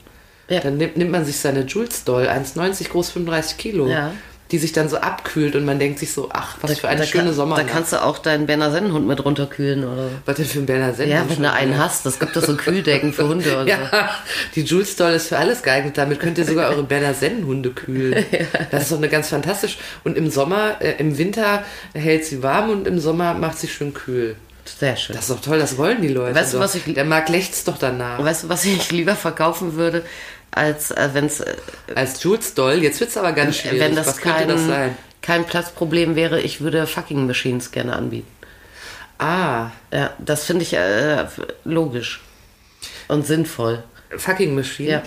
Ja. 0.49 0.59
dann 0.61 0.77
nimmt, 0.77 0.97
nimmt 0.97 1.11
man 1.11 1.25
sich 1.25 1.37
seine 1.39 1.61
Jules 1.61 2.03
Doll, 2.03 2.27
1,90 2.27 2.89
groß, 2.89 3.11
35 3.11 3.57
Kilo, 3.57 3.87
Ja. 3.89 4.11
die 4.51 4.59
sich 4.59 4.71
dann 4.71 4.87
so 4.87 4.95
abkühlt 4.95 5.57
und 5.57 5.65
man 5.65 5.77
denkt 5.77 5.99
sich 5.99 6.13
so, 6.13 6.29
ach, 6.31 6.55
was 6.61 6.79
für 6.79 6.87
eine 6.87 7.01
da, 7.01 7.05
schöne 7.05 7.25
kann- 7.25 7.33
Sommernacht. 7.33 7.67
Da 7.67 7.73
kannst 7.73 7.91
du 7.91 8.01
auch 8.01 8.17
deinen 8.17 8.45
Berner 8.45 8.71
Sennenhund 8.71 9.05
mit 9.05 9.25
runterkühlen 9.25 9.83
oder 9.83 10.03
so. 10.07 10.11
Was 10.25 10.35
denn 10.37 10.45
für 10.45 10.59
ein 10.59 10.65
Berner 10.65 10.93
Sennhund? 10.93 11.29
Ja, 11.29 11.35
wenn 11.35 11.43
du 11.43 11.51
einen 11.51 11.77
hast, 11.77 12.05
das 12.05 12.17
gibt 12.17 12.33
es 12.37 12.45
so 12.45 12.55
Kühldecken 12.55 13.11
für 13.11 13.27
Hunde 13.27 13.57
und 13.59 13.65
so. 13.65 13.69
Ja, 13.71 14.09
die 14.55 14.61
Jules 14.61 14.95
Doll 14.95 15.11
ist 15.11 15.27
für 15.27 15.37
alles 15.37 15.63
geeignet. 15.63 15.97
Damit 15.97 16.21
könnt 16.21 16.37
ihr 16.37 16.45
sogar 16.45 16.69
eure 16.69 16.83
Berner 16.83 17.13
Sennenhunde 17.13 17.71
kühlen. 17.71 18.23
Das 18.71 18.83
ist 18.83 18.91
doch 18.93 18.97
eine 18.99 19.09
ganz 19.09 19.27
fantastisch. 19.27 19.77
Und 20.05 20.15
im 20.15 20.29
Sommer, 20.29 20.77
äh, 20.81 20.93
im 20.97 21.17
Winter 21.17 21.65
hält 21.93 22.23
sie 22.23 22.41
warm 22.41 22.69
und 22.69 22.87
im 22.87 22.99
Sommer 22.99 23.33
macht 23.33 23.59
sie 23.59 23.67
schön 23.67 23.93
kühl. 23.93 24.37
Sehr 24.79 24.95
schön. 24.97 25.15
Das 25.15 25.29
ist 25.29 25.31
doch 25.35 25.41
toll, 25.41 25.59
das 25.59 25.77
wollen 25.77 26.01
die 26.01 26.09
Leute. 26.09 26.35
Weißt 26.35 26.53
du, 26.53 26.57
doch. 26.57 26.63
was 26.65 26.75
ich- 26.75 26.93
Der 26.93 27.05
Markt 27.05 27.29
lechzt 27.29 27.67
doch 27.69 27.77
danach. 27.77 28.21
Weißt 28.23 28.43
du, 28.43 28.49
was 28.49 28.65
ich 28.65 28.91
lieber 28.91 29.15
verkaufen 29.15 29.75
würde, 29.75 30.03
als 30.51 30.91
äh, 30.91 31.09
wenn 31.13 31.25
es 31.25 31.43
Als 31.95 32.21
Jules 32.23 32.53
Doll, 32.53 32.81
jetzt 32.83 32.99
wird's 32.99 33.17
aber 33.17 33.31
ganz 33.33 33.57
schwierig. 33.57 33.79
wenn 33.79 33.95
das 33.95 34.07
was 34.07 34.17
könnte 34.17 34.39
kein, 34.39 34.47
das 34.47 34.65
sein? 34.65 34.97
kein 35.21 35.45
Platzproblem 35.45 36.15
wäre, 36.15 36.41
ich 36.41 36.61
würde 36.61 36.87
fucking 36.87 37.27
Machines 37.27 37.71
gerne 37.71 37.95
anbieten. 37.95 38.27
Ah, 39.19 39.71
Ja, 39.91 40.13
das 40.19 40.43
finde 40.45 40.63
ich 40.63 40.73
äh, 40.73 41.25
logisch 41.63 42.21
und 43.07 43.25
sinnvoll. 43.25 43.83
Fucking 44.15 44.55
Machine. 44.55 44.89
Ja. 44.89 45.03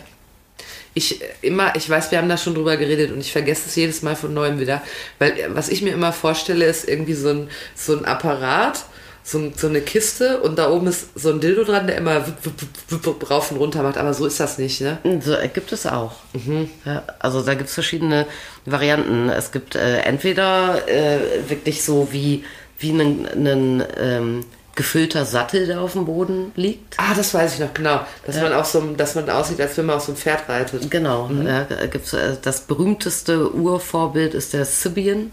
Ich 0.94 1.22
äh, 1.22 1.26
immer, 1.42 1.74
ich 1.76 1.88
weiß, 1.88 2.10
wir 2.10 2.18
haben 2.18 2.28
da 2.28 2.36
schon 2.36 2.54
drüber 2.54 2.76
geredet 2.76 3.12
und 3.12 3.20
ich 3.20 3.32
vergesse 3.32 3.68
es 3.68 3.76
jedes 3.76 4.02
Mal 4.02 4.16
von 4.16 4.34
neuem 4.34 4.58
wieder, 4.58 4.82
weil 5.18 5.32
äh, 5.38 5.46
was 5.54 5.68
ich 5.68 5.82
mir 5.82 5.92
immer 5.92 6.12
vorstelle, 6.12 6.64
ist 6.66 6.88
irgendwie 6.88 7.14
so 7.14 7.28
ein, 7.30 7.48
so 7.74 7.96
ein 7.96 8.04
Apparat, 8.04 8.84
so, 9.22 9.52
so 9.54 9.66
eine 9.66 9.80
Kiste 9.80 10.40
und 10.40 10.58
da 10.58 10.70
oben 10.70 10.86
ist 10.86 11.08
so 11.14 11.30
ein 11.30 11.40
Dildo 11.40 11.64
dran, 11.64 11.86
der 11.86 11.96
immer 11.96 12.24
rauf 13.30 13.50
und 13.50 13.58
runter 13.58 13.82
macht, 13.82 13.98
aber 13.98 14.14
so 14.14 14.26
ist 14.26 14.40
das 14.40 14.58
nicht, 14.58 14.80
ne? 14.80 14.98
So 15.20 15.34
äh, 15.34 15.48
gibt 15.48 15.72
es 15.72 15.86
auch. 15.86 16.12
Ja, 16.84 17.02
also 17.18 17.42
da 17.42 17.54
gibt 17.54 17.68
es 17.68 17.74
verschiedene 17.74 18.26
Varianten. 18.64 19.28
Es 19.28 19.52
gibt 19.52 19.76
äh, 19.76 20.00
entweder 20.00 20.88
äh, 20.88 21.18
wirklich 21.48 21.84
so 21.84 22.08
wie, 22.12 22.44
wie 22.78 22.90
ein, 22.90 23.26
ein 23.26 23.84
ähm, 23.98 24.44
gefüllter 24.74 25.26
Sattel, 25.26 25.66
der 25.66 25.80
auf 25.80 25.92
dem 25.92 26.06
Boden 26.06 26.52
liegt. 26.56 26.94
Ah, 26.96 27.12
das 27.14 27.34
weiß 27.34 27.54
ich 27.54 27.60
noch, 27.60 27.74
genau. 27.74 28.00
Dass 28.24 28.40
man 28.40 28.52
auch 28.54 28.64
so, 28.64 28.80
dass 28.96 29.14
man 29.14 29.28
aussieht, 29.28 29.60
als 29.60 29.76
wenn 29.76 29.86
man 29.86 29.96
auf 29.96 30.04
so 30.04 30.12
einem 30.12 30.16
Pferd 30.16 30.48
reitet. 30.48 30.90
Genau, 30.90 31.30
ja, 31.44 31.64
gibt's, 31.86 32.14
äh, 32.14 32.36
das 32.40 32.62
berühmteste 32.62 33.52
Urvorbild 33.52 34.32
ist 34.32 34.54
der 34.54 34.64
Sibian, 34.64 35.32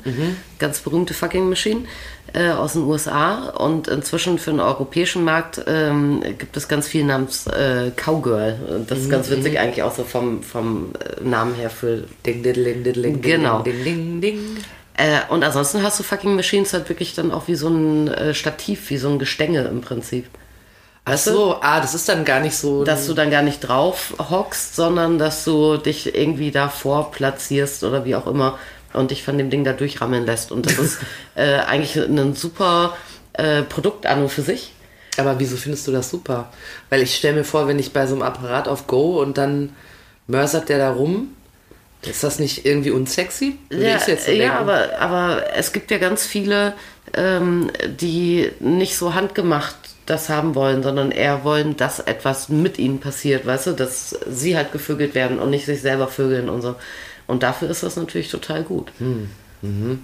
ganz 0.59 0.79
berühmte 0.79 1.13
fucking 1.13 1.47
Machine 1.47 1.85
äh, 2.33 2.49
aus 2.49 2.73
den 2.73 2.83
USA 2.83 3.49
und 3.49 3.87
inzwischen 3.87 4.37
für 4.39 4.51
den 4.51 4.59
europäischen 4.59 5.23
Markt 5.23 5.61
ähm, 5.67 6.21
gibt 6.37 6.57
es 6.57 6.67
ganz 6.67 6.87
viel 6.87 7.03
namens 7.03 7.47
äh, 7.47 7.91
Cowgirl. 7.95 8.85
Das 8.87 8.99
ist 8.99 9.09
ganz 9.09 9.29
witzig 9.29 9.59
eigentlich 9.59 9.83
auch 9.83 9.95
so 9.95 10.03
vom, 10.03 10.43
vom 10.43 10.91
äh, 10.99 11.23
Namen 11.23 11.55
her 11.55 11.69
für 11.69 12.03
Ding, 12.25 12.43
ding, 12.43 12.53
ding, 12.53 12.83
ding, 12.83 13.01
ding, 13.01 13.21
Genau. 13.21 13.61
ding, 13.61 13.83
ding, 13.83 14.21
ding. 14.21 14.39
Äh, 14.95 15.19
und 15.29 15.43
ansonsten 15.43 15.83
hast 15.83 15.99
du 15.99 16.03
fucking 16.03 16.35
Machines 16.35 16.73
halt 16.73 16.89
wirklich 16.89 17.13
dann 17.13 17.31
auch 17.31 17.47
wie 17.47 17.55
so 17.55 17.69
ein 17.69 18.07
äh, 18.07 18.33
Stativ, 18.33 18.89
wie 18.89 18.97
so 18.97 19.09
ein 19.09 19.19
Gestänge 19.19 19.61
im 19.61 19.81
Prinzip. 19.81 20.25
Ach 21.09 21.17
so, 21.17 21.55
ah, 21.61 21.79
das 21.79 21.95
ist 21.95 22.09
dann 22.09 22.25
gar 22.25 22.41
nicht 22.41 22.57
so. 22.57 22.83
Dass 22.83 23.07
du 23.07 23.13
dann 23.13 23.31
gar 23.31 23.41
nicht 23.41 23.61
drauf 23.61 24.13
hockst, 24.29 24.75
sondern 24.75 25.17
dass 25.17 25.45
du 25.45 25.77
dich 25.77 26.13
irgendwie 26.13 26.51
davor 26.51 27.11
platzierst 27.11 27.85
oder 27.85 28.03
wie 28.03 28.15
auch 28.15 28.27
immer 28.27 28.59
und 28.97 29.11
dich 29.11 29.23
von 29.23 29.37
dem 29.37 29.49
Ding 29.49 29.63
da 29.63 29.73
durchrammeln 29.73 30.25
lässt. 30.25 30.51
Und 30.51 30.65
das 30.65 30.77
ist 30.77 30.99
äh, 31.35 31.57
eigentlich 31.59 31.95
ein 31.95 32.35
super 32.35 32.97
äh, 33.33 33.61
Produkt 33.63 34.05
an 34.05 34.23
und 34.23 34.29
für 34.29 34.41
sich. 34.41 34.73
Aber 35.17 35.39
wieso 35.39 35.57
findest 35.57 35.87
du 35.87 35.91
das 35.91 36.09
super? 36.09 36.51
Weil 36.89 37.01
ich 37.01 37.15
stelle 37.15 37.37
mir 37.37 37.43
vor, 37.43 37.67
wenn 37.67 37.79
ich 37.79 37.93
bei 37.93 38.05
so 38.05 38.13
einem 38.13 38.23
Apparat 38.23 38.67
auf 38.67 38.87
Go 38.87 39.21
und 39.21 39.37
dann 39.37 39.75
mörsert 40.27 40.69
der 40.69 40.77
da 40.77 40.91
rum, 40.91 41.33
ist 42.03 42.23
das 42.23 42.39
nicht 42.39 42.65
irgendwie 42.65 42.91
unsexy? 42.91 43.57
Ja, 43.69 43.97
ja 44.31 44.59
aber, 44.59 44.99
aber 44.99 45.43
es 45.55 45.73
gibt 45.73 45.89
ja 45.89 45.97
ganz 45.97 46.25
viele, 46.25 46.73
ähm, 47.15 47.71
die 47.99 48.51
nicht 48.59 48.95
so 48.95 49.15
handgemacht 49.15 49.75
das 50.05 50.29
haben 50.29 50.55
wollen, 50.55 50.83
sondern 50.83 51.11
eher 51.11 51.43
wollen, 51.43 51.75
dass 51.75 51.99
etwas 51.99 52.49
mit 52.49 52.79
ihnen 52.79 52.99
passiert, 52.99 53.45
weißt 53.45 53.67
du, 53.67 53.71
dass 53.73 54.17
sie 54.29 54.55
halt 54.55 54.71
gevögelt 54.71 55.15
werden 55.15 55.37
und 55.37 55.49
nicht 55.49 55.65
sich 55.65 55.81
selber 55.81 56.07
vögeln 56.07 56.49
und 56.49 56.61
so. 56.61 56.75
Und 57.27 57.43
dafür 57.43 57.69
ist 57.69 57.83
das 57.83 57.95
natürlich 57.97 58.29
total 58.29 58.63
gut. 58.63 58.91
Hm, 58.99 59.29
mhm. 59.61 60.03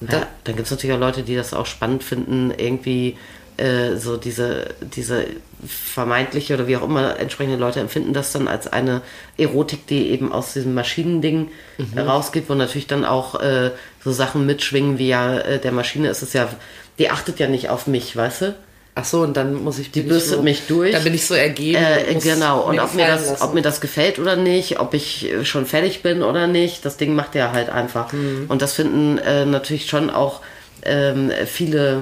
Ja, 0.00 0.26
dann 0.44 0.56
gibt 0.56 0.66
es 0.66 0.70
natürlich 0.70 0.94
auch 0.96 1.00
Leute, 1.00 1.22
die 1.22 1.36
das 1.36 1.52
auch 1.52 1.66
spannend 1.66 2.02
finden, 2.02 2.52
irgendwie 2.56 3.18
äh, 3.58 3.96
so 3.96 4.16
diese, 4.16 4.68
diese 4.80 5.26
vermeintliche 5.66 6.54
oder 6.54 6.66
wie 6.66 6.76
auch 6.78 6.84
immer 6.84 7.18
entsprechende 7.18 7.58
Leute 7.58 7.80
empfinden 7.80 8.14
das 8.14 8.32
dann 8.32 8.48
als 8.48 8.66
eine 8.66 9.02
Erotik, 9.36 9.86
die 9.86 10.08
eben 10.08 10.32
aus 10.32 10.54
diesem 10.54 10.72
Maschinending 10.74 11.50
Mhm. 11.76 11.98
rausgeht, 11.98 12.44
wo 12.48 12.54
natürlich 12.54 12.86
dann 12.86 13.04
auch 13.04 13.40
äh, 13.40 13.70
so 14.02 14.12
Sachen 14.12 14.46
mitschwingen, 14.46 14.98
wie 14.98 15.08
ja 15.08 15.38
äh, 15.38 15.58
der 15.58 15.72
Maschine 15.72 16.08
ist 16.08 16.22
es 16.22 16.32
ja, 16.32 16.48
die 16.98 17.10
achtet 17.10 17.38
ja 17.38 17.48
nicht 17.48 17.68
auf 17.68 17.86
mich, 17.86 18.16
weißt 18.16 18.42
du? 18.42 18.54
Ach 19.00 19.04
so, 19.04 19.22
und 19.22 19.36
dann 19.36 19.54
muss 19.54 19.78
ich 19.78 19.90
Die 19.90 20.02
bürstet 20.02 20.36
so, 20.36 20.42
mich 20.42 20.66
durch. 20.66 20.92
Dann 20.92 21.04
bin 21.04 21.14
ich 21.14 21.26
so 21.26 21.34
ergeben. 21.34 21.82
Äh, 21.82 22.14
genau, 22.14 22.62
und 22.62 22.78
ob 22.78 22.94
mir, 22.94 23.06
das, 23.06 23.30
lassen. 23.30 23.42
ob 23.42 23.54
mir 23.54 23.62
das 23.62 23.80
gefällt 23.80 24.18
oder 24.18 24.36
nicht, 24.36 24.78
ob 24.78 24.94
ich 24.94 25.30
äh, 25.30 25.44
schon 25.44 25.66
fertig 25.66 26.02
bin 26.02 26.22
oder 26.22 26.46
nicht, 26.46 26.84
das 26.84 26.96
Ding 26.96 27.14
macht 27.14 27.34
er 27.34 27.52
halt 27.52 27.70
einfach. 27.70 28.12
Mhm. 28.12 28.46
Und 28.48 28.62
das 28.62 28.74
finden 28.74 29.18
äh, 29.18 29.46
natürlich 29.46 29.86
schon 29.86 30.10
auch 30.10 30.40
ähm, 30.82 31.30
viele 31.46 32.00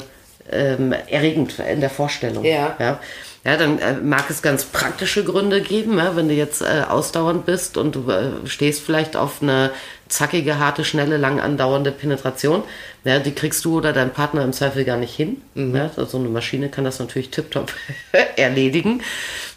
ähm, 0.51 0.93
erregend 0.93 1.55
in 1.59 1.81
der 1.81 1.91
Vorstellung. 1.91 2.45
Ja. 2.45 2.77
ja. 2.79 3.01
Ja, 3.44 3.57
dann 3.57 3.79
äh, 3.79 3.94
mag 3.94 4.29
es 4.31 4.42
ganz 4.42 4.64
praktische 4.64 5.24
Gründe 5.24 5.61
geben, 5.62 5.98
ja, 5.98 6.16
wenn 6.16 6.29
du 6.29 6.35
jetzt 6.35 6.61
äh, 6.61 6.83
ausdauernd 6.88 7.46
bist 7.46 7.77
und 7.77 7.94
du 7.94 8.11
äh, 8.11 8.46
stehst 8.46 8.83
vielleicht 8.83 9.16
auf 9.16 9.40
eine 9.40 9.70
zackige, 10.09 10.59
harte, 10.59 10.85
schnelle, 10.85 11.16
lang 11.16 11.40
andauernde 11.40 11.92
Penetration. 11.92 12.62
Ja, 13.05 13.20
die 13.20 13.33
kriegst 13.33 13.64
du 13.64 13.79
oder 13.79 13.92
dein 13.92 14.12
Partner 14.12 14.42
im 14.42 14.53
Zweifel 14.53 14.85
gar 14.85 14.96
nicht 14.96 15.14
hin. 15.14 15.40
Mhm. 15.55 15.77
Ja, 15.77 15.90
so 15.94 16.18
eine 16.18 16.29
Maschine 16.29 16.68
kann 16.68 16.85
das 16.85 16.98
natürlich 16.98 17.31
tiptop 17.31 17.72
erledigen. 18.37 19.03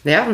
Ja, 0.04 0.26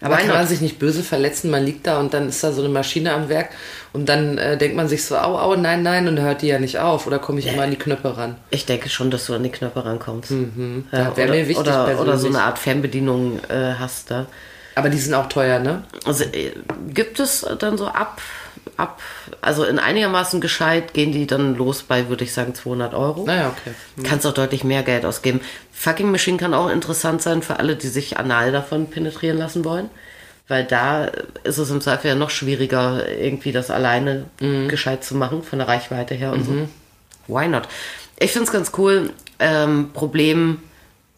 Aber 0.00 0.16
kann 0.16 0.28
man 0.28 0.46
sich 0.46 0.60
nicht 0.60 0.78
böse 0.78 1.02
verletzen? 1.02 1.50
Man 1.50 1.64
liegt 1.64 1.86
da 1.86 1.98
und 2.00 2.14
dann 2.14 2.28
ist 2.28 2.42
da 2.42 2.52
so 2.52 2.62
eine 2.62 2.70
Maschine 2.70 3.12
am 3.12 3.28
Werk 3.28 3.50
und 3.92 4.08
dann 4.08 4.38
äh, 4.38 4.56
denkt 4.56 4.76
man 4.76 4.88
sich 4.88 5.04
so, 5.04 5.16
au, 5.16 5.38
au, 5.38 5.56
nein, 5.56 5.82
nein, 5.82 6.08
und 6.08 6.16
dann 6.16 6.24
hört 6.24 6.42
die 6.42 6.48
ja 6.48 6.58
nicht 6.58 6.78
auf. 6.78 7.06
Oder 7.06 7.18
komme 7.18 7.38
ich 7.40 7.46
immer 7.46 7.62
an 7.62 7.70
die 7.70 7.78
Knöpfe 7.78 8.16
ran? 8.16 8.36
Ich 8.50 8.66
denke 8.66 8.88
schon, 8.88 9.10
dass 9.10 9.26
du 9.26 9.34
an 9.34 9.42
die 9.42 9.50
Knöpfe 9.50 9.84
rankommst. 9.84 10.30
Ja, 10.30 10.98
Ja, 10.98 11.16
wär 11.16 11.24
oder, 11.26 11.34
mir 11.34 11.48
wichtig 11.48 11.58
oder, 11.58 12.00
oder 12.00 12.18
so 12.18 12.28
eine 12.28 12.42
Art 12.42 12.58
Fernbedienung 12.58 13.40
äh, 13.48 13.74
hast 13.78 14.10
da. 14.10 14.26
Aber 14.74 14.88
die 14.88 14.98
sind 14.98 15.14
auch 15.14 15.28
teuer, 15.28 15.60
ne? 15.60 15.84
Also 16.04 16.24
äh, 16.24 16.52
gibt 16.88 17.20
es 17.20 17.46
dann 17.58 17.78
so 17.78 17.86
ab, 17.86 18.20
ab, 18.76 19.00
also 19.40 19.64
in 19.64 19.78
einigermaßen 19.78 20.40
gescheit 20.40 20.94
gehen 20.94 21.12
die 21.12 21.26
dann 21.26 21.56
los 21.56 21.82
bei, 21.82 22.08
würde 22.08 22.24
ich 22.24 22.32
sagen, 22.32 22.54
200 22.54 22.94
Euro. 22.94 23.24
Naja, 23.24 23.48
okay. 23.48 23.74
Kannst 24.02 24.26
auch 24.26 24.34
deutlich 24.34 24.64
mehr 24.64 24.82
Geld 24.82 25.04
ausgeben. 25.04 25.40
Fucking 25.72 26.10
Machine 26.10 26.38
kann 26.38 26.54
auch 26.54 26.70
interessant 26.70 27.22
sein 27.22 27.42
für 27.42 27.58
alle, 27.58 27.76
die 27.76 27.88
sich 27.88 28.18
anal 28.18 28.52
davon 28.52 28.88
penetrieren 28.88 29.38
lassen 29.38 29.64
wollen. 29.64 29.90
Weil 30.46 30.64
da 30.64 31.06
ist 31.44 31.58
es 31.58 31.70
im 31.70 31.80
Zweifel 31.80 32.08
ja 32.08 32.14
noch 32.14 32.30
schwieriger, 32.30 33.08
irgendwie 33.08 33.50
das 33.52 33.70
alleine 33.70 34.26
gescheit 34.68 35.02
zu 35.02 35.14
machen, 35.14 35.42
von 35.42 35.58
der 35.58 35.68
Reichweite 35.68 36.14
her 36.14 36.32
und 36.32 36.44
so. 36.44 36.68
Why 37.28 37.48
not? 37.48 37.62
Ich 38.18 38.32
finde 38.32 38.46
es 38.46 38.52
ganz 38.52 38.72
cool. 38.76 39.10
Ähm, 39.38 39.90
Problem 39.94 40.58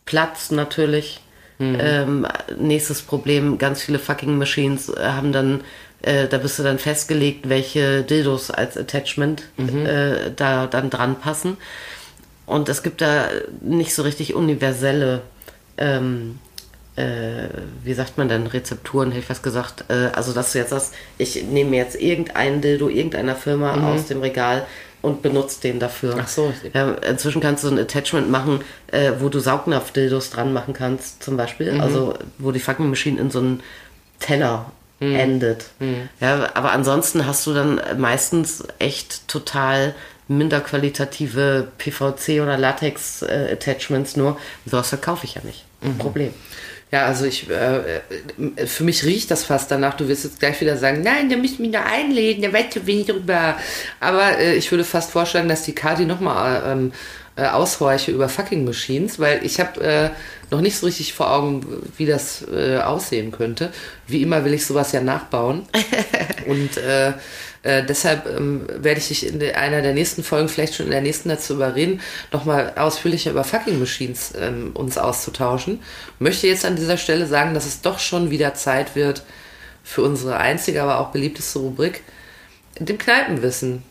Platz 0.05 0.53
natürlich. 0.53 1.21
Ähm, 1.59 2.27
nächstes 2.59 3.01
Problem, 3.01 3.57
ganz 3.57 3.81
viele 3.83 3.99
fucking 3.99 4.37
Machines 4.37 4.91
äh, 4.91 5.03
haben 5.03 5.33
dann, 5.33 5.63
äh, 6.07 6.29
da 6.29 6.39
bist 6.39 6.59
du 6.59 6.63
dann 6.63 6.79
festgelegt, 6.79 7.49
welche 7.49 8.03
Dildos 8.03 8.51
als 8.51 8.77
Attachment 8.77 9.43
äh, 9.59 10.31
da 10.35 10.67
dann 10.67 10.89
dran 10.89 11.17
passen. 11.19 11.57
Und 12.47 12.69
es 12.69 12.85
gibt 12.85 13.01
da 13.01 13.27
nicht 13.61 13.93
so 13.93 14.03
richtig 14.03 14.35
universelle, 14.35 15.23
ähm, 15.77 16.39
äh, 16.95 17.49
wie 17.83 17.93
sagt 17.93 18.19
man 18.19 18.29
denn, 18.29 18.47
Rezepturen, 18.47 19.11
hätte 19.11 19.21
ich 19.21 19.27
fast 19.27 19.43
gesagt. 19.43 19.85
Äh, 19.89 20.11
also, 20.15 20.33
dass 20.33 20.53
du 20.53 20.59
jetzt 20.59 20.71
sagst, 20.71 20.95
ich 21.19 21.43
nehme 21.43 21.77
jetzt 21.77 22.01
irgendeinen 22.01 22.61
Dildo 22.61 22.89
irgendeiner 22.89 23.35
Firma 23.35 23.93
aus 23.93 24.07
dem 24.07 24.21
Regal 24.21 24.65
und 25.03 25.23
benutze 25.23 25.61
den 25.61 25.81
dafür. 25.81 26.17
Ach 26.21 26.29
so. 26.29 26.55
Ja, 26.73 26.93
inzwischen 26.93 27.41
kannst 27.41 27.65
du 27.65 27.69
so 27.69 27.75
ein 27.75 27.81
Attachment 27.81 28.31
machen, 28.31 28.61
äh, 28.93 29.13
wo 29.19 29.29
du 29.29 29.41
Saugnapf-Dildos 29.41 30.31
dran 30.31 30.53
machen 30.53 30.73
kannst, 30.73 31.23
zum 31.25 31.37
Beispiel. 31.37 31.73
Mhm. 31.73 31.81
Also, 31.81 32.15
wo 32.39 32.53
die 32.53 32.61
Fucking 32.61 32.89
Machine 32.89 33.21
in 33.21 33.31
so 33.33 33.41
einen 33.41 33.61
Teller 34.21 34.71
Mhm. 35.01 35.15
endet. 35.15 35.67
Ja, 36.21 36.51
aber 36.55 36.73
ansonsten 36.73 37.27
hast 37.27 37.47
du 37.47 37.53
dann 37.53 37.81
meistens 37.99 38.65
echt 38.79 39.29
total 39.29 39.95
minder 40.29 40.61
qualitative 40.61 41.69
PVC 41.79 42.41
oder 42.43 42.57
Latex-Attachments 42.57 44.17
nur. 44.17 44.39
Sowas 44.65 44.89
verkaufe 44.89 45.25
ich 45.25 45.35
ja 45.35 45.43
nicht. 45.45 45.65
Mhm. 45.83 45.99
Problem. 45.99 46.35
Ja, 46.93 47.07
also 47.07 47.25
ich, 47.25 47.51
äh, 47.51 47.97
äh, 47.97 48.67
für 48.67 48.85
mich 48.85 49.05
riecht 49.05 49.31
das 49.31 49.45
fast 49.45 49.71
danach. 49.71 49.95
Du 49.95 50.07
wirst 50.09 50.25
jetzt 50.25 50.39
gleich 50.39 50.61
wieder 50.61 50.77
sagen, 50.77 51.03
nein, 51.03 51.29
da 51.29 51.37
müssen 51.37 51.63
wir 51.63 51.81
noch 51.81 51.85
einlegen, 51.85 52.43
da 52.43 52.53
weiß 52.53 52.71
zu 52.71 52.87
wenig 52.87 53.07
drüber. 53.07 53.57
Aber 53.99 54.39
äh, 54.39 54.55
ich 54.55 54.71
würde 54.71 54.85
fast 54.85 55.11
vorschlagen, 55.11 55.49
dass 55.49 55.63
die 55.63 55.75
Kati 55.75 56.05
nochmal 56.05 56.63
ähm, 56.67 56.93
äh, 57.37 57.47
aushorche 57.47 58.11
über 58.11 58.29
fucking 58.29 58.65
Machines, 58.65 59.19
weil 59.19 59.45
ich 59.45 59.61
habe 59.61 59.81
äh, 59.81 60.11
noch 60.51 60.61
nicht 60.61 60.79
so 60.79 60.87
richtig 60.87 61.13
vor 61.13 61.31
Augen, 61.31 61.65
wie 61.97 62.07
das 62.07 62.45
äh, 62.51 62.79
aussehen 62.79 63.31
könnte. 63.31 63.71
Wie 64.07 64.23
immer 64.23 64.45
will 64.45 64.55
ich 64.55 64.65
sowas 64.67 64.93
ja 64.93 65.01
nachbauen. 65.01 65.63
Und 66.47 66.77
äh, 66.77 67.13
äh, 67.63 67.85
deshalb 67.85 68.27
ähm, 68.27 68.65
werde 68.69 69.01
ich 69.01 69.09
dich 69.09 69.27
in 69.27 69.41
der, 69.41 69.59
einer 69.59 69.83
der 69.83 69.93
nächsten 69.93 70.23
Folgen, 70.23 70.49
vielleicht 70.49 70.77
schon 70.77 70.87
in 70.87 70.93
der 70.93 71.01
nächsten 71.01 71.29
dazu 71.29 71.55
überreden, 71.55 72.01
nochmal 72.33 72.73
ausführlicher 72.77 73.33
über 73.33 73.43
Fucking 73.43 73.81
Machines 73.81 74.33
ähm, 74.41 74.71
uns 74.75 74.97
auszutauschen. 74.97 75.81
Möchte 76.21 76.47
jetzt 76.47 76.65
an 76.65 76.77
dieser 76.77 76.97
Stelle 76.97 77.27
sagen, 77.27 77.55
dass 77.55 77.67
es 77.67 77.81
doch 77.81 77.99
schon 77.99 78.31
wieder 78.31 78.55
Zeit 78.55 78.95
wird 78.95 79.25
für 79.83 80.03
unsere 80.03 80.37
einzige, 80.37 80.81
aber 80.81 81.01
auch 81.01 81.11
beliebteste 81.11 81.59
Rubrik, 81.59 82.03
dem 82.79 82.99
Kneipenwissen. 82.99 83.83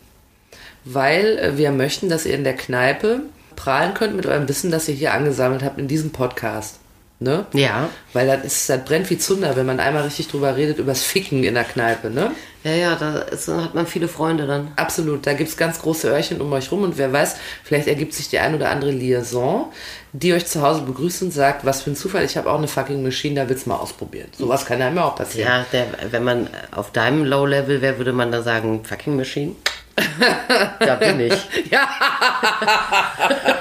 Weil 0.85 1.37
äh, 1.37 1.57
wir 1.57 1.71
möchten, 1.71 2.07
dass 2.07 2.25
ihr 2.25 2.35
in 2.35 2.45
der 2.45 2.55
Kneipe 2.55 3.23
prahlen 3.55 3.93
könnt 3.93 4.15
mit 4.15 4.25
eurem 4.25 4.47
Wissen, 4.47 4.71
das 4.71 4.87
ihr 4.87 4.95
hier 4.95 5.13
angesammelt 5.13 5.63
habt 5.63 5.79
in 5.79 5.87
diesem 5.87 6.11
Podcast. 6.11 6.79
Ne? 7.19 7.45
Ja. 7.53 7.89
Weil 8.11 8.27
das, 8.27 8.43
ist, 8.43 8.69
das 8.69 8.83
brennt 8.83 9.09
wie 9.09 9.17
Zunder, 9.17 9.55
wenn 9.55 9.65
man 9.65 9.79
einmal 9.79 10.03
richtig 10.03 10.27
drüber 10.27 10.57
redet, 10.57 10.79
übers 10.79 11.01
Ficken 11.01 11.45
in 11.45 11.53
der 11.53 11.63
Kneipe, 11.63 12.09
ne? 12.09 12.31
Ja, 12.65 12.71
ja, 12.71 12.95
da 12.95 13.19
ist, 13.19 13.47
hat 13.47 13.73
man 13.73 13.87
viele 13.87 14.09
Freunde 14.09 14.47
dann. 14.47 14.73
Absolut, 14.75 15.25
da 15.25 15.33
gibt's 15.33 15.55
ganz 15.55 15.79
große 15.79 16.09
Öhrchen 16.09 16.41
um 16.41 16.51
euch 16.51 16.71
rum 16.71 16.83
und 16.83 16.97
wer 16.97 17.13
weiß, 17.13 17.37
vielleicht 17.63 17.87
ergibt 17.87 18.13
sich 18.13 18.27
die 18.27 18.39
ein 18.39 18.53
oder 18.53 18.69
andere 18.69 18.91
Liaison, 18.91 19.71
die 20.11 20.33
euch 20.33 20.45
zu 20.45 20.61
Hause 20.61 20.81
begrüßt 20.81 21.21
und 21.21 21.31
sagt, 21.31 21.63
was 21.63 21.83
für 21.83 21.91
ein 21.91 21.95
Zufall, 21.95 22.25
ich 22.25 22.35
habe 22.35 22.51
auch 22.51 22.57
eine 22.57 22.67
fucking 22.67 23.01
Maschine, 23.01 23.41
da 23.41 23.49
willst 23.49 23.65
du 23.65 23.69
mal 23.69 23.77
ausprobieren. 23.77 24.27
Sowas 24.37 24.65
kann 24.65 24.81
einem 24.81 24.97
ja 24.97 25.05
auch 25.05 25.15
passieren. 25.15 25.47
Ja, 25.47 25.65
der, 25.71 25.87
wenn 26.11 26.23
man 26.23 26.49
auf 26.71 26.91
deinem 26.91 27.23
Low-Level 27.23 27.81
wäre, 27.81 27.97
würde 27.97 28.11
man 28.11 28.31
da 28.31 28.41
sagen, 28.41 28.83
fucking 28.83 29.15
Machine. 29.15 29.55
Da 30.79 30.95
bin 30.95 31.19
ich. 31.19 31.33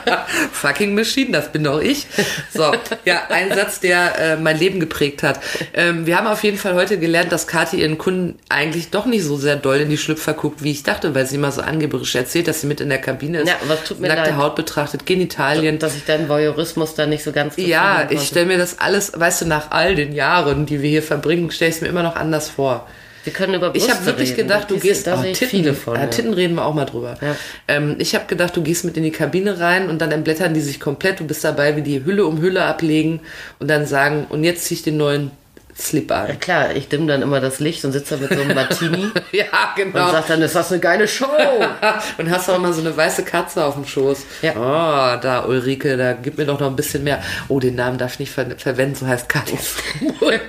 Fucking 0.53 0.95
Machine, 0.95 1.33
das 1.33 1.53
bin 1.53 1.65
doch 1.65 1.81
ich. 1.81 2.07
So, 2.53 2.73
ja, 3.05 3.23
ein 3.29 3.53
Satz, 3.55 3.81
der 3.81 4.19
äh, 4.19 4.37
mein 4.37 4.59
Leben 4.59 4.81
geprägt 4.81 5.23
hat. 5.23 5.41
Ähm, 5.73 6.07
wir 6.07 6.17
haben 6.17 6.27
auf 6.27 6.43
jeden 6.43 6.59
Fall 6.59 6.75
heute 6.75 6.99
gelernt, 6.99 7.33
dass 7.33 7.47
Kathi 7.47 7.81
ihren 7.81 7.99
Kunden 7.99 8.39
eigentlich 8.49 8.91
doch 8.91 9.07
nicht 9.07 9.25
so 9.25 9.37
sehr 9.37 9.57
doll 9.57 9.77
in 9.77 9.91
die 9.91 9.99
Schlüpfer 9.99 10.35
guckt, 10.35 10.63
wie 10.63 10.71
ich 10.71 10.83
dachte, 10.83 11.15
weil 11.15 11.27
sie 11.27 11.37
immer 11.37 11.53
so 11.53 11.63
angeberisch 11.63 12.15
erzählt, 12.15 12.49
dass 12.49 12.61
sie 12.61 12.67
mit 12.67 12.81
in 12.81 12.89
der 12.89 13.01
Kabine 13.01 13.41
ist, 13.41 13.49
Ja, 13.49 13.57
es 13.73 13.85
tut 13.85 14.01
mir 14.01 14.09
nackte 14.09 14.31
leid. 14.31 14.39
Haut 14.39 14.57
betrachtet, 14.57 15.07
Genitalien. 15.07 15.79
Dass 15.79 15.97
ich 15.97 16.05
deinen 16.05 16.29
Voyeurismus 16.29 16.95
da 16.95 17.07
nicht 17.07 17.25
so 17.25 17.33
ganz 17.33 17.57
Ja, 17.57 18.07
ich 18.11 18.27
stelle 18.27 18.47
mir 18.47 18.59
das 18.59 18.79
alles, 18.79 19.13
weißt 19.15 19.43
du, 19.43 19.47
nach 19.47 19.71
all 19.71 19.95
den 19.95 20.13
Jahren, 20.13 20.67
die 20.67 20.83
wir 20.83 20.91
hier 20.91 21.03
verbringen, 21.03 21.51
stelle 21.51 21.71
ich 21.71 21.77
es 21.77 21.83
mir 21.83 21.89
immer 21.89 22.03
noch 22.03 22.17
anders 22.17 22.49
vor. 22.49 22.87
Wir 23.25 23.33
können 23.33 23.55
über 23.55 23.69
Ich 23.75 23.83
Brüste 23.83 23.95
habe 23.95 24.07
wirklich 24.07 24.31
reden. 24.31 24.49
gedacht, 24.49 24.71
du 24.71 24.79
gehst. 24.79 25.07
Da 25.07 25.19
oh, 25.19 25.23
sehe 25.23 25.33
ich 25.33 25.39
Titten, 25.39 25.51
viele 25.51 25.75
von. 25.75 25.95
Ja, 25.95 26.03
ja. 26.03 26.07
Titten 26.07 26.35
reden 26.35 26.55
wir 26.55 26.65
auch 26.65 26.75
mal 26.75 26.85
drüber. 26.85 27.17
Ja. 27.21 27.37
Ähm, 27.69 27.97
ich 27.99 28.15
habe 28.15 28.27
gedacht, 28.27 28.57
du 28.57 28.63
gehst 28.63 28.85
mit 28.85 28.97
in 28.97 29.03
die 29.03 29.11
Kabine 29.11 29.59
rein 29.59 29.89
und 29.89 30.01
dann 30.01 30.13
entblättern 30.13 30.55
die 30.55 30.61
sich 30.61 30.79
komplett. 30.79 31.21
Du 31.21 31.25
bist 31.27 31.43
dabei, 31.43 31.77
wie 31.77 31.83
die 31.83 32.05
Hülle 32.05 32.27
um 32.27 32.41
Hülle 32.41 32.65
ablegen 32.65 33.21
und 33.59 33.69
dann 33.69 33.87
sagen, 33.87 34.27
und 34.29 34.45
jetzt 34.45 34.67
zieh 34.67 34.75
ich 34.75 34.83
den 34.83 34.99
neuen 34.99 35.31
Slip 35.77 36.11
Ja, 36.11 36.25
an. 36.25 36.41
klar, 36.41 36.75
ich 36.77 36.89
dimm 36.89 37.07
dann 37.09 37.23
immer 37.23 37.41
das 37.41 37.59
Licht 37.61 37.85
und 37.85 37.93
sitze 37.93 38.17
da 38.17 38.23
mit 38.23 38.33
so 38.33 38.41
einem 38.43 38.55
Martini 38.55 39.11
Ja, 39.33 39.45
und 39.77 39.93
genau. 39.93 40.11
sag 40.13 40.27
dann, 40.29 40.41
ist 40.43 40.55
das 40.55 40.71
eine 40.71 40.81
geile 40.81 41.09
Show. 41.09 41.27
und 42.19 42.31
hast 42.31 42.49
auch 42.49 42.57
immer 42.57 42.73
so 42.73 42.81
eine 42.81 42.97
weiße 42.97 43.25
Katze 43.25 43.65
auf 43.65 43.75
dem 43.75 43.85
Schoß. 43.85 44.19
Ja. 44.43 44.53
Oh, 44.57 45.21
da 45.21 45.45
Ulrike, 45.47 45.97
da 45.97 46.13
gib 46.13 46.39
mir 46.39 46.47
doch 46.47 46.61
noch 46.61 46.69
ein 46.69 46.77
bisschen 46.77 47.03
mehr. 47.05 47.21
Oh, 47.49 47.59
den 47.61 47.75
Namen 47.75 47.99
darf 47.99 48.15
ich 48.15 48.19
nicht 48.21 48.31
ver 48.33 48.47
verwenden, 48.57 48.95
so 48.95 49.07
heißt 49.07 49.29
Katis 49.29 49.75
Mutter. 50.01 50.41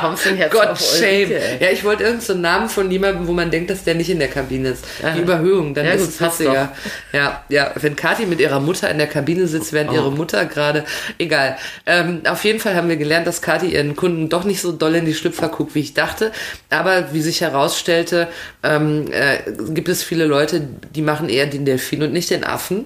kommst 0.00 0.24
du 0.26 0.28
denn 0.30 0.38
jetzt 0.38 0.52
Gott, 0.52 0.66
auf 0.68 0.80
shame. 0.80 1.28
Ulrike? 1.30 1.40
Ja, 1.60 1.70
ich 1.70 1.84
wollte 1.84 2.02
irgendeinen 2.02 2.26
so 2.26 2.32
einen 2.34 2.42
Namen 2.42 2.68
von 2.68 2.90
jemandem, 2.90 3.26
wo 3.26 3.32
man 3.32 3.50
denkt, 3.50 3.70
dass 3.70 3.84
der 3.84 3.94
nicht 3.94 4.10
in 4.10 4.18
der 4.18 4.28
Kabine 4.28 4.70
ist. 4.70 4.84
Die. 5.14 5.20
Überhöhung, 5.20 5.74
dann 5.74 5.86
Ja, 5.86 5.92
ist 5.92 6.02
es 6.08 6.16
passt 6.18 6.40
witziger. 6.40 6.72
Ja, 7.12 7.44
ja, 7.48 7.70
wenn 7.76 7.96
Kathi 7.96 8.26
mit 8.26 8.40
ihrer 8.40 8.60
Mutter 8.60 8.90
in 8.90 8.98
der 8.98 9.06
Kabine 9.06 9.46
sitzt, 9.46 9.72
während 9.72 9.90
Oh. 9.90 9.94
ihre 9.94 10.10
Mutter 10.12 10.44
gerade, 10.46 10.84
egal. 11.18 11.56
Ähm, 11.86 12.22
auf 12.28 12.44
jeden 12.44 12.58
Fall 12.60 12.74
haben 12.74 12.88
wir 12.88 12.96
gelernt, 12.96 13.26
dass 13.26 13.40
Kathi 13.42 13.68
ihren 13.68 13.96
Kunden 13.96 14.28
doch 14.28 14.44
nicht 14.44 14.60
so 14.60 14.72
doll 14.78 14.94
in 14.94 15.04
die 15.06 15.14
Schlüpfer 15.14 15.48
guckt, 15.48 15.74
wie 15.74 15.80
ich 15.80 15.94
dachte. 15.94 16.32
Aber 16.70 17.12
wie 17.12 17.20
sich 17.22 17.40
herausstellte, 17.40 18.28
ähm, 18.62 19.06
äh, 19.12 19.38
gibt 19.70 19.88
es 19.88 20.02
viele 20.02 20.26
Leute, 20.26 20.66
die 20.94 21.02
machen 21.02 21.28
eher 21.28 21.46
den 21.46 21.64
Delfin 21.64 22.02
und 22.02 22.12
nicht 22.12 22.30
den 22.30 22.44
Affen. 22.44 22.84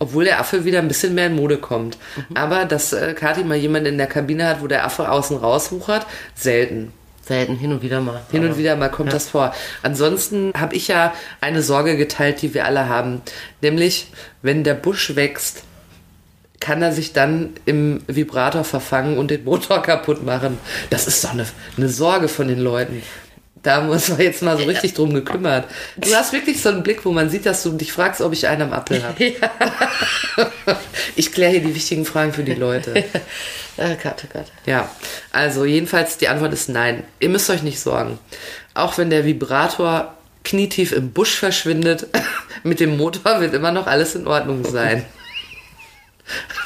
Obwohl 0.00 0.24
der 0.24 0.40
Affe 0.40 0.64
wieder 0.64 0.80
ein 0.80 0.88
bisschen 0.88 1.14
mehr 1.14 1.26
in 1.28 1.36
Mode 1.36 1.56
kommt. 1.58 1.98
Mhm. 2.16 2.36
Aber 2.36 2.64
dass 2.64 2.92
äh, 2.92 3.14
Kathi 3.14 3.44
mal 3.44 3.56
jemanden 3.56 3.86
in 3.90 3.98
der 3.98 4.08
Kabine 4.08 4.46
hat, 4.48 4.60
wo 4.60 4.66
der 4.66 4.84
Affe 4.84 5.08
außen 5.10 5.36
rauswuchert, 5.36 6.06
selten. 6.34 6.92
Selten, 7.26 7.56
hin 7.56 7.72
und 7.72 7.80
wieder 7.80 8.00
mal. 8.00 8.20
Hin 8.30 8.42
und 8.42 8.50
Aber- 8.50 8.58
wieder 8.58 8.76
mal 8.76 8.90
kommt 8.90 9.12
das 9.12 9.28
vor. 9.30 9.54
Ansonsten 9.82 10.52
habe 10.58 10.74
ich 10.74 10.88
ja 10.88 11.14
eine 11.40 11.62
Sorge 11.62 11.96
geteilt, 11.96 12.42
die 12.42 12.52
wir 12.54 12.66
alle 12.66 12.88
haben. 12.88 13.22
Nämlich, 13.62 14.08
wenn 14.42 14.62
der 14.64 14.74
Busch 14.74 15.14
wächst, 15.16 15.62
kann 16.64 16.80
er 16.80 16.92
sich 16.92 17.12
dann 17.12 17.50
im 17.66 18.00
Vibrator 18.06 18.64
verfangen 18.64 19.18
und 19.18 19.30
den 19.30 19.44
Motor 19.44 19.82
kaputt 19.82 20.24
machen. 20.24 20.58
Das 20.88 21.06
ist 21.06 21.22
doch 21.22 21.32
eine, 21.32 21.44
eine 21.76 21.90
Sorge 21.90 22.26
von 22.26 22.48
den 22.48 22.58
Leuten. 22.58 23.02
Da 23.62 23.82
muss 23.82 24.08
man 24.08 24.20
jetzt 24.20 24.42
mal 24.42 24.56
so 24.56 24.64
richtig 24.64 24.94
drum 24.94 25.12
gekümmert. 25.12 25.66
Du 25.98 26.14
hast 26.14 26.32
wirklich 26.32 26.62
so 26.62 26.70
einen 26.70 26.82
Blick, 26.82 27.04
wo 27.04 27.12
man 27.12 27.28
sieht, 27.28 27.44
dass 27.44 27.62
du 27.62 27.72
dich 27.72 27.92
fragst, 27.92 28.22
ob 28.22 28.32
ich 28.32 28.48
einen 28.48 28.62
am 28.62 28.72
Apfel 28.72 29.02
habe. 29.02 29.34
Ich 31.16 31.32
kläre 31.32 31.52
hier 31.52 31.60
die 31.60 31.74
wichtigen 31.74 32.06
Fragen 32.06 32.32
für 32.32 32.44
die 32.44 32.54
Leute. 32.54 33.04
Ah, 33.76 33.96
Gott, 34.00 34.22
oh 34.24 34.28
Gott. 34.32 34.46
Ja, 34.66 34.88
also 35.32 35.64
jedenfalls 35.64 36.16
die 36.16 36.28
Antwort 36.28 36.52
ist 36.52 36.68
nein. 36.68 37.02
Ihr 37.18 37.28
müsst 37.28 37.50
euch 37.50 37.64
nicht 37.64 37.80
sorgen. 37.80 38.20
Auch 38.72 38.98
wenn 38.98 39.10
der 39.10 39.24
Vibrator 39.24 40.14
knietief 40.44 40.92
im 40.92 41.10
Busch 41.10 41.34
verschwindet, 41.34 42.06
mit 42.62 42.78
dem 42.78 42.96
Motor 42.96 43.40
wird 43.40 43.52
immer 43.52 43.72
noch 43.72 43.88
alles 43.88 44.14
in 44.14 44.28
Ordnung 44.28 44.64
sein. 44.64 45.04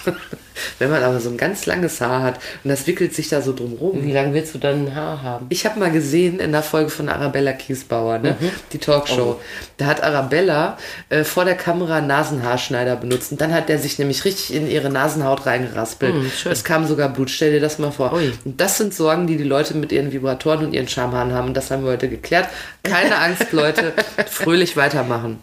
wenn 0.79 0.91
man 0.91 1.03
aber 1.03 1.21
so 1.21 1.31
ein 1.31 1.37
ganz 1.37 1.67
langes 1.67 2.01
Haar 2.01 2.23
hat 2.23 2.41
und 2.65 2.71
das 2.71 2.87
wickelt 2.87 3.15
sich 3.15 3.29
da 3.29 3.43
so 3.43 3.55
drumrum. 3.55 4.05
Wie 4.05 4.13
lange 4.13 4.35
willst 4.35 4.55
du 4.55 4.59
dann 4.59 4.87
ein 4.87 4.95
Haar 4.95 5.23
haben? 5.23 5.47
Ich 5.49 5.67
habe 5.67 5.79
mal 5.79 5.91
gesehen 5.91 6.41
in 6.41 6.53
der 6.53 6.63
Folge 6.63 6.91
von 6.91 7.09
Arabella 7.09 7.53
Kiesbauer, 7.53 8.19
ne? 8.19 8.37
die 8.73 8.79
Talkshow. 8.79 9.41
Da 9.77 9.87
hat 9.87 10.03
Arabella 10.03 10.79
äh, 11.09 11.25
vor 11.25 11.45
der 11.45 11.57
Kamera 11.57 11.97
einen 11.97 12.07
Nasenhaarschneider 12.07 12.97
benutzt 12.97 13.33
und 13.33 13.41
dann 13.41 13.53
hat 13.53 13.69
der 13.69 13.79
sich 13.79 13.99
nämlich 13.99 14.25
richtig 14.25 14.55
in 14.55 14.71
ihre 14.71 14.91
Nasenhaut 14.91 15.47
reingeraspelt. 15.47 16.15
schön. 16.33 16.53
es 16.53 16.65
kam 16.65 16.87
sogar 16.87 17.09
Blut, 17.09 17.31
stell 17.31 17.53
dir 17.53 17.61
das 17.61 17.79
mal 17.79 17.91
vor. 17.91 18.13
Ui. 18.13 18.33
Und 18.45 18.61
das 18.61 18.79
sind 18.79 18.95
Sorgen, 18.95 19.27
die 19.27 19.37
die 19.37 19.45
Leute 19.45 19.75
mit 19.75 19.93
ihren 19.93 20.13
Vibratoren 20.13 20.67
und 20.67 20.75
ihren 20.75 20.89
Schamhaaren 20.89 21.33
haben 21.33 21.49
und 21.49 21.57
das 21.57 21.71
haben 21.71 21.85
wir 21.85 21.93
heute 21.93 22.09
geklärt. 22.09 22.49
Keine 22.83 23.19
Angst, 23.19 23.53
Leute, 23.53 23.93
fröhlich 24.27 24.77
weitermachen. 24.77 25.39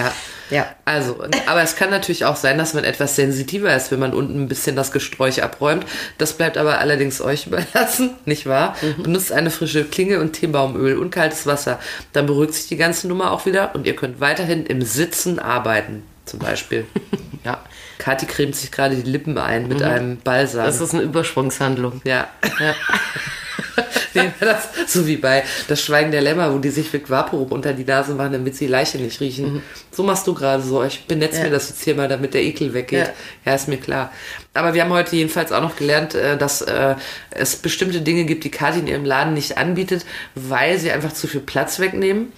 Ja. 0.00 0.12
Ja. 0.50 0.74
Also, 0.84 1.22
aber 1.46 1.62
es 1.62 1.76
kann 1.76 1.90
natürlich 1.90 2.24
auch 2.24 2.34
sein, 2.34 2.58
dass 2.58 2.74
man 2.74 2.82
etwas 2.82 3.14
sensitiver 3.14 3.74
ist, 3.74 3.92
wenn 3.92 4.00
man 4.00 4.12
unten 4.12 4.42
ein 4.42 4.48
bisschen 4.48 4.74
das 4.74 4.90
Gesträuch 4.90 5.42
abräumt. 5.42 5.86
Das 6.18 6.32
bleibt 6.32 6.58
aber 6.58 6.78
allerdings 6.80 7.20
euch 7.20 7.46
überlassen, 7.46 8.16
nicht 8.24 8.46
wahr? 8.46 8.76
Benutzt 9.02 9.32
eine 9.32 9.50
frische 9.50 9.84
Klinge 9.84 10.20
und 10.20 10.32
Teebaumöl 10.32 10.98
und 10.98 11.10
kaltes 11.10 11.46
Wasser. 11.46 11.78
Dann 12.12 12.26
beruhigt 12.26 12.54
sich 12.54 12.66
die 12.66 12.76
ganze 12.76 13.06
Nummer 13.06 13.30
auch 13.30 13.46
wieder 13.46 13.74
und 13.74 13.86
ihr 13.86 13.94
könnt 13.94 14.20
weiterhin 14.20 14.66
im 14.66 14.82
Sitzen 14.82 15.38
arbeiten, 15.38 16.02
zum 16.26 16.40
Beispiel. 16.40 16.86
ja. 17.44 17.62
Kathi 18.00 18.26
cremt 18.26 18.56
sich 18.56 18.72
gerade 18.72 18.96
die 18.96 19.08
Lippen 19.08 19.38
ein 19.38 19.68
mit 19.68 19.82
einem 19.82 20.16
Balsam. 20.18 20.64
Das 20.66 20.80
ist 20.80 20.94
eine 20.94 21.02
Übersprungshandlung. 21.04 22.00
ja. 22.04 22.26
Ja. 22.58 22.74
nee, 24.14 24.30
das, 24.40 24.68
so 24.86 25.06
wie 25.06 25.16
bei 25.16 25.44
Das 25.68 25.82
Schweigen 25.82 26.10
der 26.10 26.20
Lämmer, 26.22 26.52
wo 26.52 26.58
die 26.58 26.70
sich 26.70 26.92
mit 26.92 27.08
Vaporub 27.10 27.52
unter 27.52 27.72
die 27.72 27.84
Nase 27.84 28.14
machen, 28.14 28.32
damit 28.32 28.56
sie 28.56 28.66
Leiche 28.66 28.98
nicht 28.98 29.20
riechen. 29.20 29.62
So 29.90 30.02
machst 30.02 30.26
du 30.26 30.34
gerade 30.34 30.62
so. 30.62 30.82
Ich 30.82 31.04
benetze 31.06 31.38
Ja. 31.38 31.44
mir 31.44 31.50
das 31.50 31.68
jetzt 31.68 31.84
hier 31.84 31.94
mal, 31.94 32.08
damit 32.08 32.34
der 32.34 32.42
Ekel 32.42 32.74
weggeht. 32.74 33.06
Ja. 33.06 33.12
Ja. 33.44 33.54
ist 33.54 33.68
mir 33.68 33.76
klar. 33.76 34.12
Aber 34.54 34.74
wir 34.74 34.82
haben 34.82 34.92
heute 34.92 35.14
jedenfalls 35.14 35.52
auch 35.52 35.62
noch 35.62 35.76
gelernt, 35.76 36.14
äh, 36.14 36.36
dass 36.36 36.62
äh, 36.62 36.96
es 37.30 37.56
bestimmte 37.56 38.00
Dinge 38.00 38.24
gibt, 38.24 38.44
die 38.44 38.50
Kathi 38.50 38.80
in 38.80 38.86
ihrem 38.86 39.04
Laden 39.04 39.34
nicht 39.34 39.58
anbietet, 39.58 40.04
weil 40.34 40.78
sie 40.78 40.90
einfach 40.90 41.12
zu 41.12 41.28
viel 41.28 41.40
Platz 41.40 41.78
wegnehmen. 41.78 42.32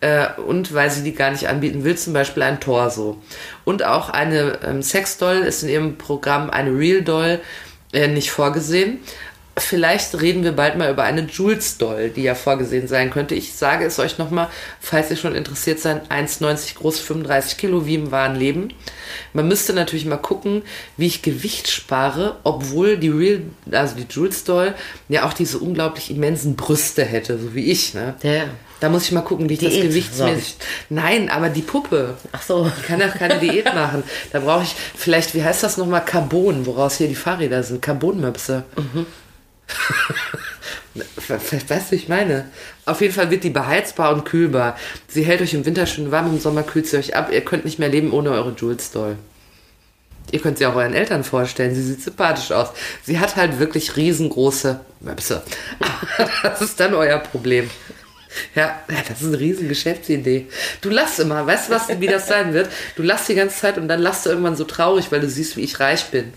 Äh, 0.00 0.28
und 0.46 0.72
weil 0.72 0.90
sie 0.90 1.02
die 1.02 1.14
gar 1.14 1.30
nicht 1.30 1.48
anbieten 1.48 1.84
will, 1.84 1.96
zum 1.96 2.12
Beispiel 2.12 2.42
ein 2.42 2.60
Torso. 2.60 3.20
Und 3.64 3.84
auch 3.84 4.08
eine 4.08 4.58
ähm, 4.64 4.82
Sexdoll 4.82 5.38
ist 5.38 5.62
in 5.62 5.68
ihrem 5.68 5.98
Programm 5.98 6.48
eine 6.48 6.70
Real 6.70 7.02
Doll 7.02 7.40
äh, 7.92 8.08
nicht 8.08 8.30
vorgesehen. 8.30 9.00
Vielleicht 9.56 10.20
reden 10.20 10.44
wir 10.44 10.52
bald 10.52 10.78
mal 10.78 10.90
über 10.90 11.02
eine 11.02 11.22
Jules 11.22 11.76
Doll, 11.76 12.10
die 12.10 12.22
ja 12.22 12.34
vorgesehen 12.34 12.88
sein 12.88 13.10
könnte. 13.10 13.34
Ich 13.34 13.52
sage 13.52 13.84
es 13.84 13.98
euch 13.98 14.16
nochmal, 14.16 14.48
falls 14.80 15.10
ihr 15.10 15.16
schon 15.16 15.34
interessiert 15.34 15.80
seid, 15.80 16.10
1,90 16.10 16.76
groß, 16.76 17.00
35 17.00 17.58
Kilo, 17.58 17.84
wie 17.84 17.96
im 17.96 18.10
wahren 18.10 18.36
Leben. 18.36 18.72
Man 19.32 19.48
müsste 19.48 19.72
natürlich 19.72 20.06
mal 20.06 20.16
gucken, 20.16 20.62
wie 20.96 21.06
ich 21.06 21.22
Gewicht 21.22 21.68
spare, 21.68 22.36
obwohl 22.42 22.96
die 22.96 23.10
Real, 23.10 23.42
also 23.70 23.96
die 23.96 24.06
Jules 24.08 24.44
Doll, 24.44 24.74
ja 25.08 25.26
auch 25.26 25.32
diese 25.32 25.58
unglaublich 25.58 26.10
immensen 26.10 26.56
Brüste 26.56 27.04
hätte, 27.04 27.38
so 27.38 27.54
wie 27.54 27.70
ich, 27.70 27.92
ne? 27.92 28.14
Ja. 28.22 28.44
Da 28.80 28.88
muss 28.88 29.04
ich 29.04 29.12
mal 29.12 29.20
gucken, 29.20 29.50
wie 29.50 29.54
ich 29.54 29.60
das 29.60 29.74
Diät, 29.74 29.82
gewichtsmäßig. 29.82 30.56
Nein, 30.88 31.28
aber 31.28 31.50
die 31.50 31.60
Puppe. 31.60 32.14
Ach 32.32 32.40
so. 32.40 32.70
Ich 32.80 32.86
kann 32.86 32.98
ja 32.98 33.08
keine 33.08 33.38
Diät 33.38 33.66
machen. 33.66 34.02
Da 34.32 34.40
brauche 34.40 34.62
ich 34.62 34.74
vielleicht, 34.96 35.34
wie 35.34 35.44
heißt 35.44 35.62
das 35.62 35.76
nochmal, 35.76 36.02
Carbon, 36.02 36.64
woraus 36.64 36.96
hier 36.96 37.08
die 37.08 37.14
Fahrräder 37.14 37.62
sind. 37.62 37.82
Carbonmöpse. 37.82 38.64
Weißt 41.68 41.92
du, 41.92 41.96
ich 41.96 42.08
meine? 42.08 42.46
Auf 42.84 43.00
jeden 43.00 43.14
Fall 43.14 43.30
wird 43.30 43.44
die 43.44 43.50
beheizbar 43.50 44.12
und 44.12 44.24
kühlbar. 44.24 44.76
Sie 45.08 45.22
hält 45.22 45.40
euch 45.40 45.54
im 45.54 45.64
Winter 45.64 45.86
schön 45.86 46.10
warm, 46.10 46.26
im 46.26 46.40
Sommer 46.40 46.62
kühlt 46.62 46.88
sie 46.88 46.98
euch 46.98 47.14
ab. 47.14 47.30
Ihr 47.32 47.44
könnt 47.44 47.64
nicht 47.64 47.78
mehr 47.78 47.88
leben 47.88 48.12
ohne 48.12 48.30
eure 48.30 48.54
Jules 48.56 48.90
Doll. 48.90 49.16
Ihr 50.32 50.40
könnt 50.40 50.58
sie 50.58 50.66
auch 50.66 50.76
euren 50.76 50.94
Eltern 50.94 51.24
vorstellen. 51.24 51.74
Sie 51.74 51.82
sieht 51.82 52.02
sympathisch 52.02 52.52
aus. 52.52 52.68
Sie 53.02 53.18
hat 53.18 53.36
halt 53.36 53.58
wirklich 53.58 53.96
riesengroße 53.96 54.80
Möpse. 55.00 55.42
Das 56.42 56.60
ist 56.60 56.78
dann 56.78 56.94
euer 56.94 57.18
Problem. 57.18 57.70
Ja, 58.54 58.78
das 59.08 59.22
ist 59.22 59.26
eine 59.26 59.40
riesen 59.40 59.68
Geschäftsidee. 59.68 60.46
Du 60.80 60.90
lachst 60.90 61.18
immer, 61.18 61.46
weißt 61.46 61.70
du, 61.70 62.00
wie 62.00 62.06
das 62.06 62.28
sein 62.28 62.52
wird? 62.52 62.68
Du 62.96 63.02
lachst 63.02 63.28
die 63.28 63.34
ganze 63.34 63.56
Zeit 63.56 63.78
und 63.78 63.88
dann 63.88 64.00
lachst 64.00 64.26
du 64.26 64.30
irgendwann 64.30 64.56
so 64.56 64.64
traurig, 64.64 65.10
weil 65.10 65.20
du 65.20 65.28
siehst, 65.28 65.56
wie 65.56 65.62
ich 65.62 65.80
reich 65.80 66.06
bin. 66.06 66.32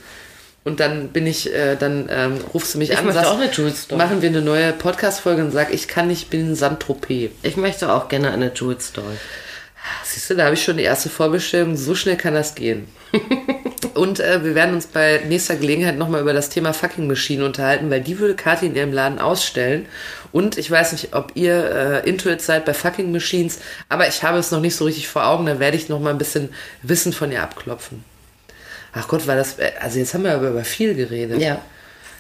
Und 0.63 0.79
dann 0.79 1.09
bin 1.09 1.27
ich, 1.27 1.53
äh, 1.53 1.75
dann 1.75 2.07
ähm, 2.09 2.37
rufst 2.53 2.73
du 2.73 2.77
mich 2.77 2.91
Ich 2.91 2.97
an 2.97 3.05
und 3.05 3.13
sagst, 3.13 3.29
auch 3.29 3.37
eine 3.37 3.51
Jules 3.51 3.87
Doll. 3.87 3.97
machen 3.97 4.21
wir 4.21 4.29
eine 4.29 4.41
neue 4.41 4.71
Podcast-Folge 4.71 5.43
und 5.43 5.51
sag, 5.51 5.73
ich 5.73 5.89
kann 5.89 6.07
nicht, 6.07 6.29
bin 6.29 6.39
in 6.41 6.55
Saint-Tropez. 6.55 7.31
Ich 7.41 7.57
möchte 7.57 7.91
auch 7.91 8.07
gerne 8.07 8.31
eine 8.31 8.51
Jules 8.53 8.93
Doll. 8.93 9.17
Siehst 10.05 10.29
du, 10.29 10.35
da 10.35 10.45
habe 10.45 10.53
ich 10.53 10.63
schon 10.63 10.77
die 10.77 10.83
erste 10.83 11.09
Vorbestellung. 11.09 11.75
So 11.75 11.95
schnell 11.95 12.15
kann 12.15 12.33
das 12.33 12.55
gehen. 12.55 12.87
Und 13.93 14.19
äh, 14.21 14.43
wir 14.43 14.55
werden 14.55 14.73
uns 14.73 14.87
bei 14.87 15.21
nächster 15.27 15.55
Gelegenheit 15.55 15.97
nochmal 15.97 16.21
über 16.21 16.33
das 16.33 16.49
Thema 16.49 16.73
Fucking 16.73 17.07
Machine 17.07 17.45
unterhalten, 17.45 17.89
weil 17.91 18.01
die 18.01 18.17
würde 18.17 18.35
Kathi 18.35 18.67
in 18.67 18.75
ihrem 18.75 18.93
Laden 18.93 19.19
ausstellen. 19.19 19.85
Und 20.31 20.57
ich 20.57 20.71
weiß 20.71 20.93
nicht, 20.93 21.13
ob 21.13 21.33
ihr 21.35 22.03
äh, 22.05 22.09
Intuit 22.09 22.41
seid 22.41 22.65
bei 22.65 22.73
Fucking 22.73 23.11
Machines, 23.11 23.59
aber 23.89 24.07
ich 24.07 24.23
habe 24.23 24.39
es 24.39 24.51
noch 24.51 24.61
nicht 24.61 24.75
so 24.75 24.85
richtig 24.85 25.09
vor 25.09 25.25
Augen. 25.27 25.45
Da 25.45 25.59
werde 25.59 25.77
ich 25.77 25.89
nochmal 25.89 26.13
ein 26.13 26.17
bisschen 26.17 26.49
Wissen 26.81 27.13
von 27.13 27.31
ihr 27.31 27.43
abklopfen. 27.43 28.03
Ach 28.93 29.07
Gott, 29.07 29.25
war 29.27 29.35
das. 29.35 29.57
Also 29.79 29.99
jetzt 29.99 30.13
haben 30.13 30.23
wir 30.23 30.33
aber 30.33 30.49
über 30.49 30.63
viel 30.63 30.93
geredet. 30.95 31.41
Ja. 31.41 31.61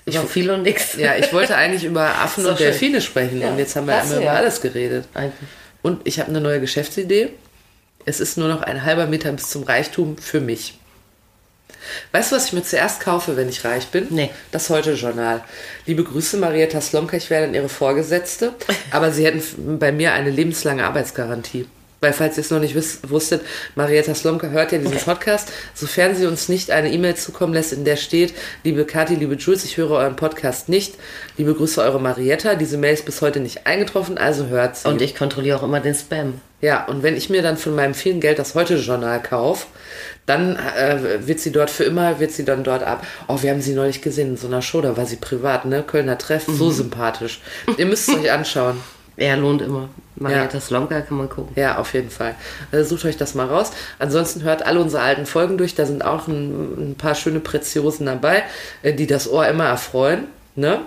Ich 0.05 0.15
über 0.15 0.25
viel 0.25 0.49
und 0.51 0.63
nix. 0.63 0.95
Ja, 0.97 1.15
ich 1.15 1.31
wollte 1.31 1.55
eigentlich 1.55 1.85
über 1.85 2.03
Affen 2.03 2.45
und. 2.47 2.59
Delfine 2.59 2.99
sprechen 3.01 3.39
Ja, 3.39 3.49
und 3.49 3.59
jetzt 3.59 3.75
haben 3.75 3.87
wir 3.87 3.95
einmal 3.95 4.15
du 4.15 4.21
über 4.21 4.31
ja. 4.31 4.37
alles 4.37 4.61
geredet. 4.61 5.07
Eigentlich. 5.13 5.49
Und 5.81 6.01
ich 6.05 6.19
habe 6.19 6.29
eine 6.29 6.41
neue 6.41 6.59
Geschäftsidee. 6.59 7.29
Es 8.05 8.19
ist 8.19 8.37
nur 8.37 8.49
noch 8.49 8.61
ein 8.61 8.83
halber 8.83 9.05
Meter 9.07 9.31
bis 9.31 9.49
zum 9.49 9.63
Reichtum 9.63 10.17
für 10.17 10.41
mich. 10.41 10.77
Weißt 12.11 12.31
du, 12.31 12.35
was 12.35 12.47
ich 12.47 12.53
mir 12.53 12.63
zuerst 12.63 13.01
kaufe, 13.01 13.35
wenn 13.37 13.49
ich 13.49 13.65
reich 13.65 13.87
bin? 13.87 14.07
Nee. 14.09 14.29
Das 14.51 14.69
Heute-Journal. 14.69 15.43
Liebe 15.85 16.03
Grüße, 16.03 16.37
Marietta 16.37 16.81
Slomka, 16.81 17.17
ich 17.17 17.29
wäre 17.29 17.45
dann 17.45 17.53
Ihre 17.53 17.69
Vorgesetzte. 17.69 18.53
Aber 18.91 19.11
Sie 19.11 19.25
hätten 19.25 19.79
bei 19.79 19.91
mir 19.91 20.13
eine 20.13 20.29
lebenslange 20.29 20.85
Arbeitsgarantie. 20.85 21.67
Weil, 22.03 22.11
falls 22.11 22.35
ihr 22.35 22.41
es 22.41 22.51
noch 22.51 22.59
nicht 22.59 22.75
wiss, 22.75 22.99
wusstet, 23.07 23.43
Marietta 23.75 24.13
Slomka 24.13 24.47
hört 24.47 24.73
ja 24.73 24.77
diesen 24.77 24.97
Podcast. 24.97 25.49
Sofern 25.73 26.13
sie 26.15 26.25
uns 26.25 26.49
nicht 26.49 26.69
eine 26.69 26.91
E-Mail 26.91 27.15
zukommen 27.15 27.53
lässt, 27.53 27.71
in 27.71 27.85
der 27.85 27.95
steht, 27.95 28.33
liebe 28.65 28.83
Kathi, 28.83 29.15
liebe 29.15 29.35
Jules, 29.35 29.63
ich 29.63 29.77
höre 29.77 29.91
euren 29.91 30.17
Podcast 30.17 30.67
nicht. 30.67 30.95
Liebe 31.37 31.53
Grüße, 31.53 31.81
eure 31.81 32.01
Marietta. 32.01 32.55
Diese 32.55 32.77
Mail 32.77 32.93
ist 32.93 33.05
bis 33.05 33.21
heute 33.21 33.39
nicht 33.39 33.65
eingetroffen, 33.67 34.17
also 34.17 34.47
hört 34.47 34.75
sie. 34.75 34.89
Und 34.89 35.01
ich 35.01 35.15
kontrolliere 35.15 35.57
auch 35.57 35.63
immer 35.63 35.79
den 35.79 35.95
Spam. 35.95 36.41
Ja, 36.59 36.83
und 36.87 37.03
wenn 37.03 37.15
ich 37.15 37.29
mir 37.29 37.41
dann 37.41 37.55
von 37.55 37.73
meinem 37.73 37.93
vielen 37.93 38.19
Geld 38.19 38.37
das 38.37 38.53
Heute-Journal 38.53 39.23
kaufe, 39.23 39.67
dann 40.25 40.57
äh, 40.57 41.25
wird 41.25 41.39
sie 41.39 41.53
dort 41.53 41.69
für 41.69 41.85
immer, 41.85 42.19
wird 42.19 42.31
sie 42.31 42.43
dann 42.43 42.65
dort 42.65 42.83
ab. 42.83 43.07
Oh, 43.29 43.41
wir 43.41 43.51
haben 43.51 43.61
sie 43.61 43.75
neulich 43.75 44.01
gesehen 44.01 44.31
in 44.31 44.37
so 44.37 44.47
einer 44.47 44.61
Show, 44.61 44.81
da 44.81 44.97
war 44.97 45.05
sie 45.05 45.15
privat, 45.15 45.63
ne? 45.63 45.83
Kölner 45.87 46.17
Treff, 46.17 46.43
so 46.47 46.69
sympathisch. 46.69 47.39
Ihr 47.77 47.85
müsst 47.85 48.09
es 48.09 48.15
euch 48.15 48.29
anschauen. 48.29 48.81
Er 49.17 49.37
lohnt 49.37 49.61
immer. 49.61 49.89
Marietta 50.15 50.59
Slomka 50.59 51.01
kann 51.01 51.17
man 51.17 51.29
gucken. 51.29 51.53
Ja, 51.55 51.77
auf 51.77 51.93
jeden 51.93 52.09
Fall. 52.09 52.35
Äh, 52.71 52.83
sucht 52.83 53.05
euch 53.05 53.17
das 53.17 53.35
mal 53.35 53.47
raus. 53.47 53.71
Ansonsten 53.99 54.43
hört 54.43 54.65
alle 54.65 54.79
unsere 54.79 55.03
alten 55.03 55.25
Folgen 55.25 55.57
durch. 55.57 55.75
Da 55.75 55.85
sind 55.85 56.03
auch 56.03 56.27
ein, 56.27 56.91
ein 56.91 56.95
paar 56.95 57.13
schöne 57.15 57.39
Preziosen 57.39 58.05
dabei, 58.07 58.43
äh, 58.81 58.93
die 58.93 59.05
das 59.07 59.29
Ohr 59.29 59.47
immer 59.47 59.65
erfreuen. 59.65 60.25
Ne? 60.55 60.81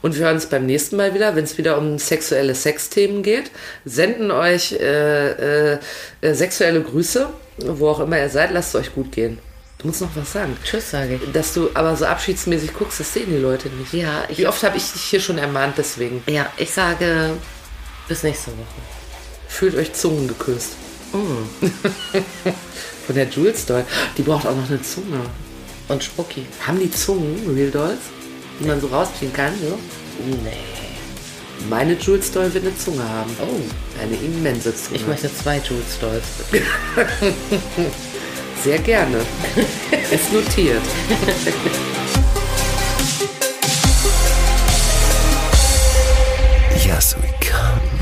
Und 0.00 0.16
wir 0.16 0.24
hören 0.24 0.36
uns 0.36 0.46
beim 0.46 0.64
nächsten 0.64 0.96
Mal 0.96 1.12
wieder, 1.14 1.36
wenn 1.36 1.44
es 1.44 1.58
wieder 1.58 1.76
um 1.76 1.98
sexuelle 1.98 2.54
Sexthemen 2.54 3.22
geht. 3.22 3.50
Senden 3.84 4.30
euch 4.30 4.72
äh, 4.72 5.74
äh, 5.74 5.78
äh, 6.22 6.32
sexuelle 6.34 6.80
Grüße, 6.82 7.28
wo 7.58 7.88
auch 7.90 8.00
immer 8.00 8.18
ihr 8.18 8.30
seid. 8.30 8.50
Lasst 8.52 8.74
es 8.74 8.80
euch 8.80 8.94
gut 8.94 9.12
gehen. 9.12 9.38
Du 9.78 9.86
musst 9.88 10.00
noch 10.02 10.08
was 10.14 10.32
sagen. 10.32 10.56
Tschüss, 10.64 10.90
sage 10.90 11.18
ich. 11.22 11.32
Dass 11.32 11.52
du 11.54 11.68
aber 11.74 11.96
so 11.96 12.04
abschiedsmäßig 12.06 12.72
guckst, 12.74 13.00
das 13.00 13.12
sehen 13.14 13.26
die 13.30 13.36
Leute 13.38 13.68
nicht. 13.68 13.92
Ja, 13.94 14.24
ich- 14.28 14.38
Wie 14.38 14.46
oft 14.46 14.62
habe 14.62 14.76
ich 14.78 14.90
dich 14.92 15.02
hier 15.02 15.20
schon 15.20 15.38
ermahnt, 15.38 15.74
deswegen. 15.78 16.22
Ja, 16.26 16.46
ich 16.58 16.70
sage 16.70 17.30
bis 18.10 18.24
nächste 18.24 18.50
Woche. 18.50 18.82
Fühlt 19.48 19.76
euch 19.76 19.92
Zungen 19.92 20.26
geküsst. 20.26 20.72
Von 23.06 23.14
der 23.14 23.28
Jules 23.28 23.64
Doll. 23.66 23.84
Die 24.18 24.22
braucht 24.22 24.46
auch 24.46 24.56
noch 24.56 24.68
eine 24.68 24.82
Zunge. 24.82 25.20
Und 25.88 26.02
Spucki. 26.02 26.44
Haben 26.66 26.80
die 26.80 26.90
Zungen, 26.90 27.54
Real 27.54 27.70
Dolls, 27.70 28.00
die 28.58 28.64
man 28.64 28.80
so 28.80 28.88
rausziehen 28.88 29.32
kann? 29.32 29.52
So? 29.60 29.78
Nee. 30.44 30.56
Meine 31.68 31.94
Jules 31.94 32.32
Doll 32.32 32.52
wird 32.52 32.64
eine 32.64 32.76
Zunge 32.76 33.08
haben. 33.08 33.30
Oh. 33.40 34.00
Eine 34.02 34.16
immense 34.16 34.74
Zunge. 34.74 34.96
Ich 34.96 35.06
möchte 35.06 35.32
zwei 35.32 35.58
Jules 35.58 35.98
Dolls. 36.00 36.24
Sehr 38.64 38.78
gerne. 38.78 39.18
Ist 40.10 40.32
notiert. 40.32 40.82